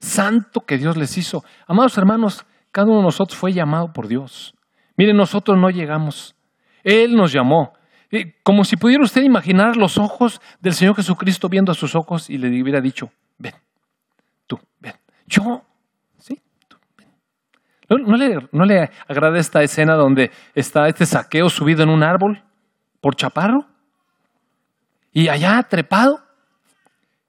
santo 0.00 0.62
que 0.62 0.78
Dios 0.78 0.96
les 0.96 1.16
hizo. 1.16 1.44
Amados 1.66 1.96
hermanos, 1.98 2.44
cada 2.72 2.88
uno 2.88 2.98
de 2.98 3.04
nosotros 3.04 3.38
fue 3.38 3.52
llamado 3.52 3.92
por 3.92 4.08
Dios. 4.08 4.54
Miren, 4.96 5.16
nosotros 5.16 5.56
no 5.58 5.70
llegamos. 5.70 6.34
Él 6.82 7.16
nos 7.16 7.32
llamó. 7.32 7.74
Como 8.42 8.64
si 8.64 8.76
pudiera 8.76 9.04
usted 9.04 9.22
imaginar 9.22 9.76
los 9.76 9.96
ojos 9.96 10.40
del 10.60 10.74
Señor 10.74 10.96
Jesucristo 10.96 11.48
viendo 11.48 11.70
a 11.70 11.76
sus 11.76 11.94
ojos 11.94 12.28
y 12.28 12.38
le 12.38 12.48
hubiera 12.60 12.80
dicho, 12.80 13.12
ven, 13.38 13.54
tú, 14.46 14.58
ven. 14.80 14.94
Yo. 15.26 15.64
¿No, 17.98 18.16
le, 18.16 18.48
¿No 18.52 18.64
agrada 19.08 19.38
esta 19.38 19.64
escena 19.64 19.94
donde 19.94 20.30
está 20.54 20.86
este 20.86 21.04
saqueo 21.06 21.50
subido 21.50 21.82
en 21.82 21.88
un 21.88 22.04
árbol 22.04 22.40
por 23.00 23.16
chaparro? 23.16 23.66
Y 25.12 25.26
allá 25.26 25.60
trepado, 25.64 26.22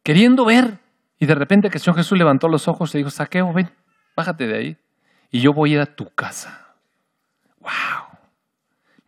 queriendo 0.03 0.45
ver. 0.45 0.77
Y 1.17 1.25
de 1.25 1.33
repente 1.33 1.69
que 1.69 1.79
el 1.79 1.83
Señor 1.83 1.97
Jesús 1.97 2.15
levantó 2.15 2.47
los 2.47 2.67
ojos 2.67 2.93
y 2.93 2.99
dijo, 2.99 3.09
saqueo, 3.09 3.51
ven, 3.51 3.71
bájate 4.15 4.45
de 4.45 4.55
ahí. 4.55 4.77
Y 5.31 5.41
yo 5.41 5.51
voy 5.51 5.71
a 5.71 5.73
ir 5.75 5.79
a 5.81 5.85
tu 5.87 6.13
casa. 6.13 6.75
¡Wow! 7.59 8.19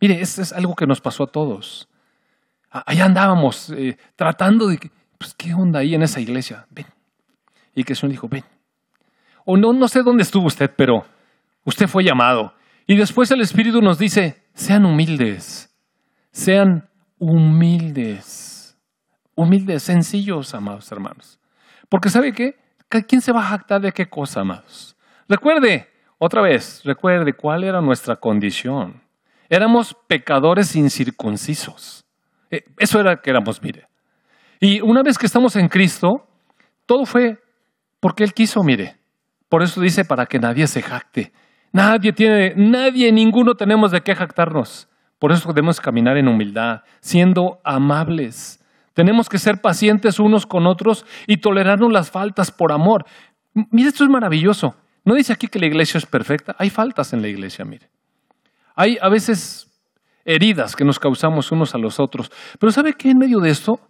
Mire, 0.00 0.20
eso 0.20 0.42
es 0.42 0.52
algo 0.52 0.74
que 0.74 0.88
nos 0.88 1.00
pasó 1.00 1.22
a 1.22 1.26
todos. 1.28 1.88
Allá 2.68 3.04
andábamos 3.04 3.70
eh, 3.70 3.96
tratando 4.16 4.66
de, 4.66 4.90
pues, 5.18 5.34
¿qué 5.34 5.54
onda 5.54 5.80
ahí 5.80 5.94
en 5.94 6.02
esa 6.02 6.18
iglesia? 6.18 6.66
Ven. 6.70 6.86
Y 7.76 7.84
que 7.84 7.92
el 7.92 7.96
Señor 7.96 8.10
dijo, 8.10 8.28
ven. 8.28 8.44
O 9.44 9.56
no, 9.56 9.72
no 9.72 9.86
sé 9.86 10.02
dónde 10.02 10.24
estuvo 10.24 10.46
usted, 10.46 10.72
pero 10.76 11.04
usted 11.64 11.86
fue 11.86 12.04
llamado. 12.04 12.54
Y 12.86 12.96
después 12.96 13.30
el 13.30 13.40
Espíritu 13.40 13.80
nos 13.80 13.98
dice, 13.98 14.42
sean 14.54 14.84
humildes, 14.84 15.74
sean 16.30 16.88
humildes, 17.18 18.78
humildes, 19.34 19.82
sencillos, 19.82 20.54
amados 20.54 20.90
hermanos. 20.92 21.40
Porque 21.88 22.10
¿sabe 22.10 22.32
qué? 22.32 22.56
¿Quién 22.88 23.20
se 23.20 23.32
va 23.32 23.40
a 23.40 23.48
jactar 23.48 23.80
de 23.80 23.92
qué 23.92 24.06
cosa, 24.06 24.40
amados? 24.40 24.96
Recuerde, 25.28 25.88
otra 26.18 26.42
vez, 26.42 26.82
recuerde 26.84 27.32
cuál 27.32 27.64
era 27.64 27.80
nuestra 27.80 28.16
condición. 28.16 29.02
Éramos 29.48 29.96
pecadores 30.06 30.76
incircuncisos. 30.76 32.04
Eh, 32.50 32.64
eso 32.78 33.00
era 33.00 33.16
que 33.16 33.30
éramos, 33.30 33.62
mire. 33.62 33.88
Y 34.60 34.80
una 34.80 35.02
vez 35.02 35.18
que 35.18 35.26
estamos 35.26 35.56
en 35.56 35.68
Cristo, 35.68 36.26
todo 36.86 37.04
fue 37.04 37.38
porque 38.00 38.24
Él 38.24 38.32
quiso, 38.32 38.62
mire. 38.62 38.96
Por 39.48 39.62
eso 39.62 39.80
dice, 39.80 40.04
para 40.04 40.26
que 40.26 40.38
nadie 40.38 40.66
se 40.66 40.82
jacte. 40.82 41.32
Nadie 41.74 42.12
tiene, 42.12 42.54
nadie, 42.56 43.10
ninguno 43.10 43.56
tenemos 43.56 43.90
de 43.90 44.00
qué 44.00 44.14
jactarnos. 44.14 44.86
Por 45.18 45.32
eso 45.32 45.48
debemos 45.48 45.80
caminar 45.80 46.16
en 46.16 46.28
humildad, 46.28 46.82
siendo 47.00 47.60
amables. 47.64 48.64
Tenemos 48.92 49.28
que 49.28 49.38
ser 49.38 49.60
pacientes 49.60 50.20
unos 50.20 50.46
con 50.46 50.68
otros 50.68 51.04
y 51.26 51.38
tolerarnos 51.38 51.90
las 51.90 52.12
faltas 52.12 52.52
por 52.52 52.70
amor. 52.70 53.04
Mire, 53.72 53.88
esto 53.88 54.04
es 54.04 54.10
maravilloso. 54.10 54.76
No 55.04 55.16
dice 55.16 55.32
aquí 55.32 55.48
que 55.48 55.58
la 55.58 55.66
iglesia 55.66 55.98
es 55.98 56.06
perfecta. 56.06 56.54
Hay 56.60 56.70
faltas 56.70 57.12
en 57.12 57.22
la 57.22 57.26
iglesia, 57.26 57.64
mire. 57.64 57.90
Hay 58.76 58.96
a 59.02 59.08
veces 59.08 59.66
heridas 60.24 60.76
que 60.76 60.84
nos 60.84 61.00
causamos 61.00 61.50
unos 61.50 61.74
a 61.74 61.78
los 61.78 61.98
otros. 61.98 62.30
Pero 62.60 62.70
¿sabe 62.70 62.92
qué? 62.92 63.10
En 63.10 63.18
medio 63.18 63.40
de 63.40 63.50
esto, 63.50 63.80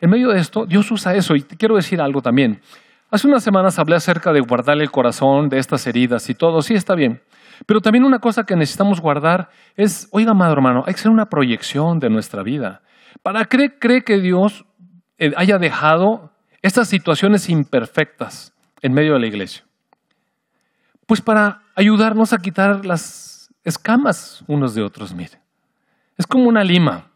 en 0.00 0.08
medio 0.08 0.30
de 0.30 0.40
esto, 0.40 0.64
Dios 0.64 0.90
usa 0.90 1.14
eso. 1.14 1.36
Y 1.36 1.42
te 1.42 1.58
quiero 1.58 1.76
decir 1.76 2.00
algo 2.00 2.22
también. 2.22 2.62
Hace 3.10 3.28
unas 3.28 3.44
semanas 3.44 3.78
hablé 3.78 3.96
acerca 3.96 4.32
de 4.32 4.40
guardar 4.40 4.80
el 4.80 4.90
corazón 4.90 5.48
de 5.48 5.58
estas 5.58 5.86
heridas 5.86 6.28
y 6.30 6.34
todo. 6.34 6.62
Sí, 6.62 6.74
está 6.74 6.94
bien. 6.94 7.22
Pero 7.66 7.80
también 7.80 8.04
una 8.04 8.18
cosa 8.18 8.44
que 8.44 8.56
necesitamos 8.56 9.00
guardar 9.00 9.50
es, 9.76 10.08
oiga, 10.10 10.32
amado 10.32 10.52
hermano, 10.52 10.84
hay 10.86 10.94
que 10.94 11.00
hacer 11.00 11.12
una 11.12 11.28
proyección 11.28 12.00
de 12.00 12.10
nuestra 12.10 12.42
vida. 12.42 12.82
¿Para 13.22 13.44
qué 13.44 13.78
cree 13.78 14.02
que 14.02 14.18
Dios 14.18 14.64
eh, 15.18 15.32
haya 15.36 15.58
dejado 15.58 16.32
estas 16.62 16.88
situaciones 16.88 17.48
imperfectas 17.48 18.52
en 18.82 18.92
medio 18.92 19.14
de 19.14 19.20
la 19.20 19.26
iglesia? 19.26 19.64
Pues 21.06 21.20
para 21.20 21.62
ayudarnos 21.76 22.32
a 22.32 22.38
quitar 22.38 22.84
las 22.84 23.50
escamas 23.62 24.42
unos 24.46 24.74
de 24.74 24.82
otros, 24.82 25.14
mire. 25.14 25.40
Es 26.16 26.26
como 26.26 26.48
una 26.48 26.64
lima. 26.64 27.10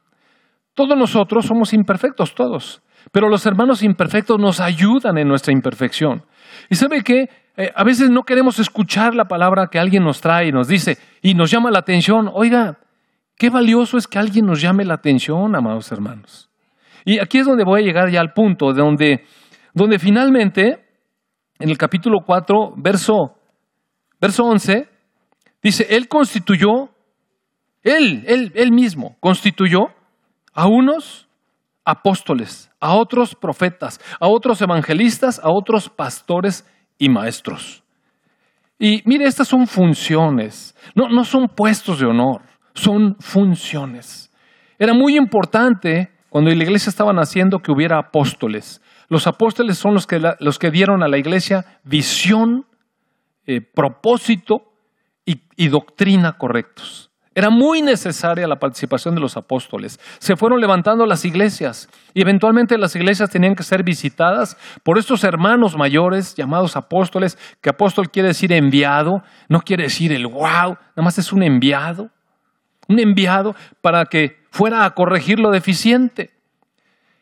Todos 0.75 0.97
nosotros 0.97 1.47
somos 1.47 1.73
imperfectos, 1.73 2.35
todos. 2.35 2.83
Pero 3.13 3.29
los 3.29 3.47
hermanos 3.47 3.83
imperfectos 3.83 4.39
nos 4.39 4.61
ayudan 4.61 5.19
en 5.19 5.29
nuestra 5.29 5.53
imperfección. 5.53 6.25
Y 6.69 6.75
sabe 6.75 7.03
que 7.03 7.29
eh, 7.57 7.73
a 7.75 7.85
veces 7.85 8.11
no 8.11 8.23
queremos 8.23 8.59
escuchar 8.59 9.15
la 9.15 9.27
palabra 9.27 9.69
que 9.71 9.79
alguien 9.79 10.05
nos 10.05 10.21
trae 10.21 10.49
y 10.49 10.53
nos 10.53 10.69
dice 10.69 10.99
y 11.23 11.35
nos 11.35 11.51
llama 11.51 11.71
la 11.71 11.81
atención. 11.81 12.31
Oiga, 12.33 12.79
qué 13.37 13.51
valioso 13.51 13.97
es 13.97 14.07
que 14.07 14.19
alguien 14.19 14.47
nos 14.47 14.61
llame 14.61 14.85
la 14.85 14.95
atención, 14.95 15.55
amados 15.55 15.91
hermanos. 15.91 16.51
Y 17.05 17.19
aquí 17.19 17.39
es 17.39 17.47
donde 17.47 17.65
voy 17.65 17.83
a 17.83 17.85
llegar 17.85 18.11
ya 18.11 18.21
al 18.21 18.33
punto 18.33 18.73
de 18.73 18.83
donde, 18.83 19.25
donde 19.73 19.99
finalmente, 19.99 20.85
en 21.59 21.71
el 21.71 21.79
capítulo 21.79 22.19
4, 22.25 22.75
verso, 22.77 23.37
verso 24.21 24.45
11, 24.45 24.89
Dice, 25.63 25.87
Él 25.91 26.09
constituyó, 26.09 26.91
Él, 27.83 28.25
Él, 28.27 28.53
Él 28.55 28.73
mismo 28.73 29.17
constituyó 29.21 29.89
a 30.53 30.67
unos 30.67 31.28
apóstoles, 31.89 32.71
a 32.81 32.95
otros 32.95 33.35
profetas, 33.35 33.99
a 34.21 34.29
otros 34.29 34.61
evangelistas, 34.61 35.41
a 35.43 35.49
otros 35.49 35.89
pastores 35.89 36.67
y 36.99 37.09
maestros. 37.09 37.83
Y 38.79 39.03
mire, 39.07 39.25
estas 39.25 39.49
son 39.49 39.67
funciones, 39.67 40.77
no, 40.95 41.09
no 41.09 41.25
son 41.25 41.49
puestos 41.49 41.99
de 41.99 42.07
honor, 42.07 42.43
son 42.75 43.17
funciones. 43.21 44.31
Era 44.79 44.93
muy 44.93 45.17
importante 45.17 46.11
cuando 46.29 46.51
la 46.51 46.63
iglesia 46.63 46.91
estaba 46.91 47.13
naciendo 47.15 47.61
que 47.61 47.73
hubiera 47.73 47.99
apóstoles. 47.99 48.83
Los 49.09 49.27
apóstoles 49.27 49.79
son 49.79 49.95
los 49.95 50.07
que, 50.07 50.21
los 50.41 50.59
que 50.59 50.71
dieron 50.71 51.03
a 51.03 51.09
la 51.09 51.17
iglesia 51.17 51.81
visión, 51.85 52.67
eh, 53.47 53.63
propósito 53.63 54.75
y, 55.25 55.69
doctrina 55.69 56.39
correctos. 56.39 57.08
Era 57.39 57.51
muy 57.51 57.83
necesaria 57.83 58.49
la 58.49 58.59
participación 58.59 59.15
de 59.15 59.21
los 59.21 59.37
apóstoles. 59.37 60.01
Se 60.19 60.35
fueron 60.35 60.61
levantando 60.61 61.07
las 61.07 61.25
iglesias 61.25 61.89
y 62.13 62.21
eventualmente 62.21 62.77
las 62.77 62.97
iglesias 62.97 63.31
tenían 63.31 63.55
que 63.55 63.63
ser 63.63 63.85
visitadas 63.85 64.57
por 64.83 64.99
estos 64.99 65.23
hermanos 65.23 65.77
mayores 65.77 66.35
llamados 66.35 66.75
apóstoles, 66.75 67.39
que 67.61 67.71
apóstol 67.71 68.11
quiere 68.11 68.27
decir 68.27 68.53
enviado, 68.53 69.23
no 69.49 69.61
quiere 69.61 69.85
decir 69.85 70.11
el 70.11 70.27
wow, 70.27 70.43
nada 70.51 70.79
más 70.97 71.17
es 71.19 71.33
un 71.33 71.45
enviado. 71.45 72.11
Un 72.89 72.99
enviado 72.99 73.55
para 73.83 74.07
que 74.07 74.43
fuera 74.51 74.85
a 74.85 74.97
corregir 74.97 75.39
lo 75.39 75.53
deficiente. 75.53 76.33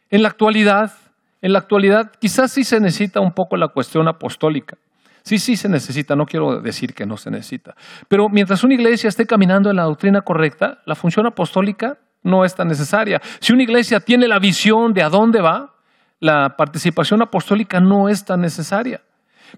En 0.08 0.22
la 0.22 0.28
actualidad, 0.28 0.94
en 1.42 1.52
la 1.52 1.58
actualidad 1.58 2.10
quizás 2.18 2.52
sí 2.52 2.64
se 2.64 2.80
necesita 2.80 3.20
un 3.20 3.32
poco 3.32 3.58
la 3.58 3.68
cuestión 3.68 4.08
apostólica. 4.08 4.78
Sí, 5.26 5.38
sí 5.38 5.56
se 5.56 5.68
necesita, 5.68 6.14
no 6.14 6.24
quiero 6.24 6.60
decir 6.60 6.94
que 6.94 7.04
no 7.04 7.16
se 7.16 7.32
necesita. 7.32 7.74
Pero 8.06 8.28
mientras 8.28 8.62
una 8.62 8.74
iglesia 8.74 9.08
esté 9.08 9.26
caminando 9.26 9.68
en 9.68 9.74
la 9.74 9.82
doctrina 9.82 10.20
correcta, 10.20 10.78
la 10.86 10.94
función 10.94 11.26
apostólica 11.26 11.98
no 12.22 12.44
es 12.44 12.54
tan 12.54 12.68
necesaria. 12.68 13.20
Si 13.40 13.52
una 13.52 13.64
iglesia 13.64 13.98
tiene 13.98 14.28
la 14.28 14.38
visión 14.38 14.92
de 14.92 15.02
a 15.02 15.08
dónde 15.08 15.40
va, 15.40 15.74
la 16.20 16.50
participación 16.56 17.22
apostólica 17.22 17.80
no 17.80 18.08
es 18.08 18.24
tan 18.24 18.40
necesaria. 18.40 19.00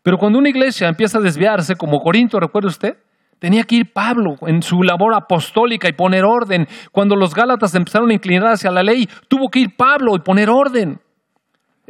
Pero 0.02 0.16
cuando 0.16 0.38
una 0.38 0.48
iglesia 0.48 0.88
empieza 0.88 1.18
a 1.18 1.20
desviarse, 1.20 1.76
como 1.76 2.00
Corinto, 2.00 2.40
recuerde 2.40 2.68
usted, 2.68 2.96
tenía 3.38 3.64
que 3.64 3.74
ir 3.74 3.92
Pablo 3.92 4.36
en 4.46 4.62
su 4.62 4.82
labor 4.82 5.12
apostólica 5.14 5.86
y 5.86 5.92
poner 5.92 6.24
orden. 6.24 6.66
Cuando 6.92 7.14
los 7.14 7.34
Gálatas 7.34 7.74
empezaron 7.74 8.08
a 8.08 8.14
inclinar 8.14 8.52
hacia 8.52 8.70
la 8.70 8.82
ley, 8.82 9.06
tuvo 9.28 9.50
que 9.50 9.58
ir 9.58 9.76
Pablo 9.76 10.16
y 10.16 10.20
poner 10.20 10.48
orden 10.48 10.98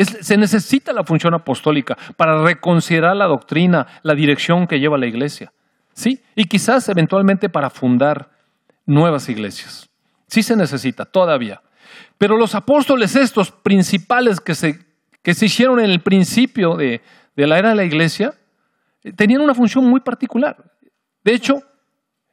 se 0.04 0.36
necesita 0.36 0.92
la 0.92 1.04
función 1.04 1.34
apostólica 1.34 1.96
para 2.16 2.42
reconsiderar 2.42 3.16
la 3.16 3.26
doctrina, 3.26 3.86
la 4.02 4.14
dirección 4.14 4.66
que 4.66 4.80
lleva 4.80 4.98
la 4.98 5.06
iglesia. 5.06 5.52
¿Sí? 5.92 6.22
Y 6.36 6.44
quizás 6.44 6.88
eventualmente 6.88 7.48
para 7.48 7.70
fundar 7.70 8.30
nuevas 8.86 9.28
iglesias. 9.28 9.88
Sí 10.28 10.42
se 10.42 10.54
necesita, 10.54 11.04
todavía. 11.04 11.60
Pero 12.18 12.36
los 12.36 12.54
apóstoles 12.54 13.16
estos 13.16 13.50
principales 13.50 14.40
que 14.40 14.54
se, 14.54 14.78
que 15.22 15.34
se 15.34 15.46
hicieron 15.46 15.80
en 15.80 15.90
el 15.90 16.00
principio 16.00 16.76
de, 16.76 17.02
de 17.34 17.46
la 17.46 17.58
era 17.58 17.70
de 17.70 17.74
la 17.74 17.84
iglesia, 17.84 18.34
eh, 19.02 19.12
tenían 19.12 19.40
una 19.40 19.54
función 19.54 19.84
muy 19.84 20.00
particular. 20.00 20.56
De 21.24 21.34
hecho, 21.34 21.62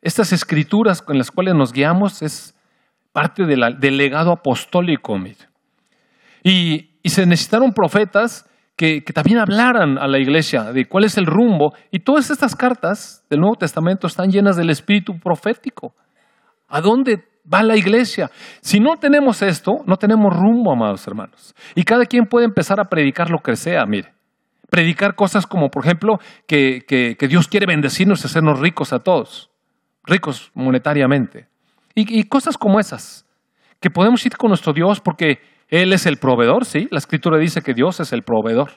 estas 0.02 0.32
escrituras 0.34 1.02
con 1.02 1.18
las 1.18 1.32
cuales 1.32 1.56
nos 1.56 1.72
guiamos 1.72 2.22
es 2.22 2.56
parte 3.12 3.46
del 3.46 3.98
legado 3.98 4.32
apostólico. 4.32 5.18
Y, 6.44 6.95
y 7.06 7.10
se 7.10 7.24
necesitaron 7.28 7.72
profetas 7.72 8.50
que, 8.76 9.00
también 9.14 9.38
hablaran 9.38 10.00
a 10.00 10.08
la 10.08 10.18
iglesia 10.18 10.74
de 10.74 10.88
cuál 10.88 11.04
es 11.04 11.20
el 11.20 11.28
rumbo. 11.28 11.76
Y 11.92 12.00
todas 12.00 12.32
estas 12.32 12.56
cartas 12.56 13.24
del 13.30 13.42
Nuevo 13.42 13.58
Testamento 13.58 14.08
están 14.08 14.32
llenas 14.32 14.58
del 14.58 14.72
espíritu 14.72 15.20
profético. 15.20 15.94
¿A 16.68 16.82
dónde 16.82 17.24
va 17.46 17.62
la 17.62 17.78
iglesia? 17.78 18.32
Si 18.60 18.80
no 18.80 18.98
tenemos 18.98 19.44
esto, 19.44 19.74
no 19.86 19.98
tenemos 19.98 20.36
rumbo, 20.36 20.74
amados 20.74 21.06
hermanos. 21.08 21.54
Y 21.76 21.84
cada 21.84 22.08
quien 22.08 22.26
puede 22.26 22.48
empezar 22.48 22.80
a 22.80 22.86
predicar 22.86 23.30
lo 23.30 23.38
que 23.38 23.56
sea, 23.56 23.86
mire. 23.86 24.12
Predicar 24.72 25.14
cosas 25.14 25.46
como, 25.46 25.70
por 25.70 25.86
ejemplo, 25.86 26.18
que, 26.48 26.80
que, 26.88 27.28
Dios 27.28 27.48
quiere 27.48 27.68
bendecirnos 27.68 28.24
y 28.24 28.26
hacernos 28.26 28.60
ricos 28.60 28.94
a 28.94 29.00
todos, 29.04 29.52
ricos 30.06 30.50
monetariamente. 30.56 31.50
Y, 31.94 32.20
y 32.20 32.24
cosas 32.24 32.58
como 32.58 32.80
esas, 32.80 33.28
que 33.80 33.92
podemos 33.92 34.26
ir 34.26 34.36
con 34.38 34.48
nuestro 34.48 34.74
Dios 34.74 35.02
porque 35.02 35.54
él 35.70 35.94
es 35.94 36.06
el 36.06 36.18
proveedor, 36.18 36.66
sí. 36.66 36.88
La 36.92 37.00
escritura 37.00 37.38
dice 37.38 37.62
que 37.62 37.74
Dios 37.74 38.00
es 38.00 38.14
el 38.14 38.24
proveedor. 38.24 38.72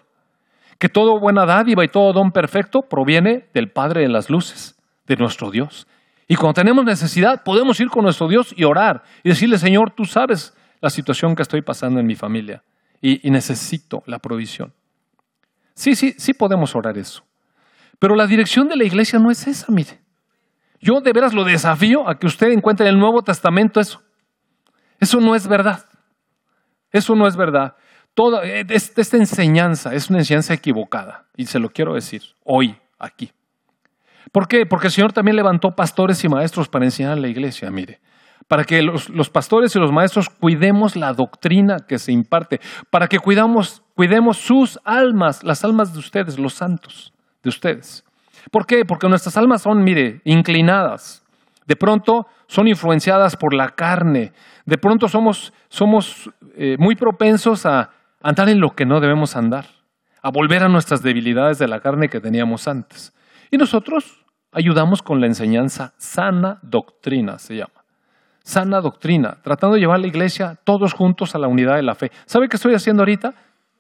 Que 0.78 0.89
todo 0.89 1.18
buena 1.20 1.45
dádiva 1.45 1.84
y 1.84 1.89
todo 1.89 2.12
don 2.12 2.30
perfecto 2.30 2.80
proviene 2.82 3.49
del 3.53 3.70
Padre 3.70 4.03
de 4.03 4.09
las 4.09 4.30
luces, 4.30 4.76
de 5.07 5.16
nuestro 5.16 5.51
Dios. 5.51 5.86
Y 6.28 6.36
cuando 6.36 6.55
tenemos 6.55 6.84
necesidad, 6.84 7.43
podemos 7.43 7.80
ir 7.80 7.89
con 7.89 8.05
nuestro 8.05 8.28
Dios 8.28 8.55
y 8.57 8.64
orar 8.64 9.03
y 9.22 9.30
decirle, 9.30 9.59
Señor, 9.59 9.91
tú 9.91 10.05
sabes 10.05 10.55
la 10.80 10.91
situación 10.91 11.34
que 11.34 11.43
estoy 11.43 11.62
pasando 11.62 12.01
en 12.01 12.07
mi 12.07 12.14
familia 12.14 12.62
y, 13.01 13.26
y 13.26 13.30
necesito 13.30 14.03
la 14.07 14.18
provisión. 14.18 14.72
Sí, 15.74 15.95
sí, 15.95 16.14
sí 16.16 16.34
podemos 16.34 16.74
orar 16.76 16.97
eso. 16.99 17.24
Pero 17.99 18.14
la 18.14 18.26
dirección 18.26 18.68
de 18.68 18.76
la 18.76 18.84
iglesia 18.84 19.18
no 19.18 19.30
es 19.30 19.47
esa, 19.47 19.72
mire. 19.72 20.01
Yo 20.80 21.01
de 21.01 21.12
veras 21.12 21.34
lo 21.34 21.45
desafío 21.45 22.09
a 22.09 22.18
que 22.18 22.26
usted 22.26 22.49
encuentre 22.49 22.86
en 22.86 22.95
el 22.95 23.01
Nuevo 23.01 23.22
Testamento 23.22 23.80
eso. 23.80 24.01
Eso 25.01 25.20
no 25.20 25.34
es 25.34 25.49
verdad. 25.49 25.84
Eso 26.93 27.14
no 27.14 27.26
es 27.26 27.36
verdad. 27.36 27.76
Toda, 28.14 28.45
eh, 28.45 28.66
esta 28.68 29.16
enseñanza 29.16 29.95
es 29.95 30.11
una 30.11 30.18
enseñanza 30.18 30.55
equivocada 30.55 31.26
y 31.36 31.47
se 31.47 31.59
lo 31.59 31.70
quiero 31.70 31.95
decir 31.95 32.22
hoy 32.45 32.76
aquí. 32.99 33.32
¿Por 34.32 34.49
qué? 34.49 34.66
Porque 34.66 34.89
el 34.89 34.93
Señor 34.93 35.12
también 35.12 35.36
levantó 35.36 35.74
pastores 35.74 36.22
y 36.24 36.28
maestros 36.28 36.68
para 36.68 36.84
enseñar 36.84 37.12
a 37.12 37.20
la 37.20 37.28
iglesia, 37.28 37.70
mire. 37.70 38.01
Para 38.47 38.64
que 38.64 38.82
los, 38.82 39.09
los 39.11 39.30
pastores 39.30 39.74
y 39.76 39.78
los 39.78 39.93
maestros 39.93 40.28
cuidemos 40.28 40.97
la 40.97 41.12
doctrina 41.12 41.78
que 41.86 41.99
se 41.99 42.12
imparte, 42.12 42.61
para 42.91 43.07
que 43.07 43.18
cuidamos, 43.18 43.82
cuidemos 43.95 44.39
sus 44.39 44.78
almas, 44.84 45.45
las 45.45 45.64
almas 45.64 45.93
de 45.93 45.99
ustedes, 45.99 46.39
los 46.39 46.55
santos 46.55 47.12
de 47.43 47.51
ustedes. 47.51 48.05
¿Por 48.51 48.66
qué? 48.66 48.84
Porque 48.84 49.09
nuestras 49.09 49.36
almas 49.36 49.62
son, 49.62 49.84
mire, 49.84 50.22
inclinadas. 50.24 51.24
De 51.66 51.76
pronto 51.76 52.26
son 52.49 52.66
influenciadas 52.66 53.36
por 53.36 53.55
la 53.55 53.68
carne. 53.68 54.32
De 54.66 54.78
pronto 54.78 55.07
somos, 55.07 55.53
somos 55.68 56.30
eh, 56.57 56.76
muy 56.78 56.96
propensos 56.96 57.64
a 57.66 57.90
andar 58.20 58.49
en 58.49 58.59
lo 58.59 58.70
que 58.70 58.86
no 58.86 59.01
debemos 59.01 59.36
andar, 59.36 59.66
a 60.22 60.30
volver 60.30 60.64
a 60.64 60.68
nuestras 60.68 61.03
debilidades 61.03 61.59
de 61.59 61.68
la 61.68 61.80
carne 61.80 62.09
que 62.09 62.20
teníamos 62.20 62.66
antes. 62.66 63.14
Y 63.51 63.59
nosotros 63.59 64.24
ayudamos 64.51 65.03
con 65.03 65.20
la 65.20 65.26
enseñanza 65.26 65.92
sana 65.99 66.59
doctrina, 66.62 67.38
se 67.38 67.57
llama. 67.57 67.84
Sana 68.42 68.80
doctrina, 68.80 69.36
tratando 69.42 69.74
de 69.74 69.80
llevar 69.80 69.96
a 69.96 70.01
la 70.01 70.07
iglesia 70.07 70.59
todos 70.64 70.94
juntos 70.94 71.34
a 71.34 71.38
la 71.38 71.49
unidad 71.49 71.76
de 71.76 71.82
la 71.82 71.94
fe. 71.94 72.11
¿Sabe 72.24 72.49
qué 72.49 72.57
estoy 72.57 72.74
haciendo 72.74 73.03
ahorita? 73.03 73.34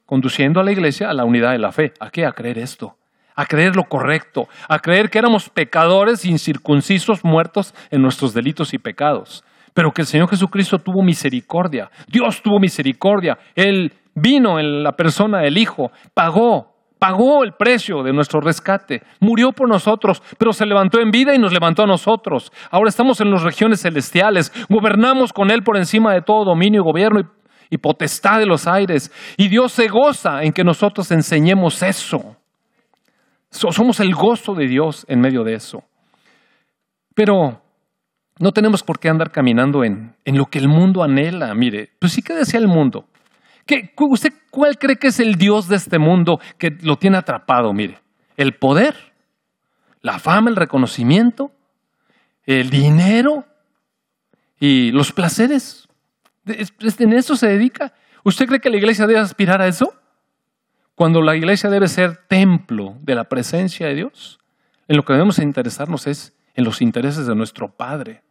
Conduciendo 0.04 0.60
a 0.60 0.62
la 0.62 0.72
iglesia 0.72 1.08
a 1.08 1.14
la 1.14 1.24
unidad 1.24 1.52
de 1.52 1.58
la 1.58 1.72
fe. 1.72 1.94
¿A 2.00 2.10
qué? 2.10 2.26
A 2.26 2.32
creer 2.32 2.58
esto 2.58 2.98
a 3.38 3.46
creer 3.46 3.76
lo 3.76 3.84
correcto, 3.84 4.48
a 4.68 4.80
creer 4.80 5.10
que 5.10 5.18
éramos 5.20 5.48
pecadores 5.48 6.24
incircuncisos 6.24 7.24
muertos 7.24 7.72
en 7.88 8.02
nuestros 8.02 8.34
delitos 8.34 8.74
y 8.74 8.78
pecados, 8.78 9.44
pero 9.72 9.92
que 9.92 10.02
el 10.02 10.08
Señor 10.08 10.28
Jesucristo 10.28 10.80
tuvo 10.80 11.04
misericordia, 11.04 11.88
Dios 12.08 12.42
tuvo 12.42 12.58
misericordia, 12.58 13.38
Él 13.54 13.92
vino 14.12 14.58
en 14.58 14.82
la 14.82 14.90
persona 14.90 15.38
del 15.38 15.56
Hijo, 15.56 15.92
pagó, 16.14 16.74
pagó 16.98 17.44
el 17.44 17.52
precio 17.52 18.02
de 18.02 18.12
nuestro 18.12 18.40
rescate, 18.40 19.04
murió 19.20 19.52
por 19.52 19.68
nosotros, 19.68 20.20
pero 20.36 20.52
se 20.52 20.66
levantó 20.66 21.00
en 21.00 21.12
vida 21.12 21.32
y 21.32 21.38
nos 21.38 21.52
levantó 21.52 21.84
a 21.84 21.86
nosotros. 21.86 22.50
Ahora 22.72 22.88
estamos 22.88 23.20
en 23.20 23.30
las 23.30 23.44
regiones 23.44 23.80
celestiales, 23.80 24.52
gobernamos 24.68 25.32
con 25.32 25.52
Él 25.52 25.62
por 25.62 25.76
encima 25.76 26.12
de 26.12 26.22
todo 26.22 26.44
dominio 26.44 26.80
y 26.80 26.84
gobierno 26.84 27.20
y, 27.20 27.24
y 27.70 27.78
potestad 27.78 28.40
de 28.40 28.46
los 28.46 28.66
aires, 28.66 29.12
y 29.36 29.46
Dios 29.46 29.70
se 29.70 29.86
goza 29.86 30.42
en 30.42 30.52
que 30.52 30.64
nosotros 30.64 31.12
enseñemos 31.12 31.84
eso. 31.84 32.37
Somos 33.50 34.00
el 34.00 34.14
gozo 34.14 34.54
de 34.54 34.66
Dios 34.66 35.04
en 35.08 35.20
medio 35.20 35.44
de 35.44 35.54
eso. 35.54 35.82
Pero 37.14 37.62
no 38.38 38.52
tenemos 38.52 38.82
por 38.82 38.98
qué 38.98 39.08
andar 39.08 39.30
caminando 39.30 39.84
en, 39.84 40.14
lo 40.24 40.46
que 40.46 40.58
el 40.58 40.68
mundo 40.68 41.02
anhela. 41.02 41.54
Mire, 41.54 41.90
pues 41.98 42.12
sí 42.12 42.22
que 42.22 42.34
decía 42.34 42.60
el 42.60 42.68
mundo. 42.68 43.06
¿Qué, 43.66 43.92
¿Usted 43.96 44.32
cuál 44.50 44.78
cree 44.78 44.96
que 44.96 45.08
es 45.08 45.20
el 45.20 45.34
Dios 45.34 45.68
de 45.68 45.76
este 45.76 45.98
mundo 45.98 46.40
que 46.58 46.76
lo 46.82 46.96
tiene 46.96 47.16
atrapado? 47.16 47.72
Mire, 47.72 47.98
el 48.36 48.54
poder, 48.54 49.12
la 50.00 50.18
fama, 50.18 50.50
el 50.50 50.56
reconocimiento, 50.56 51.50
el 52.44 52.70
dinero 52.70 53.44
y 54.60 54.90
los 54.92 55.12
placeres. 55.12 55.88
¿En 56.46 57.12
eso 57.12 57.36
se 57.36 57.48
dedica? 57.48 57.92
¿Usted 58.24 58.46
cree 58.46 58.60
que 58.60 58.70
la 58.70 58.76
iglesia 58.76 59.06
debe 59.06 59.20
aspirar 59.20 59.60
a 59.60 59.66
eso? 59.66 59.92
Cuando 60.98 61.22
la 61.22 61.36
iglesia 61.36 61.70
debe 61.70 61.86
ser 61.86 62.26
templo 62.26 62.96
de 63.02 63.14
la 63.14 63.22
presencia 63.22 63.86
de 63.86 63.94
Dios, 63.94 64.40
en 64.88 64.96
lo 64.96 65.04
que 65.04 65.12
debemos 65.12 65.38
interesarnos 65.38 66.08
es 66.08 66.36
en 66.56 66.64
los 66.64 66.82
intereses 66.82 67.24
de 67.24 67.36
nuestro 67.36 67.68
Padre, 67.68 68.22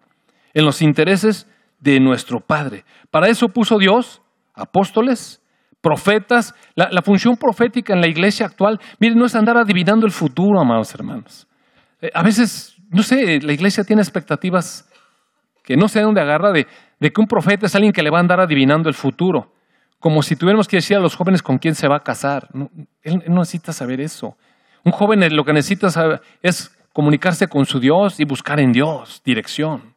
en 0.53 0.65
los 0.65 0.82
intereses 0.82 1.49
de 1.80 2.01
nuestro 2.01 2.41
Padre. 2.41 2.84
Para 3.09 3.30
eso 3.30 3.47
puso 3.47 3.78
Dios 3.78 4.22
apóstoles, 4.53 5.41
profetas. 5.80 6.53
La, 6.76 7.01
función 7.01 7.38
profética 7.38 7.93
en 7.93 8.01
la 8.01 8.09
iglesia 8.09 8.47
actual, 8.47 8.82
miren, 8.99 9.18
no 9.18 9.28
es 9.28 9.36
andar 9.36 9.55
adivinando 9.55 10.05
el 10.05 10.11
futuro, 10.11 10.59
amados 10.59 10.93
hermanos. 10.93 11.47
Eh, 12.01 12.09
a 12.13 12.22
veces, 12.22 12.76
no 12.89 13.01
sé, 13.01 13.39
la 13.39 13.53
iglesia 13.53 13.86
tiene 13.86 14.01
expectativas 14.01 14.91
que 15.63 15.78
no 15.78 15.88
sé 15.88 15.99
de 15.99 16.05
dónde 16.05 16.20
agarra 16.20 16.51
de, 16.51 16.68
de 16.99 17.11
que 17.13 17.22
un 17.22 17.28
profeta 17.28 17.68
es 17.68 17.76
alguien 17.76 17.93
que 17.93 18.03
le 18.03 18.09
va 18.09 18.18
a 18.18 18.22
andar 18.22 18.41
adivinando 18.41 18.89
el 18.89 18.93
futuro 18.93 19.53
como 20.00 20.22
si 20.22 20.36
tuviéramos 20.36 20.68
que 20.68 20.78
decir 20.78 20.98
a 20.98 21.00
los 21.00 21.16
jóvenes 21.16 21.41
con 21.41 21.58
quién 21.58 21.76
se 21.76 21.88
va 21.88 21.98
a 21.98 22.04
casar. 22.04 22.50
él, 23.04 23.24
no 23.28 23.39
necesita 23.39 23.74
saber 23.74 24.02
eso. 24.02 24.38
Un 24.84 24.91
joven 24.91 25.36
lo 25.36 25.43
que 25.43 25.54
necesita 25.54 25.89
saber 25.89 26.22
es 26.41 26.72
comunicarse 26.93 27.48
con 27.48 27.66
su 27.66 27.80
Dios 27.80 28.20
y 28.20 28.26
buscar 28.26 28.60
en 28.60 28.72
Dios 28.72 29.22
dirección. 29.24 29.95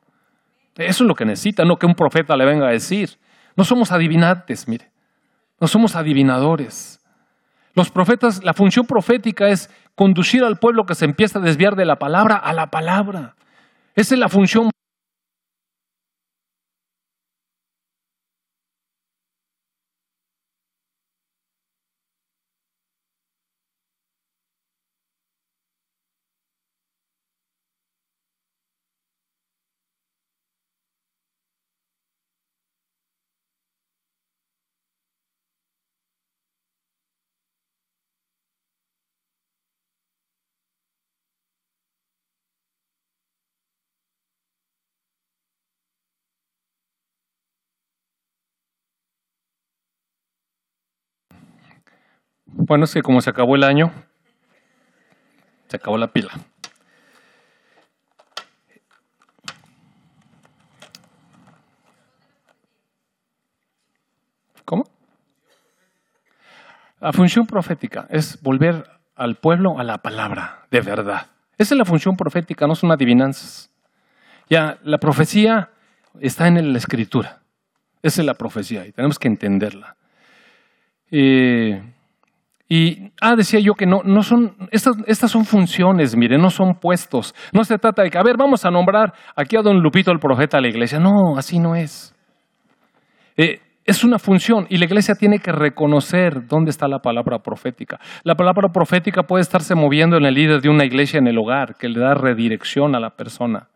Eso 0.76 1.04
es 1.04 1.08
lo 1.08 1.14
que 1.14 1.24
necesita, 1.24 1.64
no 1.64 1.78
que 1.78 1.86
un 1.86 1.94
profeta 1.94 2.36
le 2.36 2.44
venga 2.44 2.68
a 2.68 2.70
decir. 2.70 3.18
No 3.56 3.64
somos 3.64 3.92
adivinantes, 3.92 4.66
mire. 4.68 4.90
No 5.60 5.68
somos 5.68 5.94
adivinadores. 5.94 7.00
Los 7.74 7.90
profetas, 7.90 8.42
la 8.42 8.54
función 8.54 8.86
profética 8.86 9.48
es 9.48 9.70
conducir 9.94 10.42
al 10.42 10.58
pueblo 10.58 10.86
que 10.86 10.94
se 10.94 11.04
empieza 11.04 11.38
a 11.38 11.42
desviar 11.42 11.76
de 11.76 11.84
la 11.84 11.96
palabra 11.96 12.36
a 12.36 12.52
la 12.52 12.68
palabra. 12.68 13.34
Esa 13.94 14.14
es 14.14 14.18
la 14.18 14.28
función 14.28 14.70
Bueno, 52.52 52.84
es 52.84 52.94
que 52.94 53.02
como 53.02 53.20
se 53.20 53.30
acabó 53.30 53.56
el 53.56 53.64
año, 53.64 53.92
se 55.68 55.76
acabó 55.76 55.96
la 55.96 56.12
pila. 56.12 56.30
¿Cómo? 64.64 64.84
La 67.00 67.12
función 67.12 67.46
profética 67.46 68.06
es 68.10 68.40
volver 68.42 68.84
al 69.14 69.36
pueblo 69.36 69.78
a 69.78 69.84
la 69.84 69.98
palabra 69.98 70.66
de 70.70 70.80
verdad. 70.80 71.26
Esa 71.56 71.74
es 71.74 71.78
la 71.78 71.84
función 71.84 72.16
profética, 72.16 72.66
no 72.66 72.74
son 72.74 72.90
adivinanzas. 72.90 73.70
Ya, 74.48 74.78
la 74.82 74.98
profecía 74.98 75.70
está 76.20 76.48
en 76.48 76.72
la 76.72 76.78
escritura. 76.78 77.42
Esa 78.02 78.22
es 78.22 78.26
la 78.26 78.34
profecía 78.34 78.86
y 78.86 78.92
tenemos 78.92 79.18
que 79.18 79.28
entenderla. 79.28 79.96
Eh, 81.10 81.82
y, 82.72 83.10
ah, 83.20 83.34
decía 83.34 83.58
yo 83.58 83.74
que 83.74 83.84
no, 83.84 84.02
no 84.04 84.22
son, 84.22 84.54
estas, 84.70 84.94
estas 85.08 85.32
son 85.32 85.44
funciones, 85.44 86.14
mire, 86.14 86.38
no 86.38 86.50
son 86.50 86.74
puestos. 86.74 87.34
No 87.52 87.64
se 87.64 87.76
trata 87.78 88.04
de 88.04 88.10
que, 88.10 88.16
a 88.16 88.22
ver, 88.22 88.36
vamos 88.38 88.64
a 88.64 88.70
nombrar 88.70 89.12
aquí 89.34 89.56
a 89.56 89.60
don 89.60 89.80
Lupito 89.80 90.12
el 90.12 90.20
profeta 90.20 90.58
de 90.58 90.62
la 90.62 90.68
iglesia. 90.68 91.00
No, 91.00 91.36
así 91.36 91.58
no 91.58 91.74
es. 91.74 92.14
Eh, 93.36 93.60
es 93.84 94.04
una 94.04 94.20
función 94.20 94.66
y 94.68 94.76
la 94.76 94.84
iglesia 94.84 95.16
tiene 95.16 95.40
que 95.40 95.50
reconocer 95.50 96.46
dónde 96.46 96.70
está 96.70 96.86
la 96.86 97.00
palabra 97.00 97.40
profética. 97.40 97.98
La 98.22 98.36
palabra 98.36 98.68
profética 98.68 99.24
puede 99.24 99.42
estarse 99.42 99.74
moviendo 99.74 100.16
en 100.16 100.24
el 100.24 100.34
líder 100.34 100.60
de 100.60 100.68
una 100.68 100.84
iglesia 100.84 101.18
en 101.18 101.26
el 101.26 101.38
hogar, 101.38 101.74
que 101.74 101.88
le 101.88 101.98
da 101.98 102.14
redirección 102.14 102.94
a 102.94 103.00
la 103.00 103.10
persona. 103.16 103.68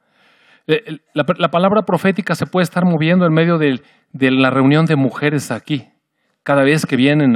Eh, 0.68 0.98
la, 1.14 1.24
palabra 1.24 1.82
profética 1.82 2.36
se 2.36 2.46
puede 2.46 2.62
estar 2.62 2.84
moviendo 2.84 3.26
en 3.26 3.32
medio 3.32 3.58
de, 3.58 3.80
la 4.12 4.50
reunión 4.50 4.86
de 4.86 4.94
mujeres 4.94 5.50
aquí. 5.50 5.88
Cada 6.44 6.62
vez 6.62 6.86
que 6.86 6.94
vienen 6.94 7.34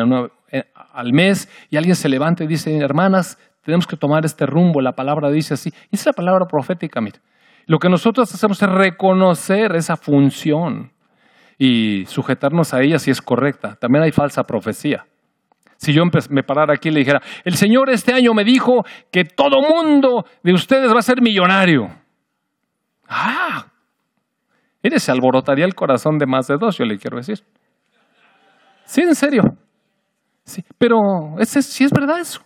eh, 0.52 0.64
al 0.98 1.12
mes 1.12 1.48
y 1.70 1.76
alguien 1.76 1.94
se 1.94 2.08
levanta 2.08 2.42
y 2.42 2.48
dice, 2.48 2.76
hermanas, 2.76 3.38
tenemos 3.62 3.86
que 3.86 3.96
tomar 3.96 4.24
este 4.24 4.46
rumbo, 4.46 4.80
la 4.80 4.92
palabra 4.96 5.30
dice 5.30 5.54
así. 5.54 5.72
Y 5.92 5.96
es 5.96 6.04
la 6.04 6.12
palabra 6.12 6.46
profética, 6.46 7.00
mire. 7.00 7.20
Lo 7.66 7.78
que 7.78 7.88
nosotros 7.88 8.34
hacemos 8.34 8.60
es 8.60 8.68
reconocer 8.68 9.76
esa 9.76 9.96
función 9.96 10.90
y 11.56 12.04
sujetarnos 12.06 12.74
a 12.74 12.82
ella 12.82 12.98
si 12.98 13.12
es 13.12 13.22
correcta. 13.22 13.76
También 13.76 14.02
hay 14.02 14.10
falsa 14.10 14.42
profecía. 14.42 15.06
Si 15.76 15.92
yo 15.92 16.02
me 16.30 16.42
parara 16.42 16.74
aquí 16.74 16.88
y 16.88 16.92
le 16.92 17.00
dijera, 17.00 17.22
el 17.44 17.54
Señor 17.54 17.90
este 17.90 18.12
año 18.12 18.34
me 18.34 18.42
dijo 18.42 18.84
que 19.12 19.24
todo 19.24 19.62
mundo 19.62 20.26
de 20.42 20.52
ustedes 20.52 20.92
va 20.92 20.98
a 20.98 21.02
ser 21.02 21.22
millonario. 21.22 21.90
Ah, 23.08 23.66
mire, 24.82 24.98
se 24.98 25.12
alborotaría 25.12 25.64
el 25.64 25.76
corazón 25.76 26.18
de 26.18 26.26
más 26.26 26.48
de 26.48 26.56
dos, 26.56 26.76
yo 26.76 26.84
le 26.84 26.98
quiero 26.98 27.18
decir. 27.18 27.44
Sí, 28.84 29.02
en 29.02 29.14
serio. 29.14 29.44
Sí, 30.48 30.64
pero 30.78 31.38
¿es, 31.38 31.50
si 31.50 31.84
es 31.84 31.90
verdad 31.92 32.18
eso. 32.20 32.40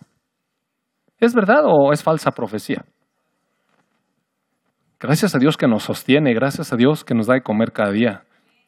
¿Es 1.19 1.33
verdad 1.33 1.61
o 1.65 1.93
es 1.93 2.03
falsa 2.03 2.31
profecía? 2.31 2.83
Gracias 4.99 5.35
a 5.35 5.39
Dios 5.39 5.55
que 5.55 5.67
nos 5.67 5.83
sostiene, 5.83 6.33
gracias 6.33 6.73
a 6.73 6.75
Dios 6.75 7.05
que 7.05 7.13
nos 7.13 7.27
da 7.27 7.35
de 7.35 7.41
comer 7.41 7.71
cada 7.71 7.91
día. 7.91 8.23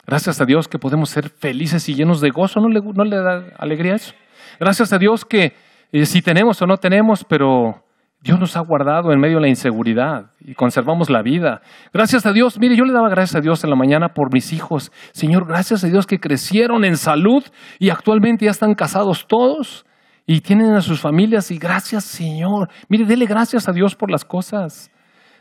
Gracias 0.07 0.39
a 0.39 0.45
Dios 0.45 0.69
que 0.69 0.79
podemos 0.79 1.09
ser 1.09 1.29
felices 1.29 1.89
y 1.89 1.95
llenos 1.95 2.21
de 2.21 2.29
gozo. 2.29 2.61
¿No 2.61 2.69
le, 3.03 3.15
da 3.17 3.51
alegría 3.57 3.95
eso? 3.95 4.13
Gracias 4.57 4.93
a 4.93 4.97
Dios 4.97 5.25
que 5.25 5.53
eh, 5.91 6.05
si 6.05 6.21
tenemos 6.21 6.61
o 6.61 6.65
no 6.65 6.77
tenemos, 6.77 7.25
pero 7.25 7.84
Dios 8.21 8.39
nos 8.39 8.57
ha 8.57 8.61
guardado 8.61 9.11
en 9.11 9.19
medio 9.19 9.35
de 9.35 9.41
la 9.41 9.49
inseguridad 9.49 10.31
y 10.39 10.55
conservamos 10.55 11.09
la 11.09 11.21
vida. 11.21 11.61
Gracias 11.93 12.25
a 12.25 12.33
Dios, 12.33 12.57
mire, 12.59 12.75
yo 12.75 12.83
le 12.83 12.93
daba 12.93 13.07
gracias 13.09 13.35
a 13.35 13.41
Dios 13.41 13.63
en 13.63 13.69
la 13.69 13.75
mañana 13.75 14.09
por 14.09 14.33
mis 14.33 14.51
hijos. 14.51 14.91
Señor, 15.11 15.45
gracias 15.47 15.83
a 15.83 15.87
Dios 15.87 16.07
que 16.07 16.19
crecieron 16.19 16.85
en 16.85 16.97
salud 16.97 17.43
y 17.77 17.89
actualmente 17.89 18.45
ya 18.45 18.51
están 18.51 18.73
casados 18.73 19.27
todos 19.27 19.85
y 20.25 20.41
tienen 20.41 20.73
a 20.73 20.81
sus 20.81 20.99
familias 20.99 21.51
y 21.51 21.59
gracias 21.59 22.03
Señor. 22.03 22.69
Mire, 22.89 23.05
dele 23.05 23.25
gracias 23.27 23.69
a 23.69 23.71
Dios 23.71 23.95
por 23.95 24.09
las 24.09 24.25
cosas. 24.25 24.91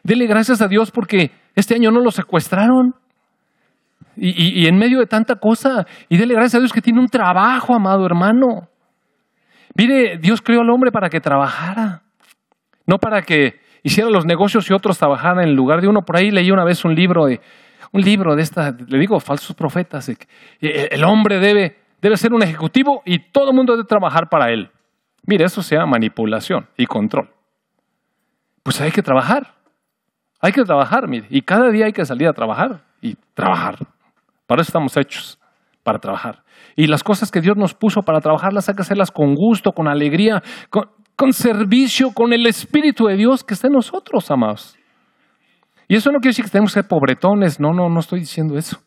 Dele 0.02 0.26
gracias 0.26 0.60
a 0.60 0.68
Dios 0.68 0.90
porque 0.90 1.30
este 1.54 1.74
año 1.74 1.90
no 1.90 2.00
lo 2.00 2.10
secuestraron. 2.10 2.94
Y, 4.16 4.68
en 4.68 4.76
medio 4.76 5.00
de 5.00 5.06
tanta 5.06 5.34
cosa, 5.34 5.86
y 6.08 6.16
dele 6.16 6.34
gracias 6.34 6.54
a 6.54 6.58
Dios 6.60 6.72
que 6.72 6.80
tiene 6.80 7.00
un 7.00 7.08
trabajo, 7.08 7.74
amado 7.74 8.06
hermano. 8.06 8.68
Mire, 9.74 10.18
Dios 10.18 10.40
creó 10.40 10.60
al 10.60 10.70
hombre 10.70 10.92
para 10.92 11.08
que 11.08 11.18
trabajara. 11.18 12.03
No 12.86 12.98
para 12.98 13.22
que 13.22 13.60
hiciera 13.82 14.10
los 14.10 14.24
negocios 14.26 14.68
y 14.70 14.74
otros 14.74 14.98
trabajaran 14.98 15.44
en 15.44 15.54
lugar 15.54 15.80
de 15.80 15.88
uno. 15.88 16.02
Por 16.02 16.16
ahí 16.16 16.30
leí 16.30 16.50
una 16.50 16.64
vez 16.64 16.84
un 16.84 16.94
libro 16.94 17.26
de, 17.26 17.40
un 17.92 18.00
libro 18.00 18.34
de 18.34 18.42
esta, 18.42 18.70
le 18.72 18.98
digo, 18.98 19.20
falsos 19.20 19.54
profetas. 19.54 20.10
el 20.60 21.04
hombre 21.04 21.38
debe, 21.38 21.78
debe 22.02 22.16
ser 22.16 22.32
un 22.32 22.42
ejecutivo 22.42 23.02
y 23.04 23.18
todo 23.18 23.50
el 23.50 23.56
mundo 23.56 23.76
debe 23.76 23.86
trabajar 23.86 24.28
para 24.28 24.50
él. 24.50 24.70
Mire, 25.26 25.44
eso 25.44 25.62
se 25.62 25.76
llama 25.76 25.92
manipulación 25.92 26.66
y 26.76 26.86
control. 26.86 27.30
Pues 28.62 28.80
hay 28.80 28.90
que 28.90 29.02
trabajar. 29.02 29.54
Hay 30.40 30.52
que 30.52 30.62
trabajar, 30.62 31.08
mire. 31.08 31.26
Y 31.30 31.40
cada 31.42 31.70
día 31.70 31.86
hay 31.86 31.92
que 31.92 32.04
salir 32.04 32.28
a 32.28 32.32
trabajar 32.32 32.84
y 33.00 33.16
trabajar. 33.32 33.78
Para 34.46 34.60
eso 34.60 34.68
estamos 34.68 34.96
hechos, 34.96 35.38
para 35.82 35.98
trabajar. 35.98 36.42
Y 36.76 36.86
las 36.86 37.02
cosas 37.02 37.30
que 37.30 37.40
Dios 37.40 37.56
nos 37.56 37.74
puso 37.74 38.02
para 38.02 38.20
trabajarlas 38.20 38.68
hay 38.68 38.74
que 38.74 38.82
hacerlas 38.82 39.10
con 39.10 39.34
gusto, 39.34 39.72
con 39.72 39.88
alegría, 39.88 40.42
con, 40.68 40.90
con 41.16 41.32
servicio, 41.32 42.12
con 42.12 42.32
el 42.32 42.46
Espíritu 42.46 43.06
de 43.06 43.16
Dios 43.16 43.44
que 43.44 43.54
está 43.54 43.68
en 43.68 43.74
nosotros, 43.74 44.30
amados. 44.30 44.76
Y 45.88 45.96
eso 45.96 46.10
no 46.10 46.18
quiere 46.18 46.30
decir 46.30 46.44
que 46.44 46.50
tenemos 46.50 46.72
que 46.72 46.80
ser 46.80 46.88
pobretones, 46.88 47.60
no, 47.60 47.72
no, 47.72 47.88
no 47.88 48.00
estoy 48.00 48.20
diciendo 48.20 48.56
eso. 48.56 48.78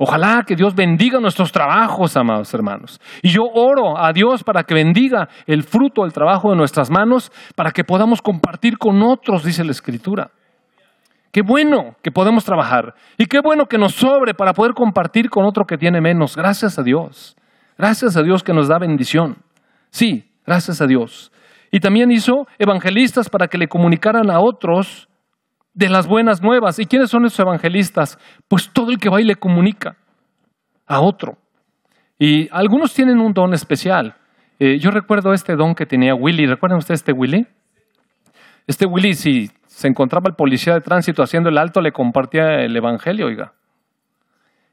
Ojalá 0.00 0.44
que 0.46 0.54
Dios 0.54 0.76
bendiga 0.76 1.18
nuestros 1.18 1.50
trabajos, 1.50 2.16
amados 2.16 2.54
hermanos. 2.54 3.00
Y 3.20 3.30
yo 3.30 3.42
oro 3.42 3.98
a 3.98 4.12
Dios 4.12 4.44
para 4.44 4.62
que 4.62 4.72
bendiga 4.72 5.28
el 5.46 5.64
fruto 5.64 6.02
del 6.02 6.12
trabajo 6.12 6.50
de 6.50 6.56
nuestras 6.56 6.88
manos, 6.88 7.32
para 7.56 7.72
que 7.72 7.82
podamos 7.82 8.22
compartir 8.22 8.78
con 8.78 9.02
otros, 9.02 9.42
dice 9.42 9.64
la 9.64 9.72
Escritura. 9.72 10.30
Qué 11.32 11.42
bueno 11.42 11.96
que 12.00 12.12
podemos 12.12 12.44
trabajar 12.44 12.94
y 13.18 13.26
qué 13.26 13.40
bueno 13.40 13.66
que 13.66 13.76
nos 13.76 13.94
sobre 13.94 14.34
para 14.34 14.54
poder 14.54 14.72
compartir 14.72 15.28
con 15.28 15.44
otro 15.44 15.66
que 15.66 15.76
tiene 15.76 16.00
menos. 16.00 16.36
Gracias 16.36 16.78
a 16.78 16.82
Dios. 16.82 17.36
Gracias 17.76 18.16
a 18.16 18.22
Dios 18.22 18.42
que 18.42 18.54
nos 18.54 18.68
da 18.68 18.78
bendición. 18.78 19.36
Sí, 19.90 20.30
gracias 20.46 20.80
a 20.80 20.86
Dios. 20.86 21.32
Y 21.70 21.80
también 21.80 22.10
hizo 22.10 22.46
evangelistas 22.58 23.28
para 23.28 23.48
que 23.48 23.58
le 23.58 23.68
comunicaran 23.68 24.30
a 24.30 24.40
otros 24.40 25.08
de 25.74 25.88
las 25.88 26.06
buenas 26.06 26.42
nuevas. 26.42 26.78
¿Y 26.78 26.86
quiénes 26.86 27.10
son 27.10 27.26
esos 27.26 27.38
evangelistas? 27.40 28.18
Pues 28.48 28.70
todo 28.72 28.90
el 28.90 28.98
que 28.98 29.10
va 29.10 29.20
y 29.20 29.24
le 29.24 29.36
comunica 29.36 29.96
a 30.86 31.00
otro. 31.00 31.36
Y 32.18 32.48
algunos 32.50 32.92
tienen 32.94 33.20
un 33.20 33.32
don 33.32 33.54
especial. 33.54 34.16
Eh, 34.58 34.78
yo 34.78 34.90
recuerdo 34.90 35.32
este 35.32 35.54
don 35.54 35.74
que 35.74 35.86
tenía 35.86 36.14
Willy. 36.14 36.46
¿Recuerdan 36.46 36.78
ustedes 36.78 37.00
este 37.00 37.12
Willy? 37.12 37.46
Este 38.66 38.86
Willy, 38.86 39.14
si 39.14 39.50
se 39.66 39.86
encontraba 39.86 40.28
el 40.28 40.34
policía 40.34 40.74
de 40.74 40.80
tránsito 40.80 41.22
haciendo 41.22 41.48
el 41.48 41.58
alto, 41.58 41.80
le 41.80 41.92
compartía 41.92 42.62
el 42.62 42.76
evangelio, 42.76 43.26
oiga. 43.26 43.52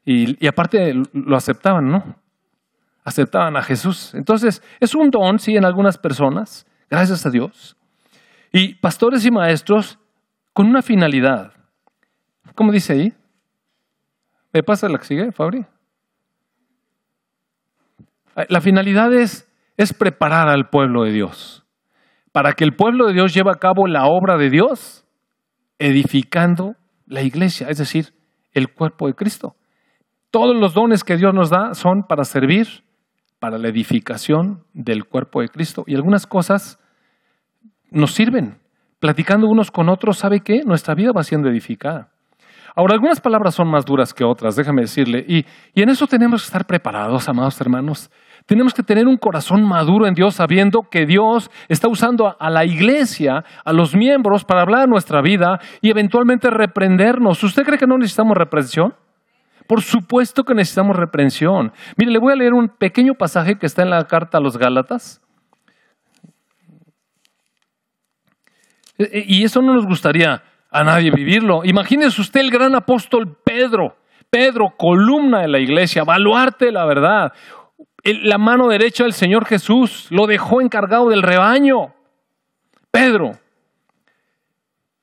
Y, 0.03 0.43
y 0.43 0.47
aparte 0.47 0.93
lo 1.13 1.35
aceptaban, 1.35 1.89
¿no? 1.89 2.15
Aceptaban 3.03 3.55
a 3.55 3.61
Jesús. 3.61 4.15
Entonces, 4.15 4.63
es 4.79 4.95
un 4.95 5.11
don, 5.11 5.37
sí, 5.37 5.55
en 5.55 5.65
algunas 5.65 5.99
personas, 5.99 6.65
Gracias 6.95 7.25
a 7.25 7.29
Dios. 7.29 7.75
Y 8.53 8.75
pastores 8.75 9.25
y 9.25 9.29
maestros 9.29 9.99
con 10.53 10.65
una 10.65 10.81
finalidad. 10.81 11.51
¿Cómo 12.55 12.71
dice 12.71 12.93
ahí? 12.93 13.13
¿Me 14.53 14.63
pasa 14.63 14.87
la 14.87 14.97
que 14.97 15.03
sigue, 15.03 15.33
Fabri? 15.33 15.65
La 18.47 18.61
finalidad 18.61 19.11
es, 19.13 19.45
es 19.75 19.91
preparar 19.91 20.47
al 20.47 20.69
pueblo 20.69 21.03
de 21.03 21.11
Dios 21.11 21.65
para 22.31 22.53
que 22.53 22.63
el 22.63 22.77
pueblo 22.77 23.07
de 23.07 23.13
Dios 23.13 23.33
lleve 23.33 23.51
a 23.51 23.59
cabo 23.59 23.87
la 23.87 24.05
obra 24.05 24.37
de 24.37 24.49
Dios, 24.49 25.05
edificando 25.79 26.77
la 27.07 27.23
iglesia, 27.23 27.67
es 27.67 27.77
decir, 27.77 28.13
el 28.53 28.73
cuerpo 28.73 29.07
de 29.07 29.15
Cristo. 29.15 29.57
Todos 30.31 30.55
los 30.55 30.73
dones 30.73 31.03
que 31.03 31.17
Dios 31.17 31.33
nos 31.33 31.49
da 31.49 31.73
son 31.73 32.03
para 32.03 32.23
servir 32.23 32.85
para 33.39 33.57
la 33.57 33.67
edificación 33.67 34.63
del 34.71 35.03
cuerpo 35.03 35.41
de 35.41 35.49
Cristo. 35.49 35.83
Y 35.87 35.95
algunas 35.95 36.25
cosas 36.25 36.79
nos 37.95 38.13
sirven. 38.13 38.59
Platicando 38.99 39.47
unos 39.47 39.71
con 39.71 39.89
otros, 39.89 40.17
¿sabe 40.17 40.41
qué? 40.41 40.63
Nuestra 40.63 40.93
vida 40.93 41.11
va 41.11 41.23
siendo 41.23 41.49
edificada. 41.49 42.09
Ahora, 42.75 42.93
algunas 42.93 43.21
palabras 43.21 43.55
son 43.55 43.69
más 43.69 43.85
duras 43.85 44.13
que 44.13 44.23
otras, 44.23 44.55
déjame 44.55 44.81
decirle, 44.81 45.25
y, 45.27 45.45
y 45.73 45.81
en 45.81 45.89
eso 45.89 46.07
tenemos 46.07 46.41
que 46.41 46.47
estar 46.47 46.65
preparados, 46.65 47.27
amados 47.29 47.59
hermanos. 47.61 48.11
Tenemos 48.45 48.73
que 48.73 48.83
tener 48.83 49.07
un 49.07 49.17
corazón 49.17 49.63
maduro 49.63 50.05
en 50.05 50.13
Dios, 50.13 50.35
sabiendo 50.35 50.83
que 50.83 51.05
Dios 51.05 51.49
está 51.67 51.87
usando 51.87 52.35
a 52.37 52.49
la 52.49 52.65
iglesia, 52.65 53.43
a 53.63 53.73
los 53.73 53.95
miembros, 53.95 54.43
para 54.43 54.61
hablar 54.61 54.87
nuestra 54.87 55.21
vida 55.21 55.59
y 55.81 55.89
eventualmente 55.89 56.49
reprendernos. 56.49 57.43
¿Usted 57.43 57.63
cree 57.63 57.79
que 57.79 57.87
no 57.87 57.97
necesitamos 57.97 58.37
reprensión? 58.37 58.93
Por 59.67 59.81
supuesto 59.81 60.43
que 60.43 60.53
necesitamos 60.53 60.95
reprensión. 60.95 61.71
Mire, 61.97 62.11
le 62.11 62.19
voy 62.19 62.33
a 62.33 62.35
leer 62.35 62.53
un 62.53 62.69
pequeño 62.69 63.15
pasaje 63.15 63.57
que 63.57 63.65
está 63.65 63.81
en 63.81 63.89
la 63.89 64.05
carta 64.05 64.37
a 64.37 64.41
los 64.41 64.57
Gálatas. 64.57 65.21
E, 65.23 65.25
e, 66.27 66.31
y 68.97 69.43
eso 69.43 69.61
no 69.61 69.73
nos 69.73 69.85
gustaría 69.85 70.41
a 70.71 70.83
nadie 70.83 71.11
vivirlo. 71.11 71.63
Imagínese 71.63 72.21
usted 72.21 72.41
el 72.41 72.51
gran 72.51 72.75
apóstol 72.75 73.37
Pedro, 73.43 73.95
Pedro, 74.29 74.73
columna 74.77 75.41
de 75.41 75.47
la 75.47 75.59
iglesia, 75.59 76.03
baluarte 76.03 76.71
la 76.71 76.85
verdad. 76.85 77.33
la 78.03 78.37
mano 78.37 78.67
derecha 78.67 79.03
del 79.03 79.13
Señor 79.13 79.45
Jesús, 79.45 80.07
lo 80.09 80.27
dejó 80.27 80.61
encargado 80.61 81.09
del 81.09 81.23
rebaño. 81.23 81.93
Pedro. 82.91 83.31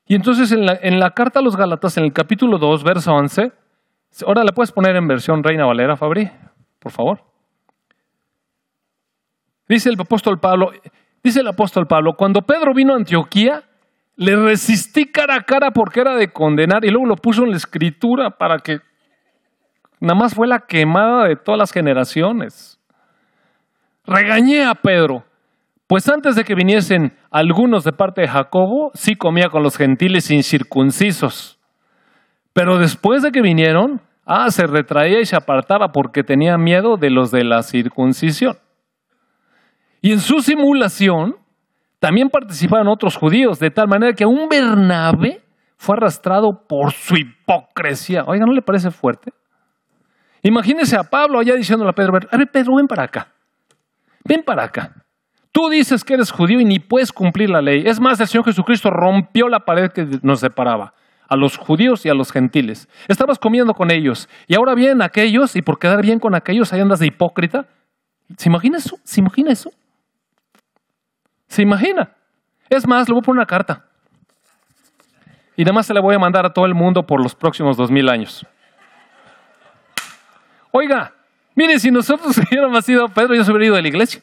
Y 0.06 0.14
entonces 0.14 0.52
en 0.52 0.66
la, 0.66 0.78
en 0.82 1.00
la 1.00 1.10
carta 1.10 1.40
a 1.40 1.42
los 1.42 1.56
Galatas, 1.56 1.96
en 1.96 2.04
el 2.04 2.12
capítulo 2.12 2.58
2, 2.58 2.84
verso 2.84 3.12
11, 3.14 3.52
ahora 4.26 4.44
la 4.44 4.52
puedes 4.52 4.72
poner 4.72 4.96
en 4.96 5.08
versión 5.08 5.42
Reina 5.42 5.64
Valera, 5.64 5.96
Fabri, 5.96 6.30
por 6.78 6.92
favor. 6.92 7.24
Dice 9.68 9.88
el 9.88 9.98
apóstol 9.98 10.38
Pablo, 10.38 10.72
dice 11.22 11.40
el 11.40 11.48
apóstol 11.48 11.86
Pablo, 11.86 12.14
cuando 12.14 12.42
Pedro 12.42 12.74
vino 12.74 12.92
a 12.92 12.96
Antioquía, 12.96 13.62
le 14.16 14.36
resistí 14.36 15.06
cara 15.06 15.36
a 15.36 15.42
cara 15.42 15.70
porque 15.70 16.00
era 16.00 16.14
de 16.16 16.32
condenar 16.32 16.84
y 16.84 16.90
luego 16.90 17.06
lo 17.06 17.16
puso 17.16 17.44
en 17.44 17.50
la 17.50 17.56
escritura 17.56 18.30
para 18.30 18.58
que 18.58 18.80
nada 20.00 20.18
más 20.18 20.34
fue 20.34 20.46
la 20.46 20.60
quemada 20.60 21.28
de 21.28 21.36
todas 21.36 21.58
las 21.58 21.72
generaciones. 21.72 22.78
Regañé 24.04 24.64
a 24.64 24.74
Pedro, 24.74 25.24
pues 25.86 26.08
antes 26.08 26.34
de 26.36 26.44
que 26.44 26.54
viniesen 26.54 27.16
algunos 27.30 27.84
de 27.84 27.92
parte 27.92 28.22
de 28.22 28.28
Jacobo, 28.28 28.90
sí 28.94 29.14
comía 29.14 29.48
con 29.48 29.62
los 29.62 29.76
gentiles 29.76 30.30
incircuncisos. 30.30 31.58
Pero 32.52 32.78
después 32.78 33.22
de 33.22 33.30
que 33.30 33.40
vinieron, 33.40 34.00
ah, 34.26 34.50
se 34.50 34.66
retraía 34.66 35.20
y 35.20 35.24
se 35.24 35.36
apartaba 35.36 35.92
porque 35.92 36.22
tenía 36.22 36.58
miedo 36.58 36.96
de 36.96 37.10
los 37.10 37.30
de 37.30 37.44
la 37.44 37.62
circuncisión. 37.62 38.56
Y 40.00 40.12
en 40.12 40.20
su 40.20 40.40
simulación 40.40 41.36
también 42.02 42.30
participaban 42.30 42.88
otros 42.88 43.14
judíos, 43.14 43.60
de 43.60 43.70
tal 43.70 43.86
manera 43.86 44.12
que 44.12 44.26
un 44.26 44.48
Bernabe 44.48 45.40
fue 45.76 45.96
arrastrado 45.96 46.66
por 46.66 46.90
su 46.90 47.14
hipocresía. 47.16 48.24
Oiga, 48.26 48.44
¿no 48.44 48.52
le 48.52 48.60
parece 48.60 48.90
fuerte? 48.90 49.32
Imagínese 50.42 50.96
a 50.96 51.04
Pablo 51.04 51.38
allá 51.38 51.54
diciéndole 51.54 51.90
a 51.90 51.92
Pedro, 51.92 52.18
a 52.28 52.36
ver, 52.36 52.50
Pedro, 52.50 52.74
ven 52.74 52.88
para 52.88 53.04
acá. 53.04 53.28
Ven 54.24 54.42
para 54.42 54.64
acá. 54.64 55.04
Tú 55.52 55.68
dices 55.68 56.02
que 56.02 56.14
eres 56.14 56.32
judío 56.32 56.58
y 56.58 56.64
ni 56.64 56.80
puedes 56.80 57.12
cumplir 57.12 57.50
la 57.50 57.62
ley. 57.62 57.84
Es 57.86 58.00
más, 58.00 58.18
el 58.18 58.26
Señor 58.26 58.46
Jesucristo 58.46 58.90
rompió 58.90 59.48
la 59.48 59.60
pared 59.60 59.92
que 59.92 60.18
nos 60.22 60.40
separaba 60.40 60.94
a 61.28 61.36
los 61.36 61.56
judíos 61.56 62.04
y 62.04 62.08
a 62.08 62.14
los 62.14 62.32
gentiles. 62.32 62.88
Estabas 63.06 63.38
comiendo 63.38 63.74
con 63.74 63.92
ellos 63.92 64.28
y 64.48 64.56
ahora 64.56 64.74
vienen 64.74 65.02
aquellos 65.02 65.54
y 65.54 65.62
por 65.62 65.78
quedar 65.78 66.02
bien 66.02 66.18
con 66.18 66.34
aquellos 66.34 66.72
ahí 66.72 66.80
andas 66.80 66.98
de 66.98 67.06
hipócrita. 67.06 67.66
¿Se 68.36 68.48
imagina 68.48 68.78
eso? 68.78 68.98
¿Se 69.04 69.20
imagina 69.20 69.52
eso? 69.52 69.70
¿Se 71.52 71.60
imagina? 71.60 72.08
Es 72.70 72.88
más, 72.88 73.06
le 73.10 73.12
voy 73.12 73.20
a 73.20 73.26
poner 73.26 73.40
una 73.40 73.46
carta. 73.46 73.84
Y 75.54 75.64
además 75.64 75.84
se 75.84 75.92
la 75.92 76.00
voy 76.00 76.14
a 76.14 76.18
mandar 76.18 76.46
a 76.46 76.50
todo 76.50 76.64
el 76.64 76.74
mundo 76.74 77.02
por 77.02 77.22
los 77.22 77.34
próximos 77.34 77.76
dos 77.76 77.90
mil 77.90 78.08
años. 78.08 78.46
Oiga, 80.70 81.12
mire, 81.54 81.78
si 81.78 81.90
nosotros 81.90 82.38
hubiéramos 82.50 82.82
sido 82.86 83.06
Pedro, 83.08 83.34
yo 83.34 83.44
se 83.44 83.50
hubiera 83.50 83.66
ido 83.66 83.76
de 83.76 83.82
la 83.82 83.88
iglesia. 83.88 84.22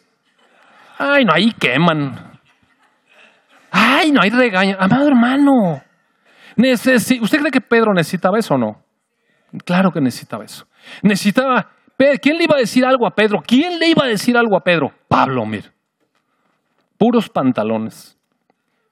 Ay, 0.98 1.24
no, 1.24 1.32
ahí 1.32 1.52
queman. 1.52 2.16
Ay, 3.70 4.12
no, 4.12 4.24
hay 4.24 4.32
regaño. 4.32 4.76
Amado 4.80 5.08
hermano, 5.08 5.84
¿usted 6.58 7.40
cree 7.42 7.52
que 7.52 7.62
Pedro 7.62 7.94
necesitaba 7.94 8.40
eso 8.40 8.56
o 8.56 8.58
no? 8.58 8.84
Claro 9.66 9.92
que 9.92 10.02
necesitaba 10.02 10.46
eso. 10.46 10.66
Necesitaba. 11.04 11.70
¿Quién 12.20 12.40
le 12.40 12.46
iba 12.46 12.56
a 12.56 12.60
decir 12.60 12.84
algo 12.84 13.06
a 13.06 13.12
Pedro? 13.12 13.44
¿Quién 13.46 13.78
le 13.78 13.86
iba 13.86 14.04
a 14.06 14.08
decir 14.08 14.36
algo 14.36 14.58
a 14.58 14.62
Pedro? 14.62 14.92
Pablo, 15.08 15.46
mire 15.46 15.79
puros 17.00 17.30
pantalones. 17.30 18.20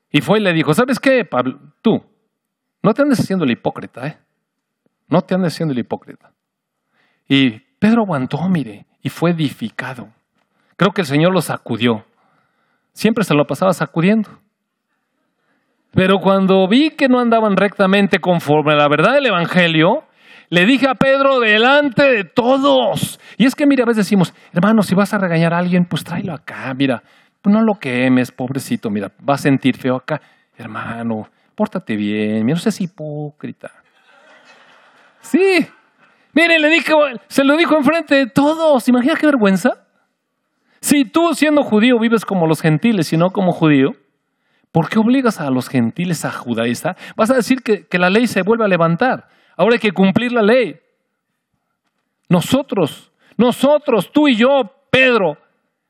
Y 0.10 0.22
fue 0.22 0.39
y 0.39 0.41
le 0.41 0.53
dijo, 0.53 0.74
¿sabes 0.74 0.99
qué, 0.99 1.26
Pablo? 1.26 1.60
Tú, 1.84 2.01
no 2.82 2.93
te 2.93 3.03
andes 3.03 3.20
haciendo 3.20 3.45
el 3.45 3.51
hipócrita, 3.51 4.08
¿eh? 4.08 4.18
No 5.10 5.22
te 5.22 5.36
andes 5.36 5.53
haciendo 5.53 5.74
el 5.74 5.80
hipócrita. 5.80 6.32
Y 7.28 7.60
Pedro 7.78 8.03
aguantó, 8.03 8.47
mire, 8.47 8.88
y 9.03 9.10
fue 9.10 9.32
edificado. 9.32 10.08
Creo 10.78 10.91
que 10.91 11.01
el 11.01 11.08
Señor 11.08 11.34
lo 11.34 11.41
sacudió. 11.41 12.05
Siempre 12.93 13.26
se 13.26 13.34
lo 13.34 13.45
pasaba 13.45 13.74
sacudiendo. 13.74 14.30
Pero 15.91 16.20
cuando 16.20 16.68
vi 16.68 16.91
que 16.91 17.10
no 17.10 17.20
andaban 17.20 17.58
rectamente 17.58 18.20
conforme 18.20 18.74
a 18.74 18.78
la 18.78 18.88
verdad 18.88 19.14
del 19.14 19.26
Evangelio, 19.26 20.03
le 20.49 20.66
dije 20.66 20.88
a 20.88 20.95
Pedro 20.95 21.39
delante 21.39 22.03
de 22.03 22.24
todos. 22.24 23.20
Y 23.38 23.45
es 23.45 23.55
que, 23.55 23.66
mira, 23.66 23.84
a 23.84 23.88
veces 23.88 24.05
decimos, 24.05 24.34
hermano, 24.53 24.82
si 24.82 24.95
vas 24.95 25.14
a 25.14 25.18
regañar 25.18 25.53
a 25.53 25.58
alguien, 25.58 25.86
pues 25.86 26.03
tráelo 26.03 26.34
acá, 26.34 26.74
mira, 26.74 27.03
no 27.48 27.62
lo 27.62 27.80
quemes, 27.80 28.32
pobrecito, 28.32 28.89
mira, 28.89 29.12
va 29.28 29.36
a 29.36 29.38
sentir 29.38 29.78
feo 29.78 29.95
acá. 29.95 30.22
Hermano, 30.58 31.30
pórtate 31.56 31.95
bien, 31.95 32.45
mira, 32.45 32.56
no 32.56 32.62
seas 32.62 32.80
hipócrita. 32.82 33.72
Sí, 35.22 35.68
mire, 36.34 36.60
le 36.60 36.70
dije, 36.70 36.93
se 37.28 37.43
lo 37.43 37.58
dijo 37.58 37.76
enfrente 37.76 38.16
de 38.16 38.28
todos. 38.28 38.88
¿Imagina 38.88 39.16
qué 39.16 39.26
vergüenza? 39.26 39.86
Si 40.80 41.06
tú 41.06 41.34
siendo 41.34 41.64
judío 41.64 42.00
vives 42.00 42.26
como 42.26 42.48
los 42.48 42.62
gentiles 42.62 43.12
y 43.12 43.18
no 43.18 43.32
como 43.32 43.52
judío, 43.52 43.95
¿por 44.72 44.89
qué 44.89 45.00
obligas 45.00 45.39
a 45.41 45.50
los 45.50 45.68
gentiles 45.68 46.24
a 46.26 46.32
judaizar? 46.32 46.95
Vas 47.16 47.30
a 47.32 47.36
decir 47.36 47.62
que, 47.64 47.88
que 47.88 48.00
la 48.00 48.10
ley 48.10 48.28
se 48.28 48.41
vuelve 48.41 48.66
a 48.66 48.68
levantar. 48.68 49.28
Ahora 49.56 49.74
hay 49.74 49.80
que 49.80 49.91
cumplir 49.91 50.32
la 50.32 50.43
ley. 50.43 50.80
Nosotros, 52.30 53.12
nosotros, 53.38 54.12
tú 54.12 54.28
y 54.28 54.36
yo, 54.36 54.72
Pedro, 54.91 55.38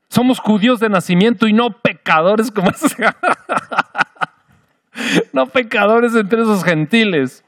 somos 0.08 0.40
judíos 0.40 0.80
de 0.80 0.88
nacimiento 0.88 1.46
y 1.46 1.52
no 1.52 1.70
pecadores 1.70 2.50
como 2.50 2.70
esos. 2.70 2.96
no 5.32 5.46
pecadores 5.46 6.14
entre 6.14 6.42
esos 6.42 6.64
gentiles. 6.64 7.44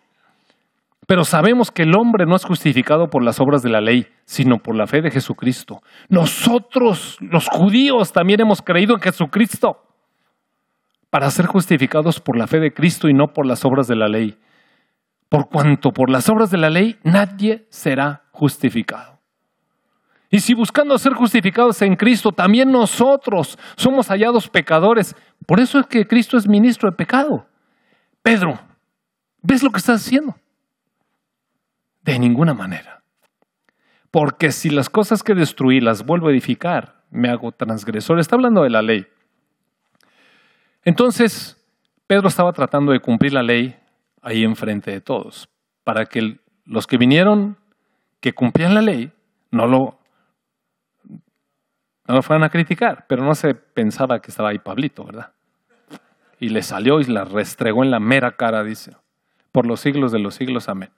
Pero 1.07 1.25
sabemos 1.25 1.73
que 1.73 1.83
el 1.83 1.97
hombre 1.97 2.27
no 2.27 2.37
es 2.37 2.45
justificado 2.45 3.11
por 3.11 3.25
las 3.25 3.41
obras 3.41 3.63
de 3.63 3.71
la 3.71 3.81
ley, 3.81 4.07
sino 4.27 4.59
por 4.59 4.77
la 4.77 4.87
fe 4.87 5.03
de 5.03 5.11
Jesucristo. 5.11 5.83
Nosotros, 6.09 7.17
los 7.21 7.49
judíos, 7.49 8.13
también 8.13 8.41
hemos 8.41 8.63
creído 8.63 8.95
en 8.95 9.01
Jesucristo 9.01 9.83
para 11.11 11.31
ser 11.31 11.47
justificados 11.47 12.21
por 12.21 12.37
la 12.37 12.47
fe 12.47 12.61
de 12.61 12.73
Cristo 12.73 13.09
y 13.09 13.15
no 13.15 13.33
por 13.33 13.47
las 13.47 13.65
obras 13.65 13.89
de 13.89 13.97
la 13.97 14.07
ley. 14.07 14.39
Por 15.29 15.49
cuanto 15.49 15.93
por 15.93 16.11
las 16.11 16.29
obras 16.29 16.51
de 16.51 16.59
la 16.59 16.71
ley 16.71 16.99
nadie 17.03 17.67
será 17.71 18.25
justificado. 18.31 19.20
Y 20.31 20.39
si 20.39 20.55
buscando 20.55 20.97
ser 20.97 21.13
justificados 21.15 21.83
en 21.83 21.97
Cristo, 21.97 22.31
también 22.31 22.71
nosotros 22.71 23.59
somos 23.77 24.09
hallados 24.09 24.49
pecadores. 24.49 25.17
Por 25.47 25.59
eso 25.59 25.81
es 25.81 25.87
que 25.87 26.07
Cristo 26.07 26.37
es 26.37 26.49
ministro 26.49 26.89
de 26.89 26.97
pecado. 26.97 27.47
Pedro, 28.23 28.59
¿ves 29.43 29.63
lo 29.65 29.71
que 29.71 29.79
estás 29.79 30.07
haciendo? 30.07 30.37
De 32.03 32.19
ninguna 32.19 32.55
manera. 32.55 33.03
Porque 34.13 34.53
si 34.53 34.71
las 34.71 34.89
cosas 34.89 35.23
que 35.23 35.35
destruí 35.35 35.81
las 35.81 36.05
vuelvo 36.05 36.29
a 36.29 36.31
edificar, 36.31 37.03
me 37.11 37.29
hago 37.29 37.51
transgresor. 37.51 38.21
Está 38.21 38.37
hablando 38.37 38.63
de 38.63 38.71
la 38.71 38.83
ley. 38.83 39.07
Entonces, 40.85 41.57
Pedro 42.07 42.29
estaba 42.29 42.53
tratando 42.53 42.93
de 42.93 43.01
cumplir 43.01 43.33
la 43.33 43.43
ley 43.43 43.77
ahí 44.23 44.45
enfrente 44.45 44.91
de 44.91 45.01
todos, 45.01 45.49
para 45.85 46.07
que 46.07 46.39
los 46.65 46.87
que 46.87 46.99
vinieron, 46.99 47.57
que 48.21 48.33
cumplían 48.33 48.75
la 48.75 48.83
ley, 48.83 49.13
no 49.51 49.67
lo 49.67 50.00
no 52.13 52.23
fueran 52.23 52.45
a 52.45 52.51
criticar, 52.51 53.05
pero 53.09 53.25
no 53.25 53.35
se 53.35 53.55
pensaba 53.55 54.21
que 54.21 54.31
estaba 54.31 54.51
ahí 54.51 54.59
Pablito, 54.59 55.05
¿verdad? 55.05 55.31
Y 56.39 56.49
le 56.49 56.63
salió 56.63 57.01
y 57.01 57.05
la 57.05 57.25
restregó 57.25 57.85
en 57.85 57.91
la 57.91 58.01
mera 58.01 58.33
cara, 58.33 58.65
dice, 58.65 58.97
por 59.53 59.67
los 59.67 59.81
siglos 59.81 60.11
de 60.13 60.19
los 60.19 60.35
siglos, 60.35 60.69
amén. 60.69 60.91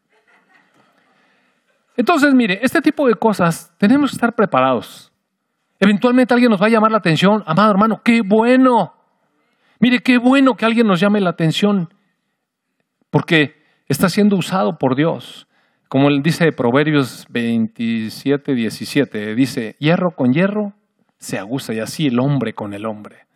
Entonces, 1.97 2.33
mire, 2.35 2.61
este 2.63 2.81
tipo 2.81 3.07
de 3.07 3.15
cosas 3.15 3.73
tenemos 3.79 4.11
que 4.11 4.17
estar 4.17 4.35
preparados. 4.35 5.13
Eventualmente 5.79 6.33
alguien 6.33 6.51
nos 6.51 6.63
va 6.63 6.67
a 6.67 6.71
llamar 6.71 6.91
la 6.91 6.99
atención, 6.99 7.43
amado 7.47 7.71
hermano, 7.71 8.01
qué 8.05 8.23
bueno. 8.23 8.95
Mire, 9.81 9.99
qué 9.99 10.19
bueno 10.19 10.57
que 10.57 10.65
alguien 10.65 10.87
nos 10.87 11.01
llame 11.01 11.21
la 11.21 11.31
atención, 11.31 11.93
porque 13.11 13.61
está 13.89 14.09
siendo 14.09 14.37
usado 14.37 14.79
por 14.79 14.95
Dios. 14.95 15.49
Como 15.89 16.09
él 16.09 16.23
dice 16.23 16.53
Proverbios 16.53 17.27
27, 17.29 18.55
17, 18.55 19.35
dice, 19.35 19.77
hierro 19.79 20.13
con 20.13 20.33
hierro 20.33 20.73
se 21.23 21.39
aguza 21.39 21.73
y 21.73 21.79
así 21.79 22.09
el 22.09 22.18
hombre 22.18 22.53
con 22.53 22.75
el 22.75 22.85
hombre. 22.85 23.27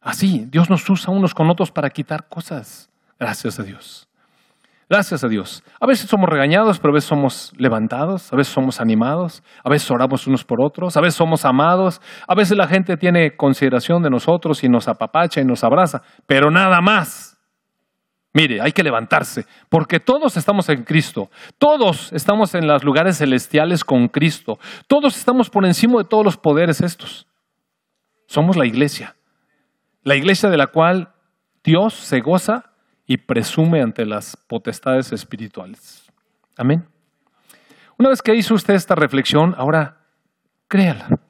Así, 0.00 0.46
Dios 0.50 0.70
nos 0.70 0.88
usa 0.88 1.12
unos 1.12 1.34
con 1.34 1.48
otros 1.50 1.70
para 1.70 1.90
quitar 1.90 2.26
cosas. 2.26 2.90
Gracias 3.20 3.60
a 3.60 3.62
Dios. 3.62 4.08
Gracias 4.88 5.22
a 5.22 5.28
Dios. 5.28 5.62
A 5.78 5.86
veces 5.86 6.08
somos 6.08 6.28
regañados, 6.28 6.78
pero 6.78 6.92
a 6.92 6.94
veces 6.94 7.08
somos 7.08 7.52
levantados, 7.56 8.32
a 8.32 8.36
veces 8.36 8.52
somos 8.52 8.80
animados, 8.80 9.42
a 9.62 9.68
veces 9.68 9.90
oramos 9.90 10.26
unos 10.26 10.44
por 10.44 10.60
otros, 10.62 10.96
a 10.96 11.00
veces 11.00 11.14
somos 11.14 11.44
amados, 11.44 12.00
a 12.26 12.34
veces 12.34 12.56
la 12.56 12.66
gente 12.66 12.96
tiene 12.96 13.36
consideración 13.36 14.02
de 14.02 14.10
nosotros 14.10 14.64
y 14.64 14.68
nos 14.68 14.88
apapacha 14.88 15.40
y 15.40 15.44
nos 15.44 15.64
abraza, 15.64 16.02
pero 16.26 16.50
nada 16.50 16.80
más. 16.80 17.31
Mire, 18.34 18.62
hay 18.62 18.72
que 18.72 18.82
levantarse, 18.82 19.46
porque 19.68 20.00
todos 20.00 20.38
estamos 20.38 20.68
en 20.70 20.84
Cristo, 20.84 21.30
todos 21.58 22.10
estamos 22.14 22.54
en 22.54 22.66
los 22.66 22.82
lugares 22.82 23.18
celestiales 23.18 23.84
con 23.84 24.08
Cristo, 24.08 24.58
todos 24.86 25.18
estamos 25.18 25.50
por 25.50 25.66
encima 25.66 25.98
de 25.98 26.08
todos 26.08 26.24
los 26.24 26.38
poderes 26.38 26.80
estos. 26.80 27.26
Somos 28.26 28.56
la 28.56 28.64
iglesia, 28.64 29.16
la 30.02 30.16
iglesia 30.16 30.48
de 30.48 30.56
la 30.56 30.68
cual 30.68 31.12
Dios 31.62 31.92
se 31.92 32.20
goza 32.20 32.72
y 33.06 33.18
presume 33.18 33.82
ante 33.82 34.06
las 34.06 34.34
potestades 34.36 35.12
espirituales. 35.12 36.10
Amén. 36.56 36.86
Una 37.98 38.08
vez 38.08 38.22
que 38.22 38.34
hizo 38.34 38.54
usted 38.54 38.72
esta 38.72 38.94
reflexión, 38.94 39.54
ahora 39.58 39.98
créala, 40.68 41.20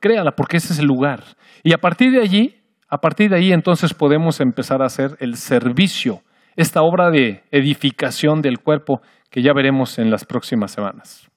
créala, 0.00 0.36
porque 0.36 0.58
ese 0.58 0.74
es 0.74 0.78
el 0.78 0.86
lugar. 0.86 1.24
Y 1.62 1.72
a 1.72 1.78
partir 1.78 2.12
de 2.12 2.20
allí, 2.20 2.57
a 2.88 2.98
partir 2.98 3.30
de 3.30 3.36
ahí 3.36 3.52
entonces 3.52 3.92
podemos 3.94 4.40
empezar 4.40 4.82
a 4.82 4.86
hacer 4.86 5.16
el 5.20 5.36
servicio, 5.36 6.22
esta 6.56 6.82
obra 6.82 7.10
de 7.10 7.44
edificación 7.50 8.40
del 8.40 8.58
cuerpo 8.60 9.02
que 9.30 9.42
ya 9.42 9.52
veremos 9.52 9.98
en 9.98 10.10
las 10.10 10.24
próximas 10.24 10.72
semanas. 10.72 11.30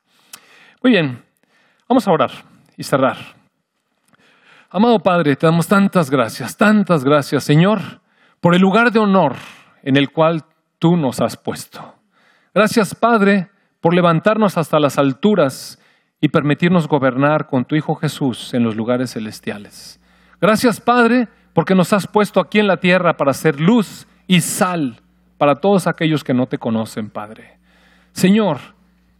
Muy 0.81 0.93
bien, 0.93 1.23
vamos 1.87 2.07
a 2.07 2.11
orar 2.11 2.31
y 2.77 2.83
cerrar. 2.83 3.17
Amado 4.69 4.99
Padre, 4.99 5.35
te 5.35 5.45
damos 5.45 5.67
tantas 5.67 6.09
gracias, 6.09 6.55
tantas 6.55 7.03
gracias, 7.03 7.43
Señor, 7.43 7.79
por 8.39 8.55
el 8.55 8.61
lugar 8.61 8.91
de 8.91 8.99
honor 8.99 9.35
en 9.83 9.97
el 9.97 10.11
cual 10.11 10.45
tú 10.79 10.95
nos 10.95 11.19
has 11.19 11.35
puesto. 11.35 11.95
Gracias, 12.53 12.95
Padre, 12.95 13.49
por 13.81 13.93
levantarnos 13.93 14.57
hasta 14.57 14.79
las 14.79 14.97
alturas 14.97 15.77
y 16.21 16.29
permitirnos 16.29 16.87
gobernar 16.87 17.47
con 17.47 17.65
tu 17.65 17.75
Hijo 17.75 17.95
Jesús 17.95 18.53
en 18.53 18.63
los 18.63 18.75
lugares 18.75 19.13
celestiales. 19.13 19.99
Gracias, 20.39 20.79
Padre, 20.79 21.27
porque 21.53 21.75
nos 21.75 21.93
has 21.93 22.07
puesto 22.07 22.39
aquí 22.39 22.59
en 22.59 22.67
la 22.67 22.77
tierra 22.77 23.17
para 23.17 23.33
ser 23.33 23.59
luz 23.59 24.07
y 24.27 24.41
sal 24.41 25.01
para 25.37 25.55
todos 25.55 25.87
aquellos 25.87 26.23
que 26.23 26.33
no 26.33 26.45
te 26.45 26.57
conocen, 26.57 27.09
Padre. 27.09 27.57
Señor, 28.13 28.59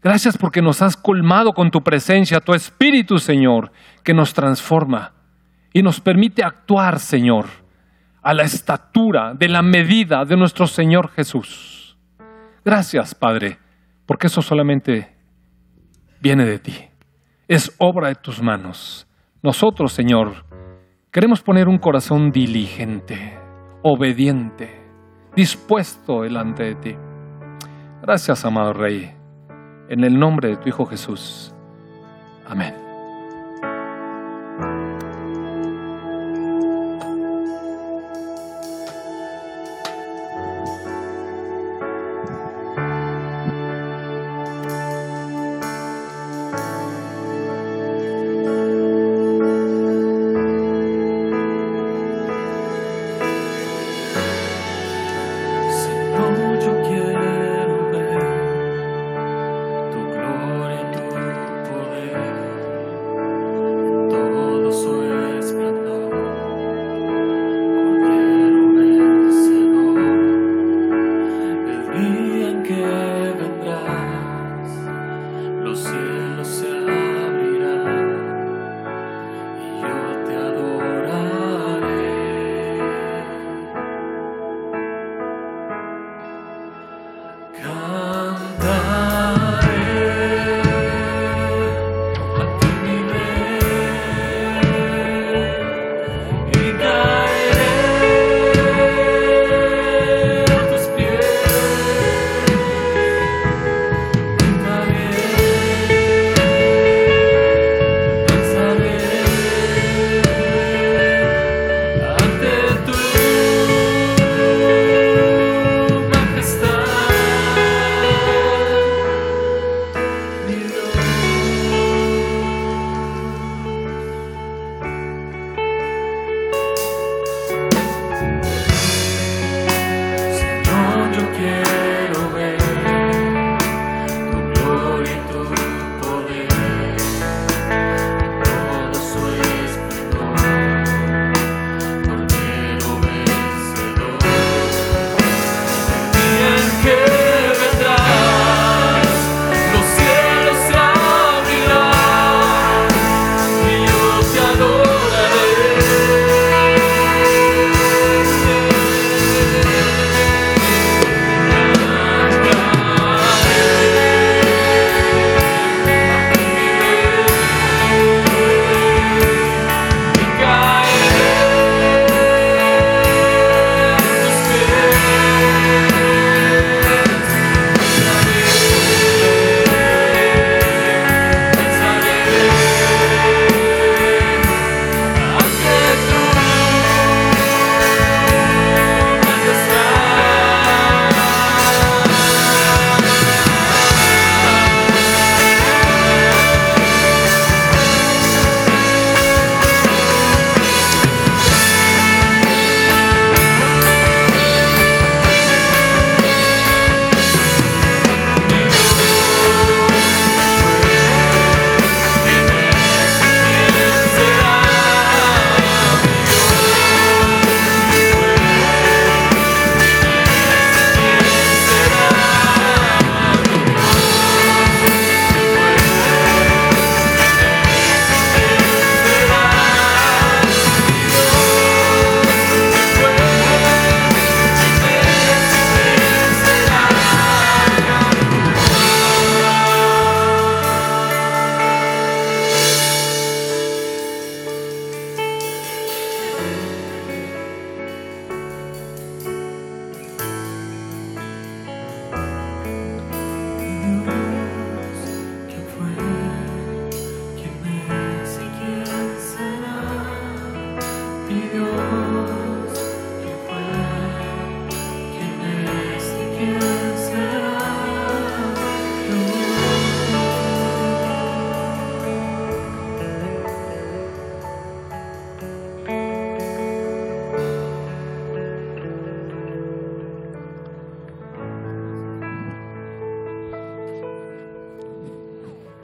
gracias 0.01 0.38
porque 0.38 0.61
nos 0.61 0.82
has 0.82 0.95
colmado 0.95 1.53
con 1.53 1.71
tu 1.71 1.84
presencia, 1.84 2.39
tu 2.39 2.53
Espíritu, 2.53 3.17
Señor, 3.17 3.71
que 4.03 4.13
nos 4.13 4.34
transforma 4.34 5.13
y 5.73 5.82
nos 5.82 5.99
permite 5.99 6.43
actuar, 6.43 6.99
Señor, 6.99 7.45
a 8.21 8.34
la 8.34 8.43
estatura, 8.43 9.34
de 9.34 9.49
la 9.49 9.61
medida 9.61 10.25
de 10.25 10.38
nuestro 10.38 10.67
Señor 10.67 11.09
Jesús. 11.09 11.97
Gracias, 12.63 13.15
Padre, 13.15 13.57
porque 14.05 14.27
eso 14.27 14.41
solamente 14.41 15.15
viene 16.19 16.45
de 16.45 16.59
ti. 16.59 16.75
Es 17.47 17.73
obra 17.79 18.09
de 18.09 18.15
tus 18.15 18.41
manos. 18.41 19.07
Nosotros, 19.41 19.91
Señor, 19.91 20.45
queremos 21.12 21.41
poner 21.41 21.68
un 21.68 21.78
corazón 21.78 22.32
diligente, 22.32 23.38
obediente, 23.84 24.82
dispuesto 25.36 26.22
delante 26.22 26.64
de 26.64 26.76
ti. 26.76 26.95
Gracias, 28.01 28.45
amado 28.45 28.74
Rey. 28.74 29.14
En 29.89 30.03
el 30.05 30.18
nombre 30.18 30.49
de 30.49 30.57
tu 30.57 30.70
Hijo 30.70 30.86
Jesús. 30.86 31.53
Amén. 32.47 32.80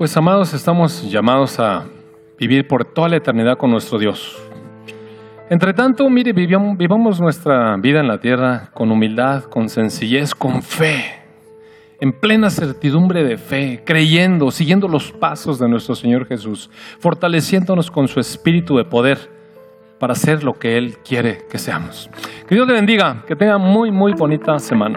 Pues 0.07 0.15
amados, 0.15 0.53
estamos 0.53 1.11
llamados 1.11 1.59
a 1.59 1.83
vivir 2.39 2.65
por 2.65 2.85
toda 2.85 3.09
la 3.09 3.17
eternidad 3.17 3.57
con 3.57 3.69
nuestro 3.71 3.99
Dios. 3.99 4.41
Entre 5.49 5.73
tanto, 5.73 6.09
mire, 6.09 6.31
vivamos 6.31 7.19
nuestra 7.19 7.75
vida 7.75 7.99
en 7.99 8.07
la 8.07 8.17
tierra 8.17 8.69
con 8.73 8.89
humildad, 8.89 9.43
con 9.43 9.67
sencillez, 9.67 10.33
con 10.33 10.63
fe, 10.63 11.03
en 11.99 12.13
plena 12.13 12.49
certidumbre 12.49 13.25
de 13.25 13.37
fe, 13.37 13.83
creyendo, 13.83 14.49
siguiendo 14.49 14.87
los 14.87 15.11
pasos 15.11 15.59
de 15.59 15.67
nuestro 15.67 15.93
Señor 15.93 16.25
Jesús, 16.25 16.69
fortaleciéndonos 16.99 17.91
con 17.91 18.07
su 18.07 18.21
espíritu 18.21 18.77
de 18.77 18.85
poder 18.85 19.17
para 19.99 20.15
ser 20.15 20.41
lo 20.41 20.57
que 20.57 20.77
Él 20.77 20.99
quiere 21.03 21.39
que 21.51 21.57
seamos. 21.57 22.09
Que 22.47 22.55
Dios 22.55 22.65
le 22.65 22.75
bendiga, 22.75 23.25
que 23.27 23.35
tenga 23.35 23.57
muy, 23.57 23.91
muy 23.91 24.13
bonita 24.13 24.57
semana. 24.57 24.95